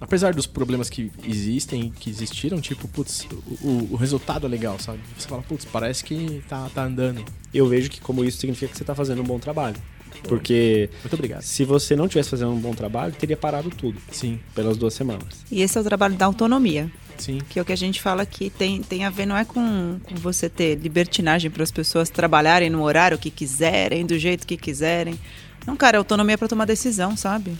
Apesar 0.00 0.34
dos 0.34 0.46
problemas 0.46 0.90
que 0.90 1.10
existem, 1.24 1.90
que 1.90 2.10
existiram, 2.10 2.60
tipo, 2.60 2.86
putz, 2.88 3.26
o, 3.62 3.88
o 3.92 3.96
resultado 3.96 4.46
é 4.46 4.48
legal, 4.48 4.78
sabe? 4.78 5.00
Você 5.16 5.28
fala, 5.28 5.42
putz, 5.42 5.64
parece 5.64 6.04
que 6.04 6.42
tá, 6.48 6.68
tá 6.74 6.84
andando. 6.84 7.24
Eu 7.52 7.66
vejo 7.68 7.88
que 7.88 8.00
como 8.00 8.24
isso 8.24 8.38
significa 8.38 8.70
que 8.70 8.76
você 8.76 8.84
tá 8.84 8.94
fazendo 8.94 9.22
um 9.22 9.24
bom 9.24 9.38
trabalho. 9.38 9.76
Porque 10.22 10.88
Muito 11.02 11.14
obrigado. 11.14 11.42
se 11.42 11.64
você 11.64 11.94
não 11.94 12.08
tivesse 12.08 12.30
fazendo 12.30 12.52
um 12.52 12.60
bom 12.60 12.74
trabalho, 12.74 13.12
teria 13.12 13.36
parado 13.36 13.70
tudo. 13.70 14.00
Sim. 14.10 14.40
Pelas 14.54 14.76
duas 14.76 14.94
semanas. 14.94 15.44
E 15.50 15.60
esse 15.60 15.76
é 15.76 15.80
o 15.80 15.84
trabalho 15.84 16.14
da 16.14 16.26
autonomia. 16.26 16.90
Sim. 17.18 17.38
Que 17.48 17.58
é 17.58 17.62
o 17.62 17.64
que 17.64 17.72
a 17.72 17.76
gente 17.76 18.00
fala 18.00 18.24
que 18.24 18.50
tem, 18.50 18.82
tem 18.82 19.04
a 19.04 19.10
ver, 19.10 19.26
não 19.26 19.36
é 19.36 19.44
com, 19.44 19.98
com 20.02 20.14
você 20.16 20.48
ter 20.48 20.76
libertinagem 20.76 21.50
para 21.50 21.62
as 21.62 21.70
pessoas 21.70 22.10
trabalharem 22.10 22.70
no 22.70 22.82
horário 22.82 23.18
que 23.18 23.30
quiserem, 23.30 24.06
do 24.06 24.18
jeito 24.18 24.46
que 24.46 24.56
quiserem. 24.56 25.18
Não, 25.66 25.76
cara, 25.76 25.98
autonomia 25.98 26.34
é 26.34 26.36
para 26.36 26.48
tomar 26.48 26.64
decisão, 26.64 27.16
sabe? 27.16 27.56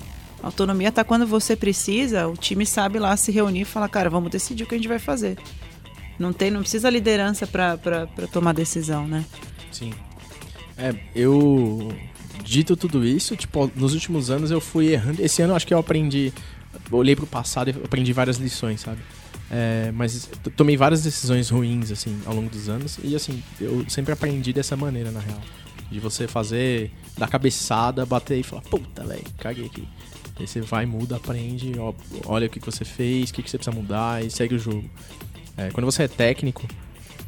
autonomia 0.47 0.93
tá 0.93 1.03
quando 1.03 1.27
você 1.27 1.57
precisa, 1.57 2.29
o 2.29 2.37
time 2.37 2.67
sabe 2.67 2.99
lá 2.99 3.17
se 3.17 3.33
reunir 3.33 3.63
e 3.63 3.65
falar, 3.65 3.89
cara, 3.89 4.11
vamos 4.11 4.31
decidir 4.31 4.65
o 4.65 4.67
que 4.67 4.75
a 4.75 4.79
gente 4.79 4.89
vai 4.89 4.99
fazer. 4.99 5.39
Não 6.19 6.33
tem, 6.33 6.51
não 6.51 6.61
precisa 6.61 6.91
liderança 6.91 7.47
para 7.47 7.77
tomar 8.31 8.53
decisão, 8.53 9.07
né? 9.09 9.25
Sim. 9.73 9.93
É, 10.77 10.95
eu 11.15 11.93
dito 12.45 12.77
tudo 12.77 13.05
isso, 13.05 13.35
tipo, 13.37 13.71
nos 13.75 13.95
últimos 13.95 14.31
anos 14.31 14.51
eu 14.51 14.61
fui 14.61 14.93
errando. 14.93 15.21
Esse 15.23 15.43
ano 15.43 15.53
eu 15.53 15.57
acho 15.57 15.67
que 15.67 15.73
eu 15.73 15.79
aprendi, 15.79 16.33
olhei 16.91 17.17
pro 17.17 17.27
passado 17.27 17.71
e 17.71 17.71
aprendi 17.71 18.13
várias 18.13 18.37
lições, 18.37 18.83
sabe? 18.83 18.99
É, 19.51 19.91
mas 19.93 20.29
tomei 20.57 20.77
várias 20.77 21.03
decisões 21.03 21.49
ruins, 21.49 21.91
assim, 21.91 22.21
ao 22.27 22.35
longo 22.35 22.51
dos 22.51 22.69
anos. 22.69 22.99
E, 23.03 23.17
assim, 23.17 23.43
eu 23.61 23.85
sempre 23.89 24.13
aprendi 24.13 24.53
dessa 24.53 24.77
maneira, 24.77 25.11
na 25.11 25.21
real. 25.21 25.41
De 25.91 25.99
você 25.99 26.29
fazer, 26.29 26.91
dar 27.17 27.29
cabeçada, 27.29 28.05
bater 28.05 28.39
e 28.39 28.43
falar, 28.43 28.63
puta, 28.63 29.05
velho, 29.05 29.25
caguei 29.39 29.67
aqui. 29.67 29.89
Aí 30.39 30.47
você 30.47 30.61
vai, 30.61 30.85
muda, 30.85 31.17
aprende, 31.17 31.73
ó, 31.79 31.93
olha 32.27 32.49
o 32.49 32.51
que, 32.51 32.59
que 32.59 32.67
você 32.67 32.85
fez, 32.85 33.31
o 33.31 33.35
que, 33.35 33.43
que 33.43 33.51
você 33.51 33.57
precisa 33.57 33.75
mudar 33.77 34.25
e 34.25 34.31
segue 34.31 34.57
o 34.57 34.59
jogo. 34.59 34.85
É, 35.57 35.71
quando 35.71 35.85
você 35.85 36.05
é 36.05 36.09
técnico, 36.09 36.67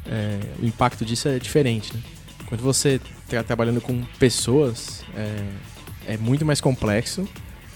é, 0.05 0.39
o 0.61 0.65
impacto 0.65 1.05
disso 1.05 1.29
é 1.29 1.39
diferente, 1.39 1.93
né? 1.93 2.01
Quando 2.47 2.61
você 2.61 2.99
está 3.25 3.43
trabalhando 3.43 3.81
com 3.81 4.01
pessoas, 4.17 5.03
é, 5.15 6.13
é, 6.13 6.17
muito 6.17 6.45
mais 6.45 6.61
complexo 6.61 7.27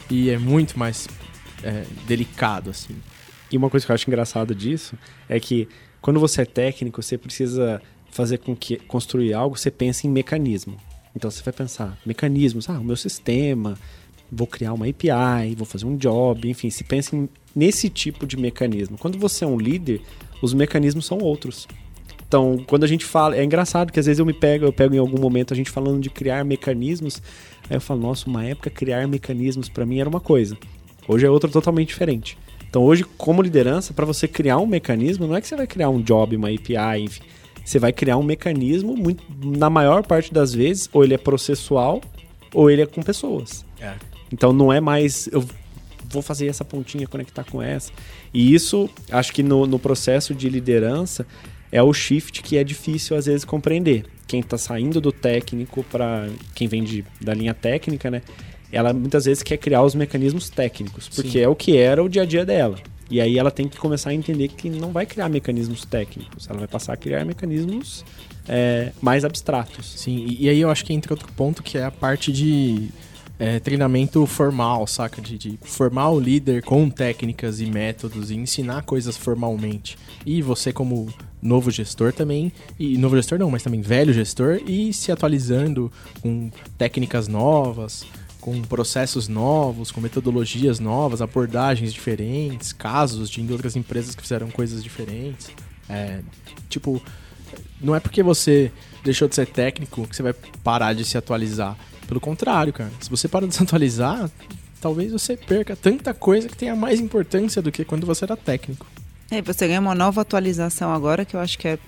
e 0.09 0.29
é 0.29 0.37
muito 0.37 0.79
mais 0.79 1.07
é, 1.61 1.85
delicado, 2.07 2.69
assim. 2.69 2.95
E 3.51 3.57
uma 3.57 3.69
coisa 3.69 3.85
que 3.85 3.91
eu 3.91 3.93
acho 3.93 4.09
engraçado 4.09 4.55
disso 4.55 4.97
é 5.27 5.39
que 5.39 5.67
quando 6.01 6.19
você 6.19 6.43
é 6.43 6.45
técnico, 6.45 7.03
você 7.03 7.17
precisa 7.17 7.81
fazer 8.09 8.37
com 8.37 8.55
que 8.55 8.77
construir 8.77 9.33
algo, 9.33 9.57
você 9.57 9.69
pensa 9.69 10.07
em 10.07 10.09
mecanismo. 10.09 10.77
Então 11.13 11.29
você 11.29 11.43
vai 11.43 11.53
pensar, 11.53 11.97
mecanismos, 12.05 12.69
ah, 12.69 12.79
o 12.79 12.83
meu 12.83 12.95
sistema, 12.95 13.77
vou 14.31 14.47
criar 14.47 14.71
uma 14.71 14.87
API, 14.87 15.53
vou 15.57 15.65
fazer 15.65 15.85
um 15.85 15.97
job, 15.97 16.49
enfim, 16.49 16.69
se 16.69 16.85
pensa 16.85 17.17
nesse 17.53 17.89
tipo 17.89 18.25
de 18.25 18.37
mecanismo. 18.37 18.97
Quando 18.97 19.19
você 19.19 19.43
é 19.43 19.47
um 19.47 19.57
líder, 19.57 20.01
os 20.41 20.53
mecanismos 20.53 21.05
são 21.05 21.17
outros. 21.17 21.67
Então, 22.31 22.63
quando 22.65 22.85
a 22.85 22.87
gente 22.87 23.03
fala, 23.03 23.35
é 23.35 23.43
engraçado 23.43 23.91
que 23.91 23.99
às 23.99 24.05
vezes 24.05 24.17
eu 24.17 24.25
me 24.25 24.31
pego, 24.31 24.63
eu 24.63 24.71
pego 24.71 24.95
em 24.95 24.97
algum 24.97 25.19
momento 25.19 25.53
a 25.53 25.57
gente 25.57 25.69
falando 25.69 25.99
de 25.99 26.09
criar 26.09 26.45
mecanismos, 26.45 27.21
aí 27.69 27.75
eu 27.75 27.81
falo, 27.81 27.99
nossa, 27.99 28.29
uma 28.29 28.45
época 28.45 28.69
criar 28.69 29.05
mecanismos 29.05 29.67
para 29.67 29.85
mim 29.85 29.99
era 29.99 30.07
uma 30.07 30.21
coisa. 30.21 30.57
Hoje 31.05 31.25
é 31.25 31.29
outra 31.29 31.51
totalmente 31.51 31.89
diferente. 31.89 32.37
Então 32.69 32.83
hoje, 32.83 33.03
como 33.17 33.41
liderança, 33.41 33.93
para 33.93 34.05
você 34.05 34.29
criar 34.29 34.59
um 34.59 34.65
mecanismo, 34.65 35.27
não 35.27 35.35
é 35.35 35.41
que 35.41 35.47
você 35.49 35.57
vai 35.57 35.67
criar 35.67 35.89
um 35.89 36.01
job, 36.01 36.37
uma 36.37 36.47
API, 36.47 37.03
enfim. 37.03 37.21
você 37.65 37.77
vai 37.77 37.91
criar 37.91 38.15
um 38.15 38.23
mecanismo, 38.23 38.95
muito, 38.95 39.25
na 39.43 39.69
maior 39.69 40.01
parte 40.01 40.33
das 40.33 40.53
vezes, 40.53 40.89
ou 40.93 41.03
ele 41.03 41.13
é 41.13 41.17
processual, 41.17 41.99
ou 42.53 42.71
ele 42.71 42.81
é 42.81 42.85
com 42.85 43.03
pessoas. 43.03 43.65
É. 43.77 43.93
Então 44.31 44.53
não 44.53 44.71
é 44.71 44.79
mais. 44.79 45.27
Eu 45.33 45.45
vou 46.09 46.21
fazer 46.21 46.47
essa 46.47 46.63
pontinha, 46.63 47.05
conectar 47.07 47.43
com 47.43 47.61
essa. 47.61 47.91
E 48.33 48.53
isso, 48.53 48.89
acho 49.11 49.33
que 49.33 49.43
no, 49.43 49.67
no 49.67 49.77
processo 49.77 50.33
de 50.33 50.47
liderança, 50.47 51.27
é 51.71 51.81
o 51.81 51.93
shift 51.93 52.41
que 52.41 52.57
é 52.57 52.63
difícil 52.63 53.15
às 53.15 53.25
vezes 53.25 53.45
compreender. 53.45 54.05
Quem 54.27 54.39
está 54.39 54.57
saindo 54.57 54.99
do 54.99 55.11
técnico 55.11 55.83
para 55.83 56.27
quem 56.53 56.67
vem 56.67 56.83
de, 56.83 57.05
da 57.19 57.33
linha 57.33 57.53
técnica, 57.53 58.09
né? 58.09 58.21
Ela 58.71 58.93
muitas 58.93 59.25
vezes 59.25 59.43
quer 59.43 59.57
criar 59.57 59.83
os 59.83 59.93
mecanismos 59.93 60.49
técnicos, 60.49 61.09
porque 61.09 61.31
Sim. 61.31 61.39
é 61.39 61.47
o 61.47 61.55
que 61.55 61.77
era 61.77 62.01
o 62.01 62.07
dia 62.07 62.21
a 62.21 62.25
dia 62.25 62.45
dela. 62.45 62.77
E 63.09 63.19
aí 63.19 63.37
ela 63.37 63.51
tem 63.51 63.67
que 63.67 63.77
começar 63.77 64.11
a 64.11 64.13
entender 64.13 64.47
que 64.47 64.69
não 64.69 64.93
vai 64.93 65.05
criar 65.05 65.27
mecanismos 65.27 65.83
técnicos, 65.83 66.49
ela 66.49 66.59
vai 66.59 66.67
passar 66.67 66.93
a 66.93 66.97
criar 66.97 67.25
mecanismos 67.25 68.05
é, 68.47 68.93
mais 69.01 69.25
abstratos. 69.25 69.93
Sim, 69.97 70.25
e, 70.39 70.47
aí 70.47 70.61
eu 70.61 70.69
acho 70.69 70.85
que 70.85 70.93
entra 70.93 71.13
outro 71.13 71.29
ponto 71.33 71.61
que 71.61 71.77
é 71.77 71.83
a 71.83 71.91
parte 71.91 72.31
de 72.31 72.89
é, 73.37 73.59
treinamento 73.59 74.25
formal, 74.25 74.87
saca? 74.87 75.21
De, 75.21 75.37
de, 75.37 75.59
formar 75.63 76.09
o 76.09 76.19
líder 76.19 76.63
com 76.63 76.89
técnicas 76.89 77.59
e 77.59 77.65
métodos 77.65 78.31
e 78.31 78.35
ensinar 78.35 78.83
coisas 78.83 79.17
formalmente. 79.17 79.97
E 80.25 80.41
você, 80.41 80.71
como 80.71 81.13
novo 81.41 81.71
gestor 81.71 82.13
também, 82.13 82.51
e 82.77 82.97
novo 82.97 83.15
gestor 83.15 83.39
não, 83.39 83.49
mas 83.49 83.63
também 83.63 83.81
velho 83.81 84.13
gestor, 84.13 84.61
e 84.65 84.93
se 84.93 85.11
atualizando 85.11 85.91
com 86.21 86.51
técnicas 86.77 87.27
novas 87.27 88.05
com 88.41 88.59
processos 88.63 89.27
novos, 89.27 89.91
com 89.91 90.01
metodologias 90.01 90.79
novas, 90.79 91.21
abordagens 91.21 91.93
diferentes, 91.93 92.73
casos 92.73 93.29
de 93.29 93.49
outras 93.51 93.75
empresas 93.75 94.15
que 94.15 94.21
fizeram 94.23 94.49
coisas 94.49 94.83
diferentes. 94.83 95.51
É, 95.87 96.21
tipo, 96.67 97.01
não 97.79 97.95
é 97.95 97.99
porque 97.99 98.23
você 98.23 98.71
deixou 99.03 99.27
de 99.27 99.35
ser 99.35 99.47
técnico 99.47 100.07
que 100.07 100.15
você 100.15 100.23
vai 100.23 100.33
parar 100.63 100.93
de 100.93 101.05
se 101.05 101.17
atualizar. 101.17 101.77
Pelo 102.07 102.19
contrário, 102.19 102.73
cara. 102.73 102.91
Se 102.99 103.09
você 103.09 103.27
para 103.27 103.47
de 103.47 103.55
se 103.55 103.61
atualizar, 103.63 104.29
talvez 104.81 105.11
você 105.11 105.37
perca 105.37 105.75
tanta 105.75 106.13
coisa 106.13 106.49
que 106.49 106.57
tenha 106.57 106.75
mais 106.75 106.99
importância 106.99 107.61
do 107.61 107.71
que 107.71 107.85
quando 107.85 108.05
você 108.05 108.25
era 108.25 108.35
técnico. 108.35 108.85
É, 109.31 109.41
você 109.41 109.67
ganha 109.67 109.79
uma 109.79 109.95
nova 109.95 110.21
atualização 110.21 110.93
agora 110.93 111.23
que 111.25 111.35
eu 111.35 111.39
acho 111.39 111.57
que 111.57 111.67
é 111.67 111.79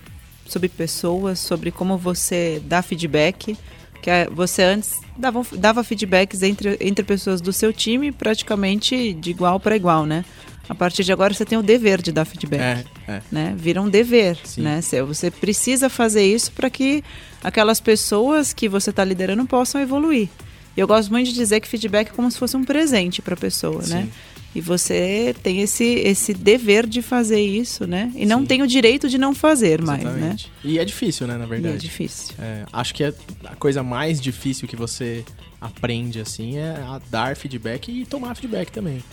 sobre 0.47 0.69
pessoas, 0.69 1.39
sobre 1.39 1.71
como 1.71 1.97
você 1.97 2.61
dá 2.65 2.81
feedback 2.81 3.57
que 4.03 4.09
é, 4.09 4.27
você 4.29 4.61
antes 4.63 4.99
dava, 5.17 5.41
dava 5.53 5.81
feedbacks 5.81 6.43
entre, 6.43 6.77
entre 6.81 7.05
pessoas 7.05 7.39
do 7.39 7.53
seu 7.53 7.71
time 7.71 8.11
praticamente 8.11 9.13
de 9.13 9.31
igual 9.31 9.61
para 9.61 9.77
igual, 9.77 10.05
né? 10.05 10.25
A 10.67 10.75
partir 10.75 11.05
de 11.05 11.13
agora 11.13 11.33
você 11.33 11.45
tem 11.45 11.57
o 11.57 11.63
dever 11.63 12.01
de 12.01 12.11
dar 12.11 12.25
feedback. 12.25 12.85
É, 13.07 13.11
é. 13.13 13.21
Né? 13.31 13.53
Vira 13.57 13.81
um 13.81 13.89
dever. 13.89 14.37
Né? 14.57 14.81
Você 14.81 15.31
precisa 15.31 15.89
fazer 15.89 16.25
isso 16.25 16.51
para 16.51 16.69
que 16.69 17.03
aquelas 17.41 17.79
pessoas 17.79 18.53
que 18.53 18.67
você 18.67 18.89
está 18.89 19.03
liderando 19.03 19.45
possam 19.45 19.81
evoluir. 19.81 20.29
Eu 20.75 20.87
gosto 20.87 21.11
muito 21.11 21.27
de 21.27 21.33
dizer 21.33 21.59
que 21.59 21.67
feedback 21.67 22.09
é 22.09 22.11
como 22.11 22.29
se 22.31 22.37
fosse 22.37 22.57
um 22.57 22.63
presente 22.63 23.21
para 23.21 23.35
a 23.35 23.37
pessoa, 23.37 23.79
né? 23.79 23.85
Sim. 23.85 23.93
né? 23.93 24.09
E 24.55 24.61
você 24.61 25.35
tem 25.41 25.61
esse, 25.61 25.83
esse 25.83 26.33
dever 26.33 26.85
de 26.85 27.01
fazer 27.01 27.41
isso, 27.41 27.87
né? 27.87 28.11
E 28.15 28.25
não 28.25 28.41
Sim. 28.41 28.45
tem 28.45 28.61
o 28.61 28.67
direito 28.67 29.09
de 29.09 29.17
não 29.17 29.33
fazer 29.33 29.81
Exatamente. 29.81 30.05
mais, 30.05 30.21
né? 30.21 30.35
E 30.63 30.77
é 30.77 30.85
difícil, 30.85 31.25
né, 31.25 31.37
na 31.37 31.45
verdade. 31.45 31.73
E 31.73 31.77
é 31.77 31.79
difícil. 31.79 32.35
É, 32.39 32.65
acho 32.71 32.93
que 32.93 33.03
é 33.03 33.13
a 33.45 33.55
coisa 33.55 33.81
mais 33.81 34.21
difícil 34.21 34.67
que 34.67 34.75
você 34.75 35.25
aprende, 35.59 36.19
assim, 36.19 36.57
é 36.57 36.75
a 36.85 37.01
dar 37.09 37.35
feedback 37.35 37.89
e 37.89 38.05
tomar 38.05 38.35
feedback 38.35 38.71
também. 38.71 39.03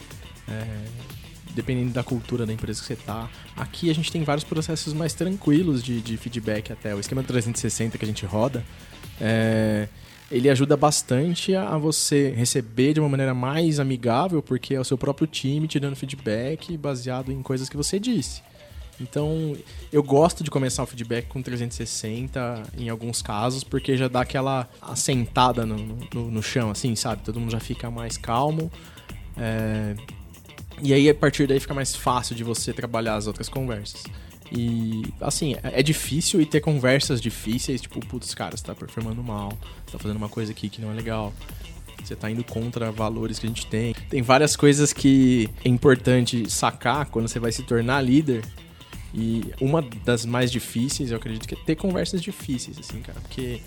É, 0.46 0.64
dependendo 1.54 1.92
da 1.92 2.02
cultura 2.02 2.44
da 2.44 2.52
empresa 2.52 2.80
que 2.80 2.86
você 2.86 2.96
tá. 2.96 3.28
Aqui 3.56 3.90
a 3.90 3.94
gente 3.94 4.10
tem 4.10 4.22
vários 4.24 4.44
processos 4.44 4.92
mais 4.92 5.14
tranquilos 5.14 5.82
de, 5.82 6.00
de 6.00 6.16
feedback 6.16 6.72
até. 6.72 6.94
O 6.94 7.00
esquema 7.00 7.22
360 7.22 7.96
que 7.96 8.04
a 8.04 8.08
gente 8.08 8.26
roda, 8.26 8.64
é, 9.20 9.88
ele 10.30 10.48
ajuda 10.48 10.76
bastante 10.76 11.54
a 11.54 11.76
você 11.76 12.30
receber 12.30 12.94
de 12.94 13.00
uma 13.00 13.08
maneira 13.08 13.34
mais 13.34 13.80
amigável, 13.80 14.40
porque 14.40 14.74
é 14.74 14.80
o 14.80 14.84
seu 14.84 14.96
próprio 14.96 15.26
time 15.26 15.66
te 15.66 15.80
dando 15.80 15.96
feedback 15.96 16.76
baseado 16.76 17.32
em 17.32 17.42
coisas 17.42 17.68
que 17.68 17.76
você 17.76 17.98
disse. 17.98 18.42
Então, 19.00 19.56
eu 19.90 20.02
gosto 20.02 20.44
de 20.44 20.50
começar 20.50 20.82
o 20.82 20.86
feedback 20.86 21.26
com 21.26 21.40
360 21.42 22.62
em 22.76 22.90
alguns 22.90 23.22
casos, 23.22 23.64
porque 23.64 23.96
já 23.96 24.08
dá 24.08 24.20
aquela 24.20 24.68
assentada 24.80 25.64
no, 25.64 25.76
no, 26.14 26.30
no 26.30 26.42
chão, 26.42 26.70
assim, 26.70 26.94
sabe? 26.94 27.22
Todo 27.22 27.40
mundo 27.40 27.50
já 27.50 27.60
fica 27.60 27.90
mais 27.90 28.18
calmo. 28.18 28.70
É... 29.38 29.96
E 30.82 30.92
aí, 30.92 31.08
a 31.08 31.14
partir 31.14 31.46
daí, 31.46 31.58
fica 31.58 31.74
mais 31.74 31.96
fácil 31.96 32.36
de 32.36 32.44
você 32.44 32.72
trabalhar 32.72 33.16
as 33.16 33.26
outras 33.26 33.48
conversas. 33.48 34.04
E, 34.52 35.02
assim, 35.20 35.54
é, 35.62 35.80
é 35.80 35.82
difícil 35.82 36.40
e 36.40 36.46
ter 36.46 36.60
conversas 36.60 37.20
difíceis, 37.20 37.80
tipo, 37.80 38.04
putz, 38.04 38.34
cara, 38.34 38.56
você 38.56 38.64
tá 38.64 38.74
performando 38.74 39.22
mal, 39.22 39.50
você 39.86 39.92
tá 39.92 39.98
fazendo 39.98 40.16
uma 40.16 40.28
coisa 40.28 40.50
aqui 40.52 40.68
que 40.68 40.80
não 40.80 40.90
é 40.90 40.94
legal. 40.94 41.32
Você 42.02 42.16
tá 42.16 42.30
indo 42.30 42.42
contra 42.42 42.90
valores 42.90 43.38
que 43.38 43.46
a 43.46 43.48
gente 43.48 43.66
tem. 43.66 43.94
Tem 44.08 44.22
várias 44.22 44.56
coisas 44.56 44.92
que 44.92 45.48
é 45.64 45.68
importante 45.68 46.50
sacar 46.50 47.06
quando 47.06 47.28
você 47.28 47.38
vai 47.38 47.52
se 47.52 47.62
tornar 47.62 48.00
líder. 48.00 48.42
E 49.14 49.52
uma 49.60 49.82
das 50.04 50.24
mais 50.24 50.50
difíceis, 50.50 51.10
eu 51.10 51.16
acredito, 51.18 51.46
que 51.46 51.54
é 51.54 51.58
ter 51.58 51.76
conversas 51.76 52.22
difíceis, 52.22 52.78
assim, 52.78 53.00
cara. 53.00 53.20
Porque 53.20 53.60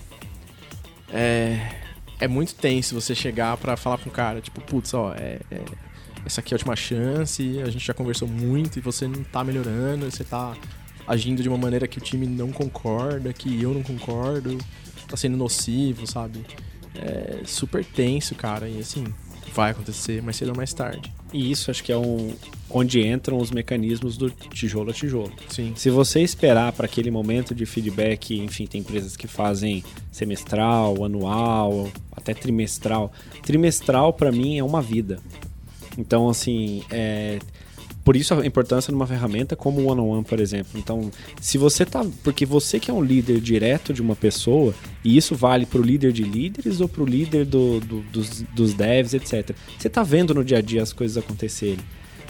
é, 1.12 1.70
é 2.20 2.28
muito 2.28 2.56
tenso 2.56 3.00
você 3.00 3.14
chegar 3.14 3.56
para 3.58 3.78
falar 3.78 3.98
com 4.00 4.10
um 4.10 4.14
cara, 4.14 4.42
tipo, 4.42 4.60
putz, 4.62 4.94
ó, 4.94 5.14
é, 5.14 5.40
é, 5.52 5.62
essa 6.26 6.42
aqui 6.42 6.54
é 6.54 6.56
a 6.56 6.58
última 6.58 6.76
chance, 6.76 7.62
a 7.62 7.70
gente 7.70 7.86
já 7.86 7.94
conversou 7.94 8.28
muito 8.28 8.78
e 8.78 8.82
você 8.82 9.08
não 9.08 9.24
tá 9.24 9.44
melhorando, 9.44 10.10
você 10.10 10.24
tá 10.24 10.56
agindo 11.08 11.44
de 11.44 11.50
uma 11.50 11.58
maneira 11.58 11.88
que 11.88 11.98
o 11.98 12.02
time 12.02 12.26
não 12.26 12.52
concorda, 12.52 13.34
que 13.34 13.62
eu 13.62 13.74
não 13.74 13.84
concordo, 13.84 14.58
tá 15.08 15.18
sendo 15.18 15.38
nocivo, 15.38 16.08
sabe? 16.08 16.46
É 16.96 17.42
super 17.46 17.84
tenso, 17.84 18.36
cara, 18.36 18.70
e 18.70 18.80
assim, 18.80 19.06
vai 19.54 19.72
acontecer 19.72 20.22
mais 20.22 20.36
cedo 20.36 20.50
ou 20.50 20.56
mais 20.58 20.74
tarde. 20.74 21.12
E 21.32 21.52
isso 21.52 21.72
acho 21.72 21.84
que 21.84 21.92
é 21.92 21.98
um, 21.98 22.34
onde 22.70 23.06
entram 23.06 23.38
os 23.38 23.52
mecanismos 23.52 24.18
do 24.18 24.30
tijolo 24.30 24.92
a 24.92 24.94
tijolo. 24.94 25.32
Sim. 25.50 25.74
Se 25.76 25.90
você 25.90 26.22
esperar 26.22 26.72
para 26.74 26.86
aquele 26.86 27.10
momento 27.10 27.54
de 27.56 27.66
feedback, 27.66 28.38
enfim, 28.40 28.66
tem 28.66 28.82
empresas 28.82 29.18
que 29.18 29.28
fazem 29.28 29.84
semestral, 30.12 31.04
anual, 31.04 31.90
até 32.12 32.34
trimestral. 32.34 33.12
Trimestral 33.42 34.14
para 34.14 34.32
mim 34.32 34.58
é 34.58 34.64
uma 34.64 34.82
vida. 34.82 35.20
Então, 35.98 36.30
assim, 36.30 36.84
é, 36.90 37.40
por 38.04 38.16
isso 38.16 38.34
a 38.34 38.46
importância 38.46 38.92
de 38.92 38.96
uma 38.96 39.08
ferramenta 39.08 39.56
como 39.56 39.82
o 39.82 39.86
One-on-One, 39.86 40.20
-on 40.20 40.24
-one, 40.24 40.28
por 40.28 40.40
exemplo. 40.40 40.72
Então, 40.76 41.10
se 41.40 41.58
você 41.58 41.86
tá. 41.86 42.06
Porque 42.24 42.46
você 42.46 42.80
que 42.80 42.92
é 42.92 42.94
um 42.94 43.02
líder 43.02 43.40
direto 43.40 43.94
de 43.94 44.02
uma 44.02 44.16
pessoa, 44.16 44.74
e 45.04 45.16
isso 45.16 45.36
vale 45.36 45.66
para 45.66 45.80
o 45.80 45.84
líder 45.84 46.12
de 46.12 46.24
líderes 46.24 46.82
ou 46.82 46.90
para 46.90 47.02
o 47.04 47.06
líder 47.06 47.46
do, 47.46 47.80
do, 47.80 48.02
dos, 48.02 48.42
dos 48.54 48.74
devs, 48.74 49.14
etc. 49.14 49.56
Você 49.78 49.88
está 49.88 50.04
vendo 50.04 50.34
no 50.34 50.44
dia 50.44 50.58
a 50.58 50.62
dia 50.62 50.84
as 50.84 50.92
coisas 50.92 51.18
acontecerem. 51.18 51.80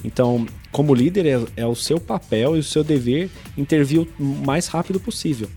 Então, 0.06 0.46
como 0.72 0.94
líder, 0.94 1.26
é, 1.26 1.62
é 1.62 1.66
o 1.66 1.76
seu 1.76 2.00
papel 2.00 2.56
e 2.56 2.60
o 2.60 2.64
seu 2.64 2.84
dever 2.84 3.30
intervir 3.58 4.06
o 4.20 4.24
mais 4.24 4.68
rápido 4.68 5.00
possível. 5.00 5.50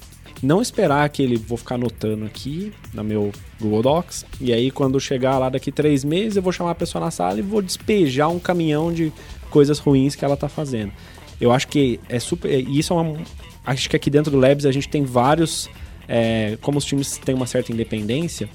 Não 0.42 0.60
esperar 0.60 1.08
que 1.08 1.22
ele 1.22 1.36
vou 1.36 1.56
ficar 1.56 1.76
anotando 1.76 2.26
aqui 2.26 2.72
no 2.92 3.02
meu 3.02 3.32
Google 3.60 3.82
Docs. 3.82 4.26
E 4.40 4.52
aí, 4.52 4.70
quando 4.70 5.00
chegar 5.00 5.38
lá 5.38 5.48
daqui 5.48 5.72
três 5.72 6.04
meses, 6.04 6.36
eu 6.36 6.42
vou 6.42 6.52
chamar 6.52 6.72
a 6.72 6.74
pessoa 6.74 7.04
na 7.04 7.10
sala 7.10 7.38
e 7.38 7.42
vou 7.42 7.62
despejar 7.62 8.28
um 8.28 8.38
caminhão 8.38 8.92
de 8.92 9.12
coisas 9.50 9.78
ruins 9.78 10.14
que 10.14 10.24
ela 10.24 10.36
tá 10.36 10.48
fazendo. 10.48 10.92
Eu 11.40 11.52
acho 11.52 11.68
que 11.68 11.98
é 12.08 12.18
super. 12.18 12.50
E 12.50 12.78
isso 12.78 12.92
é 12.92 12.96
uma. 12.96 13.18
Acho 13.64 13.88
que 13.88 13.96
aqui 13.96 14.10
dentro 14.10 14.30
do 14.30 14.38
Labs 14.38 14.66
a 14.66 14.72
gente 14.72 14.88
tem 14.88 15.04
vários. 15.04 15.68
É, 16.08 16.56
como 16.60 16.78
os 16.78 16.84
times 16.84 17.18
têm 17.18 17.34
uma 17.34 17.46
certa 17.46 17.72
independência, 17.72 18.48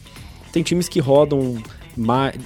tem 0.54 0.64
times 0.64 0.88
que 0.88 1.00
rodam 1.00 1.62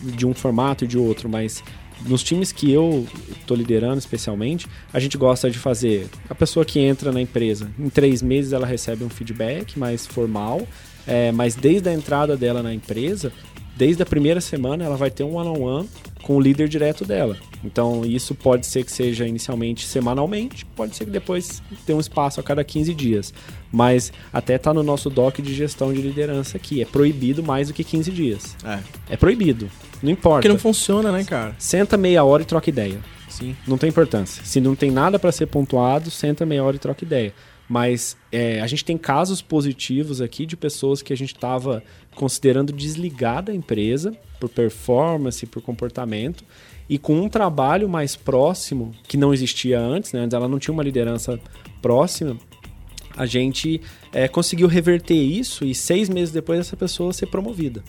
de 0.04 0.26
um 0.26 0.34
formato 0.34 0.84
e 0.84 0.88
de 0.88 0.98
outro, 0.98 1.30
mas 1.30 1.64
nos 2.06 2.24
times 2.24 2.52
que 2.52 2.72
eu 2.72 3.08
estou 3.32 3.56
liderando 3.56 3.98
especialmente, 3.98 4.68
a 4.92 5.00
gente 5.00 5.18
gosta 5.18 5.50
de 5.50 5.58
fazer 5.58 6.08
a 6.30 6.36
pessoa 6.36 6.66
que 6.66 6.80
entra 6.80 7.12
na 7.12 7.22
empresa, 7.22 7.70
em 7.80 7.90
três 7.90 8.22
meses 8.22 8.54
ela 8.54 8.66
recebe 8.66 9.04
um 9.04 9.10
feedback 9.10 9.78
mais 9.78 10.06
formal, 10.06 10.68
é, 11.08 11.32
mas 11.32 11.56
desde 11.56 11.90
a 11.90 11.94
entrada 11.94 12.36
dela 12.36 12.64
na 12.64 12.74
empresa, 12.74 13.32
desde 13.76 14.02
a 14.04 14.06
primeira 14.06 14.42
semana 14.42 14.84
ela 14.84 14.98
vai 14.98 15.12
ter 15.12 15.24
um 15.24 15.36
one-on-one 15.36 15.60
-on 15.60 15.84
-one 15.84 15.90
com 16.24 16.38
o 16.38 16.42
líder 16.42 16.68
direto 16.68 17.06
dela. 17.06 17.38
Então 17.64 18.04
isso 18.04 18.34
pode 18.34 18.66
ser 18.66 18.84
que 18.84 18.92
seja 18.92 19.28
inicialmente 19.28 19.86
semanalmente, 19.86 20.66
pode 20.76 20.96
ser 20.96 21.06
que 21.06 21.12
depois 21.12 21.62
tenha 21.86 21.96
um 21.96 22.00
espaço 22.00 22.40
a 22.40 22.44
cada 22.44 22.64
15 22.64 22.94
dias. 22.94 23.34
Mas 23.72 24.12
até 24.34 24.58
tá 24.58 24.74
no 24.74 24.82
nosso 24.82 25.10
doc 25.10 25.38
de 25.40 25.54
gestão 25.54 25.94
de 25.94 26.02
liderança 26.02 26.58
aqui, 26.58 26.82
é 26.82 26.86
proibido 26.86 27.44
mais 27.44 27.68
do 27.68 27.74
que 27.74 27.84
15 27.84 28.12
dias. 28.12 28.56
É. 28.64 28.80
É 29.12 29.18
proibido. 29.18 29.70
Não 30.02 30.12
importa. 30.12 30.38
Porque 30.38 30.48
não 30.48 30.60
funciona, 30.60 31.12
né, 31.12 31.24
cara? 31.24 31.56
Senta 31.58 31.96
meia 31.98 32.24
hora 32.24 32.44
e 32.44 32.46
troca 32.46 32.70
ideia. 32.70 33.00
Sim. 33.30 33.56
Não 33.68 33.78
tem 33.78 33.90
importância. 33.90 34.44
Se 34.46 34.62
não 34.62 34.76
tem 34.76 34.90
nada 34.90 35.20
para 35.20 35.32
ser 35.32 35.48
pontuado, 35.48 36.10
senta 36.10 36.46
meia 36.46 36.64
hora 36.64 36.76
e 36.76 36.80
troca 36.80 37.04
ideia. 37.04 37.34
Mas 37.68 38.16
é, 38.32 38.62
a 38.62 38.68
gente 38.68 38.86
tem 38.86 38.98
casos 38.98 39.42
positivos 39.42 40.22
aqui 40.22 40.46
de 40.46 40.56
pessoas 40.56 41.02
que 41.02 41.12
a 41.12 41.18
gente 41.18 41.34
estava 41.34 41.84
considerando 42.14 42.72
desligar 42.72 43.44
da 43.44 43.54
empresa 43.54 44.16
por 44.40 44.50
performance, 44.50 45.46
por 45.46 45.62
comportamento, 45.62 46.44
e 46.88 46.98
com 47.00 47.20
um 47.20 47.28
trabalho 47.28 47.90
mais 47.90 48.16
próximo, 48.16 48.92
que 49.08 49.18
não 49.18 49.34
existia 49.34 49.80
antes, 49.80 50.14
né? 50.14 50.22
Antes 50.22 50.36
ela 50.36 50.48
não 50.48 50.60
tinha 50.60 50.74
uma 50.74 50.84
liderança 50.84 51.40
próxima, 51.82 52.38
a 53.18 53.26
gente 53.26 53.82
é, 54.14 54.28
conseguiu 54.28 54.68
reverter 54.68 55.16
isso 55.16 55.66
e 55.66 55.74
seis 55.74 56.10
meses 56.10 56.34
depois 56.34 56.60
essa 56.60 56.76
pessoa 56.76 57.14
ser 57.14 57.28
promovida. 57.28 57.84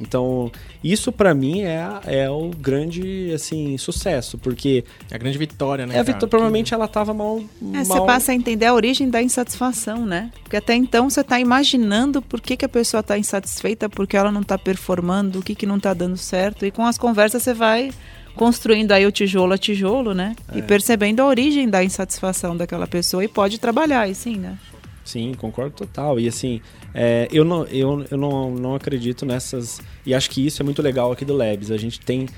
Então, 0.00 0.50
isso 0.82 1.12
para 1.12 1.34
mim 1.34 1.60
é, 1.60 1.86
é 2.06 2.30
o 2.30 2.50
grande, 2.50 3.30
assim, 3.34 3.76
sucesso, 3.76 4.38
porque... 4.38 4.84
É 5.10 5.14
a 5.14 5.18
grande 5.18 5.36
vitória, 5.36 5.86
né, 5.86 5.96
É 5.96 5.98
a 5.98 6.02
vitória, 6.02 6.28
provavelmente 6.28 6.72
ela 6.72 6.88
tava 6.88 7.12
mal, 7.12 7.42
é, 7.74 7.84
Você 7.84 8.00
passa 8.00 8.32
a 8.32 8.34
entender 8.34 8.66
a 8.66 8.74
origem 8.74 9.10
da 9.10 9.22
insatisfação, 9.22 10.06
né? 10.06 10.30
Porque 10.42 10.56
até 10.56 10.74
então 10.74 11.10
você 11.10 11.22
tá 11.22 11.38
imaginando 11.38 12.22
por 12.22 12.40
que, 12.40 12.56
que 12.56 12.64
a 12.64 12.68
pessoa 12.68 13.02
tá 13.02 13.18
insatisfeita, 13.18 13.88
porque 13.88 14.16
ela 14.16 14.32
não 14.32 14.42
tá 14.42 14.56
performando, 14.56 15.40
o 15.40 15.42
que 15.42 15.54
que 15.54 15.66
não 15.66 15.78
tá 15.78 15.92
dando 15.92 16.16
certo, 16.16 16.64
e 16.64 16.70
com 16.70 16.84
as 16.84 16.96
conversas 16.96 17.42
você 17.42 17.52
vai 17.52 17.90
construindo 18.34 18.92
aí 18.92 19.06
o 19.06 19.12
tijolo 19.12 19.52
a 19.52 19.58
tijolo, 19.58 20.14
né? 20.14 20.34
É. 20.52 20.58
E 20.58 20.62
percebendo 20.62 21.20
a 21.20 21.26
origem 21.26 21.68
da 21.68 21.84
insatisfação 21.84 22.56
daquela 22.56 22.86
pessoa 22.86 23.24
e 23.24 23.28
pode 23.28 23.58
trabalhar, 23.58 24.08
e 24.08 24.14
sim, 24.14 24.36
né? 24.36 24.56
Sim, 25.04 25.34
concordo 25.34 25.74
total. 25.74 26.20
E 26.20 26.28
assim, 26.28 26.60
é, 26.94 27.28
eu, 27.32 27.44
não, 27.44 27.64
eu, 27.64 28.04
eu 28.10 28.18
não, 28.18 28.50
não 28.50 28.74
acredito 28.74 29.24
nessas. 29.24 29.80
E 30.04 30.14
acho 30.14 30.30
que 30.30 30.44
isso 30.46 30.62
é 30.62 30.64
muito 30.64 30.82
legal 30.82 31.10
aqui 31.10 31.24
do 31.24 31.34
Labs. 31.34 31.70
A 31.70 31.76
gente 31.76 32.00
tem 32.00 32.28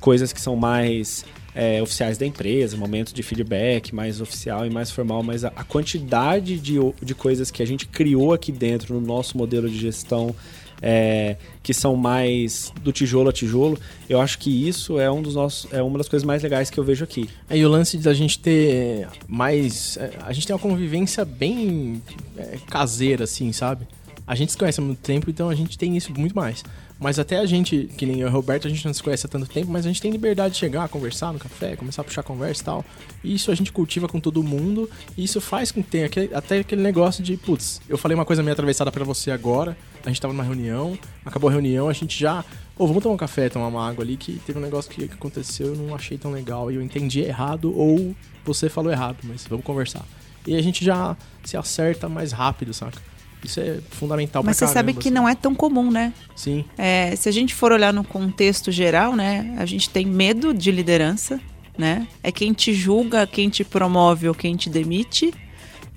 coisas 0.00 0.32
que 0.32 0.40
são 0.40 0.56
mais 0.56 1.24
é, 1.54 1.82
oficiais 1.82 2.16
da 2.18 2.26
empresa, 2.26 2.76
momentos 2.76 3.12
de 3.12 3.22
feedback 3.22 3.94
mais 3.94 4.20
oficial 4.20 4.66
e 4.66 4.70
mais 4.70 4.90
formal, 4.90 5.22
mas 5.22 5.44
a, 5.44 5.52
a, 5.54 5.64
quantidade 5.64 6.58
de, 6.58 6.76
de 7.02 7.14
coisas 7.14 7.50
que 7.50 7.62
a 7.62 7.66
gente 7.66 7.86
criou 7.86 8.32
aqui 8.32 8.52
dentro 8.52 8.94
no 8.94 9.00
nosso 9.00 9.36
modelo 9.36 9.68
de 9.68 9.78
gestão 9.78 10.34
é, 10.82 11.36
que 11.62 11.74
são 11.74 11.96
mais 11.96 12.72
do 12.82 12.92
tijolo 12.92 13.28
a 13.28 13.32
tijolo, 13.32 13.78
eu 14.08 14.20
acho 14.20 14.38
que 14.38 14.68
isso 14.68 14.98
é 14.98 15.10
um 15.10 15.22
dos 15.22 15.34
nossos, 15.34 15.70
é 15.72 15.82
uma 15.82 15.98
das 15.98 16.08
coisas 16.08 16.26
mais 16.26 16.42
legais 16.42 16.70
que 16.70 16.78
eu 16.78 16.84
vejo 16.84 17.04
aqui. 17.04 17.28
É, 17.48 17.56
e 17.56 17.64
o 17.64 17.68
lance 17.68 17.98
da 17.98 18.14
gente 18.14 18.38
ter 18.38 19.08
mais, 19.28 19.96
é, 19.96 20.10
a 20.22 20.32
gente 20.32 20.46
tem 20.46 20.54
uma 20.54 20.62
convivência 20.62 21.24
bem 21.24 22.02
é, 22.36 22.58
caseira, 22.68 23.24
assim, 23.24 23.52
sabe? 23.52 23.86
A 24.26 24.34
gente 24.34 24.52
se 24.52 24.58
conhece 24.58 24.80
há 24.80 24.82
muito 24.82 25.00
tempo, 25.00 25.28
então 25.30 25.48
a 25.48 25.54
gente 25.54 25.76
tem 25.76 25.96
isso 25.96 26.12
muito 26.18 26.34
mais. 26.34 26.62
Mas 27.00 27.18
até 27.18 27.38
a 27.38 27.46
gente, 27.46 27.88
que 27.96 28.04
nem 28.04 28.22
o 28.22 28.30
Roberto, 28.30 28.66
a 28.66 28.70
gente 28.70 28.84
não 28.84 28.92
se 28.92 29.02
conhece 29.02 29.24
há 29.24 29.28
tanto 29.28 29.46
tempo, 29.46 29.70
mas 29.70 29.86
a 29.86 29.88
gente 29.88 30.02
tem 30.02 30.10
liberdade 30.10 30.52
de 30.52 30.60
chegar, 30.60 30.86
conversar 30.88 31.32
no 31.32 31.38
café, 31.38 31.74
começar 31.74 32.02
a 32.02 32.04
puxar 32.04 32.22
conversa 32.22 32.60
e 32.60 32.64
tal. 32.64 32.84
E 33.24 33.34
isso 33.34 33.50
a 33.50 33.54
gente 33.54 33.72
cultiva 33.72 34.06
com 34.06 34.20
todo 34.20 34.42
mundo. 34.42 34.88
E 35.16 35.24
isso 35.24 35.40
faz 35.40 35.72
com 35.72 35.82
que 35.82 35.88
tenha 35.88 36.06
aquele, 36.06 36.34
até 36.34 36.58
aquele 36.58 36.82
negócio 36.82 37.24
de, 37.24 37.38
putz, 37.38 37.80
eu 37.88 37.96
falei 37.96 38.14
uma 38.14 38.26
coisa 38.26 38.42
meio 38.42 38.52
atravessada 38.52 38.92
para 38.92 39.02
você 39.02 39.30
agora. 39.30 39.76
A 40.04 40.08
gente 40.08 40.20
tava 40.20 40.34
numa 40.34 40.44
reunião, 40.44 40.98
acabou 41.24 41.48
a 41.48 41.52
reunião, 41.52 41.88
a 41.88 41.92
gente 41.94 42.18
já. 42.18 42.40
Ô, 42.76 42.84
oh, 42.84 42.86
vamos 42.86 43.02
tomar 43.02 43.14
um 43.14 43.18
café, 43.18 43.48
tomar 43.48 43.68
uma 43.68 43.88
água 43.88 44.04
ali, 44.04 44.18
que 44.18 44.38
teve 44.46 44.58
um 44.58 44.62
negócio 44.62 44.90
que, 44.90 45.08
que 45.08 45.14
aconteceu, 45.14 45.68
eu 45.68 45.76
não 45.76 45.94
achei 45.94 46.18
tão 46.18 46.30
legal. 46.30 46.70
E 46.70 46.74
eu 46.74 46.82
entendi 46.82 47.20
errado, 47.20 47.74
ou 47.74 48.14
você 48.44 48.68
falou 48.68 48.92
errado, 48.92 49.18
mas 49.24 49.46
vamos 49.48 49.64
conversar. 49.64 50.04
E 50.46 50.54
a 50.54 50.62
gente 50.62 50.84
já 50.84 51.16
se 51.44 51.56
acerta 51.56 52.08
mais 52.08 52.32
rápido, 52.32 52.74
saca? 52.74 53.09
Isso 53.44 53.60
é 53.60 53.78
fundamental 53.90 54.42
Mas 54.42 54.56
você 54.56 54.66
caramba, 54.66 54.74
sabe 54.74 54.92
que 54.94 55.08
assim. 55.08 55.10
não 55.10 55.28
é 55.28 55.34
tão 55.34 55.54
comum, 55.54 55.90
né? 55.90 56.12
Sim. 56.36 56.64
É, 56.76 57.14
se 57.16 57.28
a 57.28 57.32
gente 57.32 57.54
for 57.54 57.72
olhar 57.72 57.92
no 57.92 58.04
contexto 58.04 58.70
geral, 58.70 59.16
né? 59.16 59.54
A 59.58 59.66
gente 59.66 59.88
tem 59.88 60.04
medo 60.04 60.52
de 60.52 60.70
liderança, 60.70 61.40
né? 61.76 62.06
É 62.22 62.30
quem 62.30 62.52
te 62.52 62.74
julga, 62.74 63.26
quem 63.26 63.48
te 63.48 63.64
promove 63.64 64.28
ou 64.28 64.34
quem 64.34 64.56
te 64.56 64.68
demite. 64.68 65.32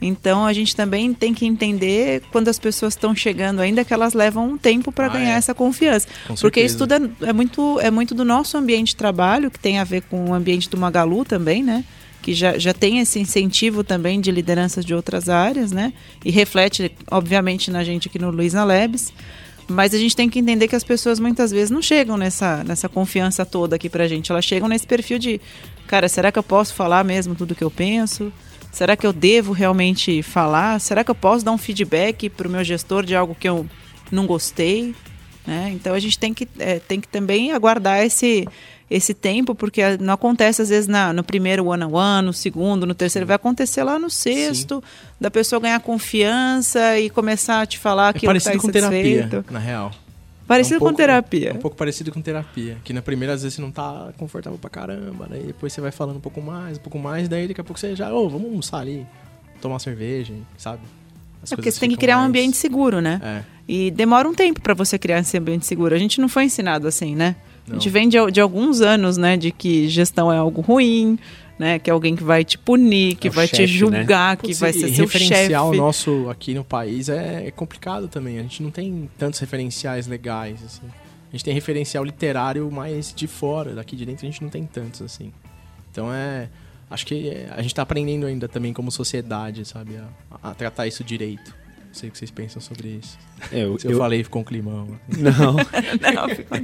Então 0.01 0.45
a 0.45 0.51
gente 0.51 0.75
também 0.75 1.13
tem 1.13 1.33
que 1.33 1.45
entender 1.45 2.21
quando 2.31 2.49
as 2.49 2.59
pessoas 2.59 2.93
estão 2.93 3.15
chegando, 3.15 3.61
ainda 3.61 3.85
que 3.85 3.93
elas 3.93 4.13
levam 4.13 4.49
um 4.49 4.57
tempo 4.57 4.91
para 4.91 5.05
ah, 5.05 5.09
ganhar 5.09 5.35
é. 5.35 5.37
essa 5.37 5.53
confiança. 5.53 6.07
Com 6.27 6.35
Porque 6.35 6.59
certeza. 6.59 6.65
isso 6.65 6.77
tudo 6.77 6.93
é, 7.25 7.29
é, 7.29 7.33
muito, 7.33 7.79
é 7.79 7.89
muito 7.89 8.13
do 8.13 8.25
nosso 8.25 8.57
ambiente 8.57 8.89
de 8.89 8.95
trabalho, 8.97 9.49
que 9.49 9.59
tem 9.59 9.79
a 9.79 9.83
ver 9.83 10.01
com 10.03 10.29
o 10.29 10.33
ambiente 10.33 10.69
do 10.69 10.77
Magalu 10.77 11.23
também, 11.23 11.63
né? 11.63 11.85
Que 12.23 12.33
já, 12.33 12.57
já 12.57 12.73
tem 12.73 12.99
esse 12.99 13.19
incentivo 13.19 13.83
também 13.83 14.21
de 14.21 14.31
lideranças 14.31 14.85
de 14.85 14.95
outras 14.95 15.27
áreas, 15.27 15.73
né? 15.73 15.93
E 16.23 16.31
reflete, 16.31 16.89
obviamente, 17.11 17.69
na 17.69 17.83
gente 17.83 18.07
aqui 18.07 18.17
no 18.17 18.31
Luiza 18.31 18.63
Labs. 18.63 19.13
Mas 19.67 19.93
a 19.93 19.97
gente 19.97 20.15
tem 20.15 20.29
que 20.29 20.39
entender 20.39 20.67
que 20.67 20.75
as 20.75 20.83
pessoas 20.83 21.19
muitas 21.19 21.51
vezes 21.51 21.69
não 21.69 21.81
chegam 21.81 22.17
nessa, 22.17 22.63
nessa 22.63 22.87
confiança 22.87 23.45
toda 23.45 23.75
aqui 23.75 23.89
pra 23.89 24.07
gente. 24.07 24.31
Elas 24.31 24.45
chegam 24.45 24.69
nesse 24.69 24.87
perfil 24.87 25.19
de, 25.19 25.39
cara, 25.85 26.07
será 26.07 26.31
que 26.31 26.39
eu 26.39 26.43
posso 26.43 26.73
falar 26.73 27.03
mesmo 27.03 27.35
tudo 27.35 27.55
que 27.55 27.63
eu 27.63 27.71
penso? 27.71 28.31
Será 28.71 28.95
que 28.95 29.05
eu 29.05 29.13
devo 29.13 29.51
realmente 29.51 30.23
falar? 30.23 30.79
Será 30.79 31.03
que 31.03 31.11
eu 31.11 31.15
posso 31.15 31.43
dar 31.43 31.51
um 31.51 31.57
feedback 31.57 32.29
pro 32.29 32.49
meu 32.49 32.63
gestor 32.63 33.05
de 33.05 33.15
algo 33.15 33.35
que 33.35 33.47
eu 33.47 33.67
não 34.11 34.25
gostei? 34.25 34.95
Né? 35.45 35.71
Então 35.73 35.93
a 35.93 35.99
gente 35.99 36.17
tem 36.17 36.33
que, 36.33 36.47
é, 36.57 36.79
tem 36.79 37.01
que 37.01 37.07
também 37.07 37.51
aguardar 37.51 38.03
esse, 38.03 38.47
esse 38.93 39.11
tempo, 39.11 39.55
porque 39.55 39.97
não 39.97 40.13
acontece 40.13 40.61
às 40.61 40.69
vezes 40.69 40.87
na, 40.87 41.11
no 41.11 41.23
primeiro 41.23 41.71
ano 41.71 41.97
a 41.97 42.03
ano, 42.03 42.27
no 42.27 42.33
segundo, 42.33 42.85
no 42.85 42.93
terceiro, 42.93 43.25
vai 43.25 43.35
acontecer 43.35 43.83
lá 43.83 43.97
no 43.97 44.07
sexto, 44.07 44.75
Sim. 44.75 45.13
da 45.19 45.31
pessoa 45.31 45.59
ganhar 45.59 45.79
confiança 45.79 46.99
e 46.99 47.09
começar 47.09 47.61
a 47.61 47.65
te 47.65 47.79
falar 47.79 48.13
que 48.13 48.27
é 48.27 48.29
parecido 48.29 48.55
tá 48.55 48.61
com 48.61 48.69
terapia, 48.69 49.43
na 49.49 49.57
real. 49.57 49.91
Parecido 50.45 50.75
é 50.75 50.77
um 50.77 50.79
pouco, 50.79 50.93
com 50.93 50.97
terapia. 50.97 51.49
É 51.49 51.53
um 51.53 51.57
pouco 51.57 51.75
parecido 51.75 52.11
com 52.11 52.21
terapia. 52.21 52.77
Que 52.83 52.93
na 52.93 53.01
primeira, 53.01 53.33
às 53.33 53.41
vezes, 53.41 53.55
você 53.55 53.61
não 53.61 53.71
tá 53.71 54.11
confortável 54.17 54.59
pra 54.59 54.69
caramba. 54.69 55.25
Daí 55.29 55.41
depois 55.41 55.71
você 55.71 55.79
vai 55.79 55.89
falando 55.89 56.17
um 56.17 56.21
pouco 56.21 56.41
mais, 56.41 56.77
um 56.77 56.81
pouco 56.81 56.99
mais. 56.99 57.29
Daí 57.29 57.47
daqui 57.47 57.61
a 57.61 57.63
pouco 57.63 57.79
você 57.79 57.95
já, 57.95 58.13
ô, 58.13 58.25
oh, 58.25 58.29
vamos 58.29 58.47
almoçar 58.47 58.79
ali, 58.79 59.07
tomar 59.61 59.75
uma 59.75 59.79
cerveja, 59.79 60.33
sabe? 60.57 60.81
As 61.41 61.51
é 61.51 61.55
porque 61.55 61.71
você 61.71 61.79
tem 61.79 61.89
que 61.89 61.97
criar 61.97 62.17
mais... 62.17 62.25
um 62.25 62.29
ambiente 62.29 62.57
seguro, 62.57 62.99
né? 62.99 63.21
É. 63.23 63.43
E 63.67 63.89
demora 63.89 64.27
um 64.27 64.33
tempo 64.33 64.61
para 64.61 64.73
você 64.73 64.99
criar 64.99 65.19
esse 65.19 65.37
ambiente 65.37 65.65
seguro. 65.65 65.95
A 65.95 65.97
gente 65.97 66.19
não 66.19 66.27
foi 66.27 66.43
ensinado 66.43 66.87
assim, 66.87 67.15
né? 67.15 67.37
Não. 67.67 67.75
A 67.75 67.79
gente 67.79 67.89
vem 67.89 68.09
de, 68.09 68.17
de, 68.31 68.41
alguns 68.41 68.81
anos, 68.81 69.17
né, 69.17 69.37
de 69.37 69.51
que 69.51 69.87
gestão 69.87 70.31
é 70.31 70.37
algo 70.37 70.61
ruim, 70.61 71.17
né, 71.57 71.79
que 71.79 71.89
é 71.89 71.93
alguém 71.93 72.15
que 72.15 72.23
vai 72.23 72.43
te 72.43 72.57
punir, 72.57 73.15
que 73.15 73.27
é 73.27 73.31
vai 73.31 73.47
chefe, 73.47 73.67
te 73.67 73.71
né? 73.71 73.77
julgar, 73.77 74.31
né? 74.31 74.35
que 74.35 74.47
Putz, 74.47 74.59
vai 74.59 74.73
ser 74.73 74.89
seu 74.93 75.07
chefe. 75.07 75.25
referencial 75.25 75.73
nosso 75.73 76.29
aqui 76.29 76.53
no 76.53 76.63
país 76.63 77.07
é, 77.09 77.47
é, 77.47 77.51
complicado 77.51 78.07
também. 78.07 78.37
A 78.39 78.41
gente 78.41 78.61
não 78.61 78.71
tem 78.71 79.09
tantos 79.17 79.39
referenciais 79.39 80.07
legais, 80.07 80.63
assim. 80.63 80.87
A 81.29 81.31
gente 81.31 81.45
tem 81.45 81.53
referencial 81.53 82.03
literário 82.03 82.69
mais 82.71 83.13
de 83.13 83.27
fora, 83.27 83.73
daqui 83.73 83.95
de 83.95 84.05
dentro 84.05 84.25
a 84.25 84.29
gente 84.29 84.41
não 84.41 84.49
tem 84.49 84.65
tantos, 84.65 85.01
assim. 85.01 85.31
Então 85.91 86.13
é... 86.13 86.49
Acho 86.89 87.07
que 87.07 87.47
a 87.49 87.57
gente 87.61 87.71
está 87.71 87.81
aprendendo 87.81 88.27
ainda 88.27 88.47
também 88.47 88.71
como 88.71 88.91
sociedade, 88.91 89.65
sabe, 89.65 89.97
a, 89.97 90.51
a 90.51 90.53
tratar 90.53 90.85
isso 90.85 91.03
direito. 91.03 91.55
Não 91.93 91.99
sei 91.99 92.09
o 92.09 92.11
que 92.11 92.17
vocês 92.17 92.31
pensam 92.31 92.59
sobre 92.59 92.87
isso. 92.87 93.19
É, 93.51 93.65
eu, 93.65 93.77
Se 93.77 93.85
eu, 93.85 93.91
eu 93.91 93.97
falei, 93.99 94.23
ficou 94.23 94.41
um 94.41 94.43
climão. 94.43 94.99
Não. 95.15 95.53
não, 96.11 96.27
ficou... 96.27 96.57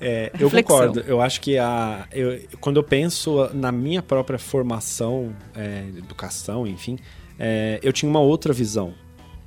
É, 0.00 0.32
eu 0.40 0.50
concordo. 0.50 0.98
Eu 1.06 1.20
acho 1.22 1.40
que 1.40 1.56
a, 1.56 2.08
eu, 2.10 2.40
quando 2.60 2.78
eu 2.78 2.82
penso 2.82 3.48
na 3.54 3.70
minha 3.70 4.02
própria 4.02 4.40
formação, 4.40 5.36
é, 5.54 5.84
educação, 5.96 6.66
enfim, 6.66 6.98
é, 7.38 7.78
eu 7.80 7.92
tinha 7.92 8.10
uma 8.10 8.18
outra 8.18 8.52
visão 8.52 8.92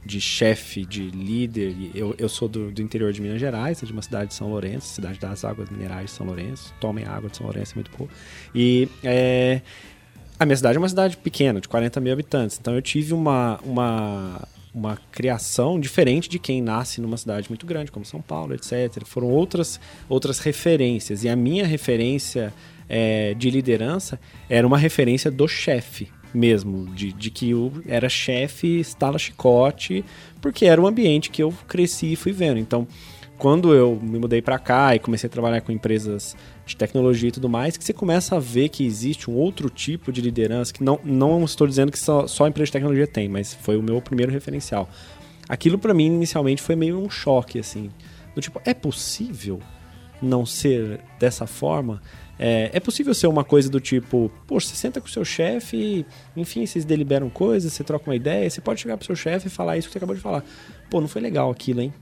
de 0.05 0.21
chefe, 0.21 0.85
de 0.85 1.09
líder. 1.09 1.75
Eu, 1.93 2.15
eu 2.17 2.29
sou 2.29 2.47
do, 2.47 2.71
do, 2.71 2.81
interior 2.81 3.11
de 3.11 3.21
Minas 3.21 3.41
Gerais, 3.41 3.81
de 3.81 3.91
uma 3.91 4.01
cidade 4.01 4.29
de 4.29 4.35
São 4.35 4.47
Lourenço, 4.47 4.87
cidade 4.87 5.19
das 5.19 5.43
águas 5.43 5.69
minerais 5.69 6.11
de 6.11 6.11
São 6.11 6.25
Lourenço. 6.25 6.73
Tomem 6.79 7.03
água 7.03 7.29
de 7.29 7.35
São 7.35 7.45
Lourenço, 7.45 7.73
é 7.73 7.75
muito 7.75 7.91
boa. 7.97 8.09
E 8.55 8.87
é, 9.03 9.61
a 10.39 10.45
minha 10.45 10.55
cidade 10.55 10.77
é 10.77 10.79
uma 10.79 10.87
cidade 10.87 11.17
pequena, 11.17 11.59
de 11.59 11.67
40 11.67 11.99
mil 11.99 12.13
habitantes. 12.13 12.57
Então 12.57 12.73
eu 12.73 12.81
tive 12.81 13.13
uma, 13.13 13.59
uma 13.65 14.47
uma 14.75 14.99
criação 15.09 15.79
diferente 15.79 16.27
de 16.27 16.37
quem 16.37 16.61
nasce 16.61 16.99
numa 16.99 17.15
cidade 17.15 17.47
muito 17.49 17.65
grande, 17.65 17.91
como 17.91 18.05
São 18.05 18.21
Paulo, 18.21 18.53
etc. 18.53 19.05
Foram 19.05 19.29
outras, 19.29 19.79
outras 20.09 20.39
referências. 20.39 21.23
E 21.23 21.29
a 21.29 21.35
minha 21.35 21.65
referência 21.65 22.53
é, 22.89 23.33
de 23.33 23.49
liderança 23.49 24.19
era 24.49 24.67
uma 24.67 24.77
referência 24.77 25.31
do 25.31 25.47
chefe 25.47 26.09
mesmo, 26.33 26.93
de, 26.93 27.13
de 27.13 27.31
que 27.31 27.51
eu 27.51 27.71
era 27.87 28.09
chefe, 28.09 28.81
estala 28.81 29.17
chicote, 29.17 30.03
porque 30.41 30.65
era 30.65 30.81
o 30.81 30.85
ambiente 30.85 31.29
que 31.29 31.41
eu 31.41 31.53
cresci 31.65 32.11
e 32.11 32.15
fui 32.17 32.33
vendo. 32.33 32.59
Então, 32.59 32.85
quando 33.37 33.73
eu 33.73 33.99
me 34.01 34.17
mudei 34.17 34.41
para 34.41 34.57
cá 34.57 34.95
e 34.95 34.99
comecei 34.99 35.27
a 35.27 35.31
trabalhar 35.31 35.61
com 35.61 35.71
empresas 35.71 36.35
de 36.65 36.75
tecnologia 36.75 37.29
e 37.29 37.31
tudo 37.31 37.49
mais, 37.49 37.77
que 37.77 37.83
você 37.83 37.93
começa 37.93 38.35
a 38.35 38.39
ver 38.39 38.69
que 38.69 38.85
existe 38.85 39.29
um 39.29 39.35
outro 39.35 39.69
tipo 39.69 40.11
de 40.11 40.21
liderança, 40.21 40.73
que 40.73 40.83
não, 40.83 40.99
não 41.03 41.43
estou 41.43 41.67
dizendo 41.67 41.91
que 41.91 41.99
só, 41.99 42.27
só 42.27 42.45
a 42.45 42.49
empresa 42.49 42.67
de 42.67 42.71
tecnologia 42.73 43.07
tem, 43.07 43.27
mas 43.27 43.53
foi 43.53 43.77
o 43.77 43.83
meu 43.83 44.01
primeiro 44.01 44.31
referencial. 44.31 44.89
Aquilo 45.47 45.77
para 45.77 45.93
mim 45.93 46.07
inicialmente 46.07 46.61
foi 46.61 46.75
meio 46.75 46.99
um 46.99 47.09
choque, 47.09 47.59
assim, 47.59 47.91
do 48.33 48.41
tipo, 48.41 48.59
é 48.65 48.73
possível 48.73 49.59
não 50.21 50.45
ser 50.45 51.01
dessa 51.19 51.45
forma? 51.45 52.01
É, 52.37 52.69
é 52.73 52.79
possível 52.79 53.13
ser 53.13 53.27
uma 53.27 53.43
coisa 53.43 53.69
do 53.69 53.79
tipo, 53.79 54.31
poxa, 54.45 54.67
você 54.67 54.75
senta 54.75 54.99
com 54.99 55.07
o 55.07 55.09
seu 55.09 55.23
chefe, 55.23 56.05
enfim, 56.35 56.65
vocês 56.65 56.83
deliberam 56.83 57.29
coisas, 57.29 57.71
você 57.71 57.83
troca 57.83 58.09
uma 58.09 58.15
ideia, 58.15 58.49
você 58.49 58.59
pode 58.59 58.81
chegar 58.81 58.97
pro 58.97 59.05
seu 59.05 59.15
chefe 59.15 59.47
e 59.47 59.49
falar 59.49 59.77
isso 59.77 59.87
que 59.87 59.93
você 59.93 59.99
acabou 59.99 60.15
de 60.15 60.21
falar. 60.21 60.43
Pô, 60.89 60.99
não 60.99 61.07
foi 61.07 61.21
legal 61.21 61.49
aquilo, 61.49 61.81
hein? 61.81 61.93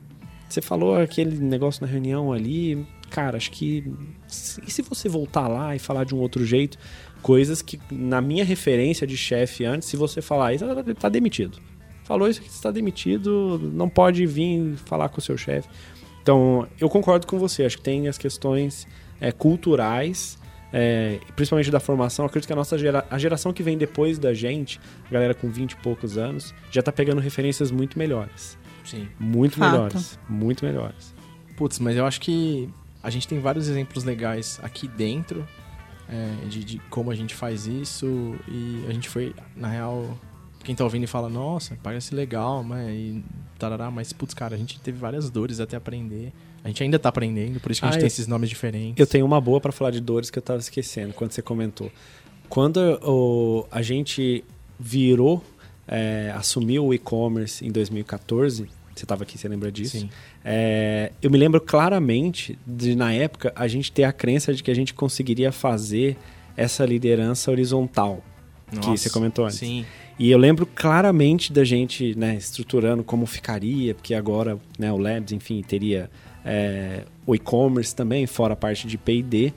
Você 0.53 0.61
falou 0.61 0.95
aquele 0.95 1.35
negócio 1.39 1.83
na 1.83 1.91
reunião 1.91 2.31
ali, 2.31 2.85
cara, 3.09 3.37
acho 3.37 3.49
que. 3.49 3.91
E 4.27 4.69
se 4.71 4.83
você 4.83 5.09
voltar 5.09 5.47
lá 5.47 5.75
e 5.75 5.79
falar 5.79 6.03
de 6.03 6.13
um 6.13 6.19
outro 6.19 6.45
jeito? 6.45 6.77
Coisas 7.23 7.63
que, 7.63 7.79
na 7.91 8.21
minha 8.21 8.45
referência 8.45 9.07
de 9.07 9.17
chefe 9.17 9.65
antes, 9.65 9.87
se 9.87 9.97
você 9.97 10.21
falar 10.21 10.53
isso, 10.53 10.63
tá 10.99 11.09
demitido. 11.09 11.57
Falou 12.03 12.27
isso 12.29 12.39
que 12.39 12.49
está 12.49 12.69
demitido, 12.69 13.59
não 13.73 13.89
pode 13.89 14.27
vir 14.27 14.75
falar 14.85 15.09
com 15.09 15.17
o 15.17 15.21
seu 15.23 15.35
chefe. 15.35 15.67
Então, 16.21 16.67
eu 16.79 16.87
concordo 16.87 17.25
com 17.25 17.39
você, 17.39 17.63
acho 17.63 17.77
que 17.77 17.83
tem 17.83 18.07
as 18.07 18.19
questões 18.19 18.87
é, 19.19 19.31
culturais 19.31 20.37
é, 20.75 21.19
principalmente 21.35 21.69
da 21.69 21.79
formação, 21.79 22.25
acredito 22.25 22.47
que 22.47 22.53
a 22.53 22.55
nossa 22.55 22.75
gera, 22.79 23.05
a 23.07 23.19
geração 23.19 23.53
que 23.53 23.61
vem 23.61 23.77
depois 23.77 24.17
da 24.17 24.33
gente, 24.33 24.81
a 25.07 25.13
galera 25.13 25.35
com 25.35 25.47
20 25.47 25.73
e 25.73 25.75
poucos 25.77 26.17
anos, 26.17 26.51
já 26.71 26.81
tá 26.81 26.91
pegando 26.91 27.21
referências 27.21 27.69
muito 27.69 27.97
melhores. 27.97 28.57
Sim. 28.83 29.07
Muito 29.19 29.57
Fato. 29.57 29.71
melhores. 29.71 30.19
Muito 30.27 30.65
melhores. 30.65 31.13
Putz, 31.55 31.79
mas 31.79 31.95
eu 31.95 32.05
acho 32.05 32.19
que 32.19 32.69
a 33.01 33.09
gente 33.09 33.27
tem 33.27 33.39
vários 33.39 33.67
exemplos 33.67 34.03
legais 34.03 34.59
aqui 34.63 34.87
dentro 34.87 35.47
é, 36.07 36.47
de, 36.47 36.63
de, 36.63 36.79
como 36.89 37.11
a 37.11 37.15
gente 37.15 37.33
faz 37.33 37.65
isso 37.65 38.35
e 38.47 38.85
a 38.87 38.93
gente 38.93 39.09
foi, 39.09 39.33
na 39.55 39.67
real, 39.67 40.17
quem 40.63 40.75
tá 40.75 40.83
ouvindo 40.83 41.03
e 41.03 41.07
fala, 41.07 41.29
nossa, 41.29 41.77
parece 41.81 42.13
legal, 42.13 42.63
mas, 42.63 42.89
e, 42.89 43.23
tarará, 43.57 43.89
mas 43.89 44.13
putz, 44.13 44.33
cara, 44.33 44.55
a 44.55 44.57
gente 44.57 44.79
teve 44.79 44.97
várias 44.97 45.29
dores 45.29 45.59
até 45.59 45.75
aprender. 45.75 46.31
A 46.63 46.67
gente 46.69 46.81
ainda 46.81 46.97
tá 46.97 47.09
aprendendo, 47.09 47.59
por 47.59 47.71
isso 47.71 47.81
que 47.81 47.85
a 47.85 47.89
gente 47.89 47.97
ah, 47.97 47.99
tem 47.99 48.07
esses 48.07 48.27
nomes 48.27 48.49
diferentes. 48.49 48.99
Eu 48.99 49.07
tenho 49.07 49.25
uma 49.25 49.41
boa 49.41 49.59
para 49.59 49.71
falar 49.71 49.91
de 49.91 49.99
dores 49.99 50.29
que 50.29 50.37
eu 50.37 50.43
tava 50.43 50.59
esquecendo 50.59 51.13
quando 51.13 51.31
você 51.31 51.41
comentou. 51.41 51.91
Quando 52.47 52.77
o, 53.03 53.65
a 53.69 53.81
gente 53.81 54.43
virou, 54.79 55.43
é, 55.87 56.31
assumiu 56.35 56.85
o 56.85 56.93
e-commerce 56.93 57.65
em 57.65 57.71
2014, 57.71 58.67
você 58.95 59.05
estava 59.05 59.23
aqui, 59.23 59.37
você 59.37 59.47
lembra 59.47 59.71
disso? 59.71 59.97
Sim. 59.97 60.09
É, 60.45 61.11
eu 61.21 61.31
me 61.31 61.37
lembro 61.37 61.59
claramente 61.59 62.57
de, 62.65 62.95
na 62.95 63.11
época, 63.11 63.51
a 63.55 63.67
gente 63.67 63.91
ter 63.91 64.03
a 64.03 64.13
crença 64.13 64.53
de 64.53 64.61
que 64.61 64.69
a 64.69 64.75
gente 64.75 64.93
conseguiria 64.93 65.51
fazer 65.51 66.17
essa 66.55 66.85
liderança 66.85 67.49
horizontal 67.49 68.23
Nossa, 68.71 68.91
que 68.91 68.97
você 68.97 69.09
comentou 69.09 69.45
antes. 69.45 69.57
Sim. 69.57 69.85
E 70.19 70.29
eu 70.29 70.37
lembro 70.37 70.67
claramente 70.67 71.51
da 71.51 71.63
gente 71.63 72.15
né, 72.15 72.35
estruturando 72.35 73.03
como 73.03 73.25
ficaria, 73.25 73.95
porque 73.95 74.13
agora 74.13 74.59
né, 74.77 74.91
o 74.91 74.97
Labs, 74.97 75.31
enfim, 75.31 75.63
teria 75.63 76.09
é, 76.45 77.03
o 77.25 77.33
e-commerce 77.33 77.95
também, 77.95 78.27
fora 78.27 78.53
a 78.53 78.55
parte 78.55 78.87
de 78.87 78.97
P&D. 78.97 79.51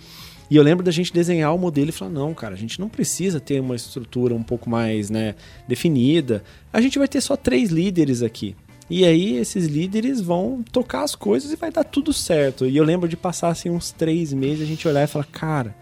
E 0.48 0.56
eu 0.56 0.62
lembro 0.62 0.84
da 0.84 0.92
gente 0.92 1.12
desenhar 1.12 1.54
o 1.54 1.58
modelo 1.58 1.88
e 1.88 1.92
falar, 1.92 2.12
não, 2.12 2.32
cara, 2.32 2.54
a 2.54 2.58
gente 2.58 2.78
não 2.80 2.88
precisa 2.88 3.40
ter 3.40 3.60
uma 3.60 3.74
estrutura 3.74 4.34
um 4.34 4.42
pouco 4.42 4.70
mais 4.70 5.10
né, 5.10 5.34
definida. 5.66 6.42
A 6.72 6.80
gente 6.80 6.98
vai 6.98 7.08
ter 7.08 7.20
só 7.20 7.36
três 7.36 7.70
líderes 7.70 8.22
aqui. 8.22 8.54
E 8.88 9.04
aí 9.04 9.36
esses 9.36 9.66
líderes 9.66 10.20
vão 10.20 10.62
tocar 10.70 11.02
as 11.02 11.16
coisas 11.16 11.50
e 11.50 11.56
vai 11.56 11.72
dar 11.72 11.82
tudo 11.82 12.12
certo. 12.12 12.66
E 12.66 12.76
eu 12.76 12.84
lembro 12.84 13.08
de 13.08 13.16
passar 13.16 13.48
assim 13.48 13.68
uns 13.68 13.90
três 13.90 14.32
meses, 14.32 14.62
a 14.62 14.66
gente 14.66 14.86
olhar 14.86 15.02
e 15.02 15.08
falar, 15.08 15.26
cara, 15.26 15.74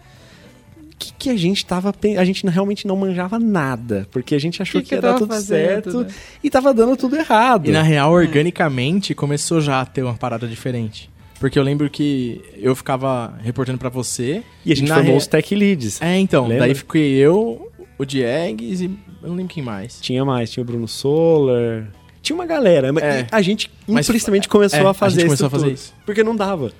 o 0.81 0.97
que, 0.97 1.13
que 1.13 1.29
a 1.29 1.37
gente 1.37 1.63
tava 1.63 1.93
A 2.17 2.25
gente 2.25 2.47
realmente 2.47 2.87
não 2.87 2.95
manjava 2.95 3.37
nada. 3.37 4.07
Porque 4.09 4.33
a 4.33 4.39
gente 4.39 4.59
achou 4.61 4.81
que, 4.81 4.85
que, 4.85 4.89
que 4.89 4.95
ia 4.95 5.01
dar 5.01 5.19
tudo 5.19 5.27
fazendo, 5.27 5.91
certo 5.91 6.01
né? 6.01 6.07
e 6.43 6.49
tava 6.49 6.73
dando 6.73 6.97
tudo 6.97 7.15
errado. 7.15 7.67
E 7.67 7.71
na 7.71 7.83
real, 7.83 8.11
organicamente, 8.11 9.13
começou 9.13 9.61
já 9.61 9.81
a 9.81 9.85
ter 9.85 10.01
uma 10.01 10.15
parada 10.15 10.47
diferente. 10.47 11.13
Porque 11.39 11.59
eu 11.59 11.63
lembro 11.63 11.89
que 11.89 12.41
eu 12.55 12.75
ficava 12.75 13.37
reportando 13.41 13.77
para 13.77 13.89
você. 13.89 14.43
E 14.65 14.71
a 14.71 14.75
gente 14.75 14.87
formou 14.87 15.13
re... 15.13 15.17
os 15.17 15.27
tech 15.27 15.53
leads. 15.53 16.01
É, 16.01 16.17
então. 16.17 16.47
Lembra? 16.47 16.65
Daí 16.65 16.75
fiquei 16.75 17.13
eu, 17.15 17.71
o 17.97 18.05
Diegues 18.05 18.81
e 18.81 18.85
eu 19.21 19.29
não 19.29 19.35
lembro 19.35 19.53
quem 19.53 19.63
mais. 19.63 19.99
Tinha 19.99 20.23
mais, 20.23 20.49
tinha 20.49 20.63
o 20.63 20.65
Bruno 20.65 20.87
Solar 20.87 21.87
tinha 22.25 22.35
uma 22.35 22.45
galera. 22.45 22.91
É. 23.01 23.27
A 23.31 23.41
gente 23.41 23.71
implicitamente 23.87 24.49
começou 24.49 24.79
é, 24.79 24.89
a 24.89 24.93
fazer 24.93 25.21
a 25.21 25.25
começou 25.25 25.47
a 25.47 25.49
fazer 25.49 25.71
isso. 25.71 25.93
Porque 26.05 26.23
não 26.23 26.35
dava. 26.35 26.71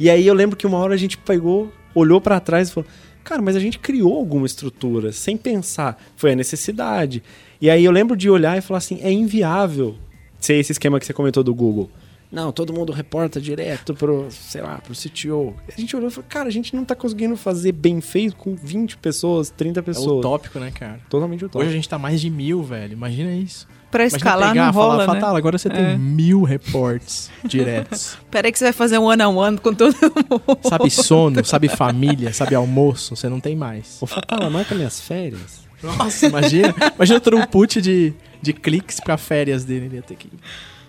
E 0.00 0.08
aí 0.08 0.26
eu 0.26 0.32
lembro 0.32 0.56
que 0.56 0.66
uma 0.66 0.78
hora 0.78 0.94
a 0.94 0.96
gente 0.96 1.18
pegou, 1.18 1.70
olhou 1.94 2.20
para 2.20 2.40
trás 2.40 2.68
e 2.68 2.72
falou: 2.72 2.88
Cara, 3.22 3.42
mas 3.42 3.54
a 3.54 3.60
gente 3.60 3.78
criou 3.78 4.16
alguma 4.16 4.46
estrutura 4.46 5.12
sem 5.12 5.36
pensar. 5.36 6.02
Foi 6.16 6.32
a 6.32 6.36
necessidade. 6.36 7.22
E 7.60 7.68
aí 7.68 7.84
eu 7.84 7.92
lembro 7.92 8.16
de 8.16 8.30
olhar 8.30 8.56
e 8.56 8.62
falar 8.62 8.78
assim: 8.78 8.98
é 9.02 9.12
inviável 9.12 9.96
ser 10.40 10.54
esse 10.54 10.72
esquema 10.72 10.98
que 10.98 11.04
você 11.04 11.12
comentou 11.12 11.44
do 11.44 11.54
Google. 11.54 11.90
Não, 12.30 12.52
todo 12.52 12.72
mundo 12.72 12.92
reporta 12.92 13.40
direto 13.40 13.94
pro, 13.94 14.26
sei 14.30 14.60
lá, 14.60 14.78
pro 14.78 14.94
CTO. 14.94 15.54
A 15.68 15.80
gente 15.80 15.96
olhou 15.96 16.08
e 16.08 16.12
falou, 16.12 16.28
cara, 16.28 16.48
a 16.48 16.52
gente 16.52 16.74
não 16.74 16.84
tá 16.84 16.94
conseguindo 16.94 17.36
fazer 17.36 17.72
bem 17.72 18.00
feito 18.00 18.36
com 18.36 18.54
20 18.54 18.96
pessoas, 18.98 19.50
30 19.50 19.82
pessoas. 19.82 20.06
É 20.06 20.18
utópico, 20.18 20.58
né, 20.58 20.70
cara? 20.70 21.00
Totalmente 21.08 21.44
utópico. 21.44 21.60
Hoje 21.60 21.70
a 21.70 21.74
gente 21.74 21.88
tá 21.88 21.98
mais 21.98 22.20
de 22.20 22.28
mil, 22.28 22.62
velho. 22.62 22.92
Imagina 22.92 23.32
isso 23.32 23.66
pra 23.90 24.04
escalar 24.04 24.52
pegar, 24.52 24.66
não 24.66 24.72
rola, 24.72 25.04
falar, 25.04 25.14
né? 25.14 25.20
Fatal, 25.20 25.36
agora 25.36 25.58
você 25.58 25.68
é. 25.68 25.70
tem 25.70 25.98
mil 25.98 26.42
reportes 26.42 27.30
diretos. 27.44 28.18
Peraí 28.30 28.52
que 28.52 28.58
você 28.58 28.64
vai 28.64 28.72
fazer 28.72 28.98
um 28.98 29.04
one-on-one 29.04 29.56
-on 29.56 29.58
-one 29.58 29.60
com 29.60 29.74
todo 29.74 29.94
mundo. 30.28 30.58
Sabe 30.68 30.90
sono, 30.90 31.44
sabe 31.44 31.68
família, 31.68 32.32
sabe 32.32 32.54
almoço, 32.54 33.16
você 33.16 33.28
não 33.28 33.40
tem 33.40 33.56
mais. 33.56 33.98
Ô 34.00 34.06
Fatal, 34.06 34.50
marca 34.50 34.74
minhas 34.74 35.00
férias. 35.00 35.66
Nossa, 35.82 36.26
imagina. 36.26 36.74
Imagina 36.94 37.18
o 37.18 37.20
throughput 37.20 37.80
de, 37.80 38.12
de 38.42 38.52
cliques 38.52 38.98
pra 39.00 39.16
férias 39.16 39.64
dele. 39.64 39.86
Ele 39.86 39.96
ia 39.96 40.02
ter 40.02 40.16
que... 40.16 40.30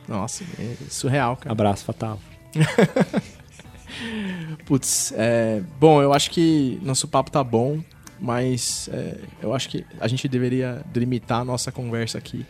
Nossa, 0.07 0.43
é 0.59 0.75
surreal, 0.89 1.35
cara. 1.35 1.51
Abraço, 1.51 1.83
Fatal. 1.83 2.19
Putz, 4.65 5.13
é, 5.15 5.61
bom, 5.79 6.01
eu 6.01 6.13
acho 6.13 6.31
que 6.31 6.79
nosso 6.83 7.07
papo 7.07 7.31
tá 7.31 7.43
bom, 7.43 7.81
mas 8.19 8.89
é, 8.91 9.19
eu 9.41 9.53
acho 9.53 9.69
que 9.69 9.85
a 9.99 10.07
gente 10.07 10.27
deveria 10.27 10.83
delimitar 10.91 11.41
a 11.41 11.45
nossa 11.45 11.71
conversa 11.71 12.17
aqui 12.17 12.45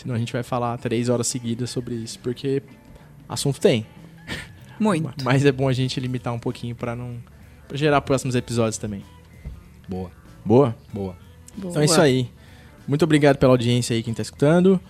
Senão 0.00 0.14
a 0.14 0.18
gente 0.18 0.32
vai 0.32 0.42
falar 0.42 0.78
três 0.78 1.10
horas 1.10 1.26
seguidas 1.26 1.68
sobre 1.68 1.94
isso, 1.94 2.18
porque 2.20 2.62
assunto 3.28 3.60
tem. 3.60 3.84
Muito. 4.80 5.12
Mas 5.22 5.44
é 5.44 5.52
bom 5.52 5.68
a 5.68 5.74
gente 5.74 6.00
limitar 6.00 6.32
um 6.32 6.38
pouquinho 6.38 6.74
para 6.74 6.96
não 6.96 7.18
pra 7.68 7.76
gerar 7.76 8.00
próximos 8.00 8.34
episódios 8.34 8.78
também. 8.78 9.04
Boa. 9.86 10.10
Boa? 10.42 10.74
Boa. 10.90 11.14
Boa. 11.54 11.70
Então 11.70 11.82
é 11.82 11.84
isso 11.84 12.00
aí. 12.00 12.30
Muito 12.88 13.04
obrigado 13.04 13.36
pela 13.36 13.52
audiência 13.52 13.94
aí, 13.94 14.02
quem 14.02 14.12
está 14.12 14.22
escutando. 14.22 14.80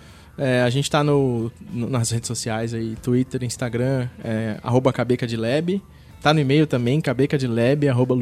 É, 0.43 0.62
a 0.62 0.70
gente 0.70 0.84
está 0.84 1.05
no, 1.05 1.53
no, 1.70 1.91
nas 1.91 2.11
redes 2.11 2.26
sociais 2.26 2.72
aí, 2.72 2.97
Twitter, 3.03 3.45
Instagram, 3.45 4.09
é, 4.24 4.57
arroba 4.62 4.91
cabecadlab. 4.91 5.82
Tá 6.22 6.32
no 6.32 6.41
e-mail 6.41 6.66
também, 6.66 6.99
cabecadlab, 6.99 7.86
arroba. 7.86 8.16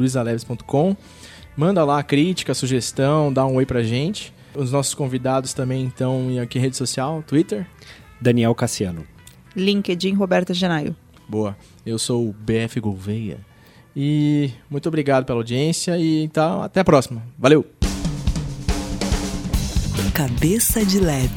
Manda 1.55 1.85
lá 1.85 2.03
crítica, 2.03 2.53
sugestão, 2.53 3.31
dá 3.31 3.45
um 3.45 3.55
oi 3.55 3.65
pra 3.65 3.81
gente. 3.81 4.33
Os 4.53 4.69
nossos 4.73 4.93
convidados 4.93 5.53
também 5.53 5.87
estão 5.87 6.29
em 6.29 6.41
aqui 6.41 6.59
rede 6.59 6.75
social, 6.75 7.23
Twitter. 7.25 7.65
Daniel 8.19 8.53
Cassiano. 8.53 9.05
LinkedIn, 9.55 10.13
Roberta 10.13 10.53
Genaio. 10.53 10.93
Boa. 11.25 11.55
Eu 11.85 11.97
sou 11.97 12.27
o 12.27 12.33
BF 12.33 12.81
Gouveia. 12.81 13.37
E 13.95 14.51
muito 14.69 14.89
obrigado 14.89 15.23
pela 15.23 15.39
audiência 15.39 15.97
e 15.97 16.21
então 16.21 16.61
até 16.61 16.81
a 16.81 16.85
próxima. 16.85 17.23
Valeu! 17.37 17.78
Cabeça 20.19 20.85
de 20.85 20.99
Lab, 20.99 21.31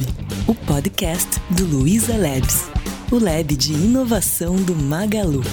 o 0.44 0.56
podcast 0.56 1.40
do 1.50 1.64
Luiza 1.64 2.16
Labs, 2.16 2.64
o 3.12 3.16
lab 3.16 3.56
de 3.56 3.74
inovação 3.74 4.56
do 4.56 4.74
Magalu. 4.74 5.44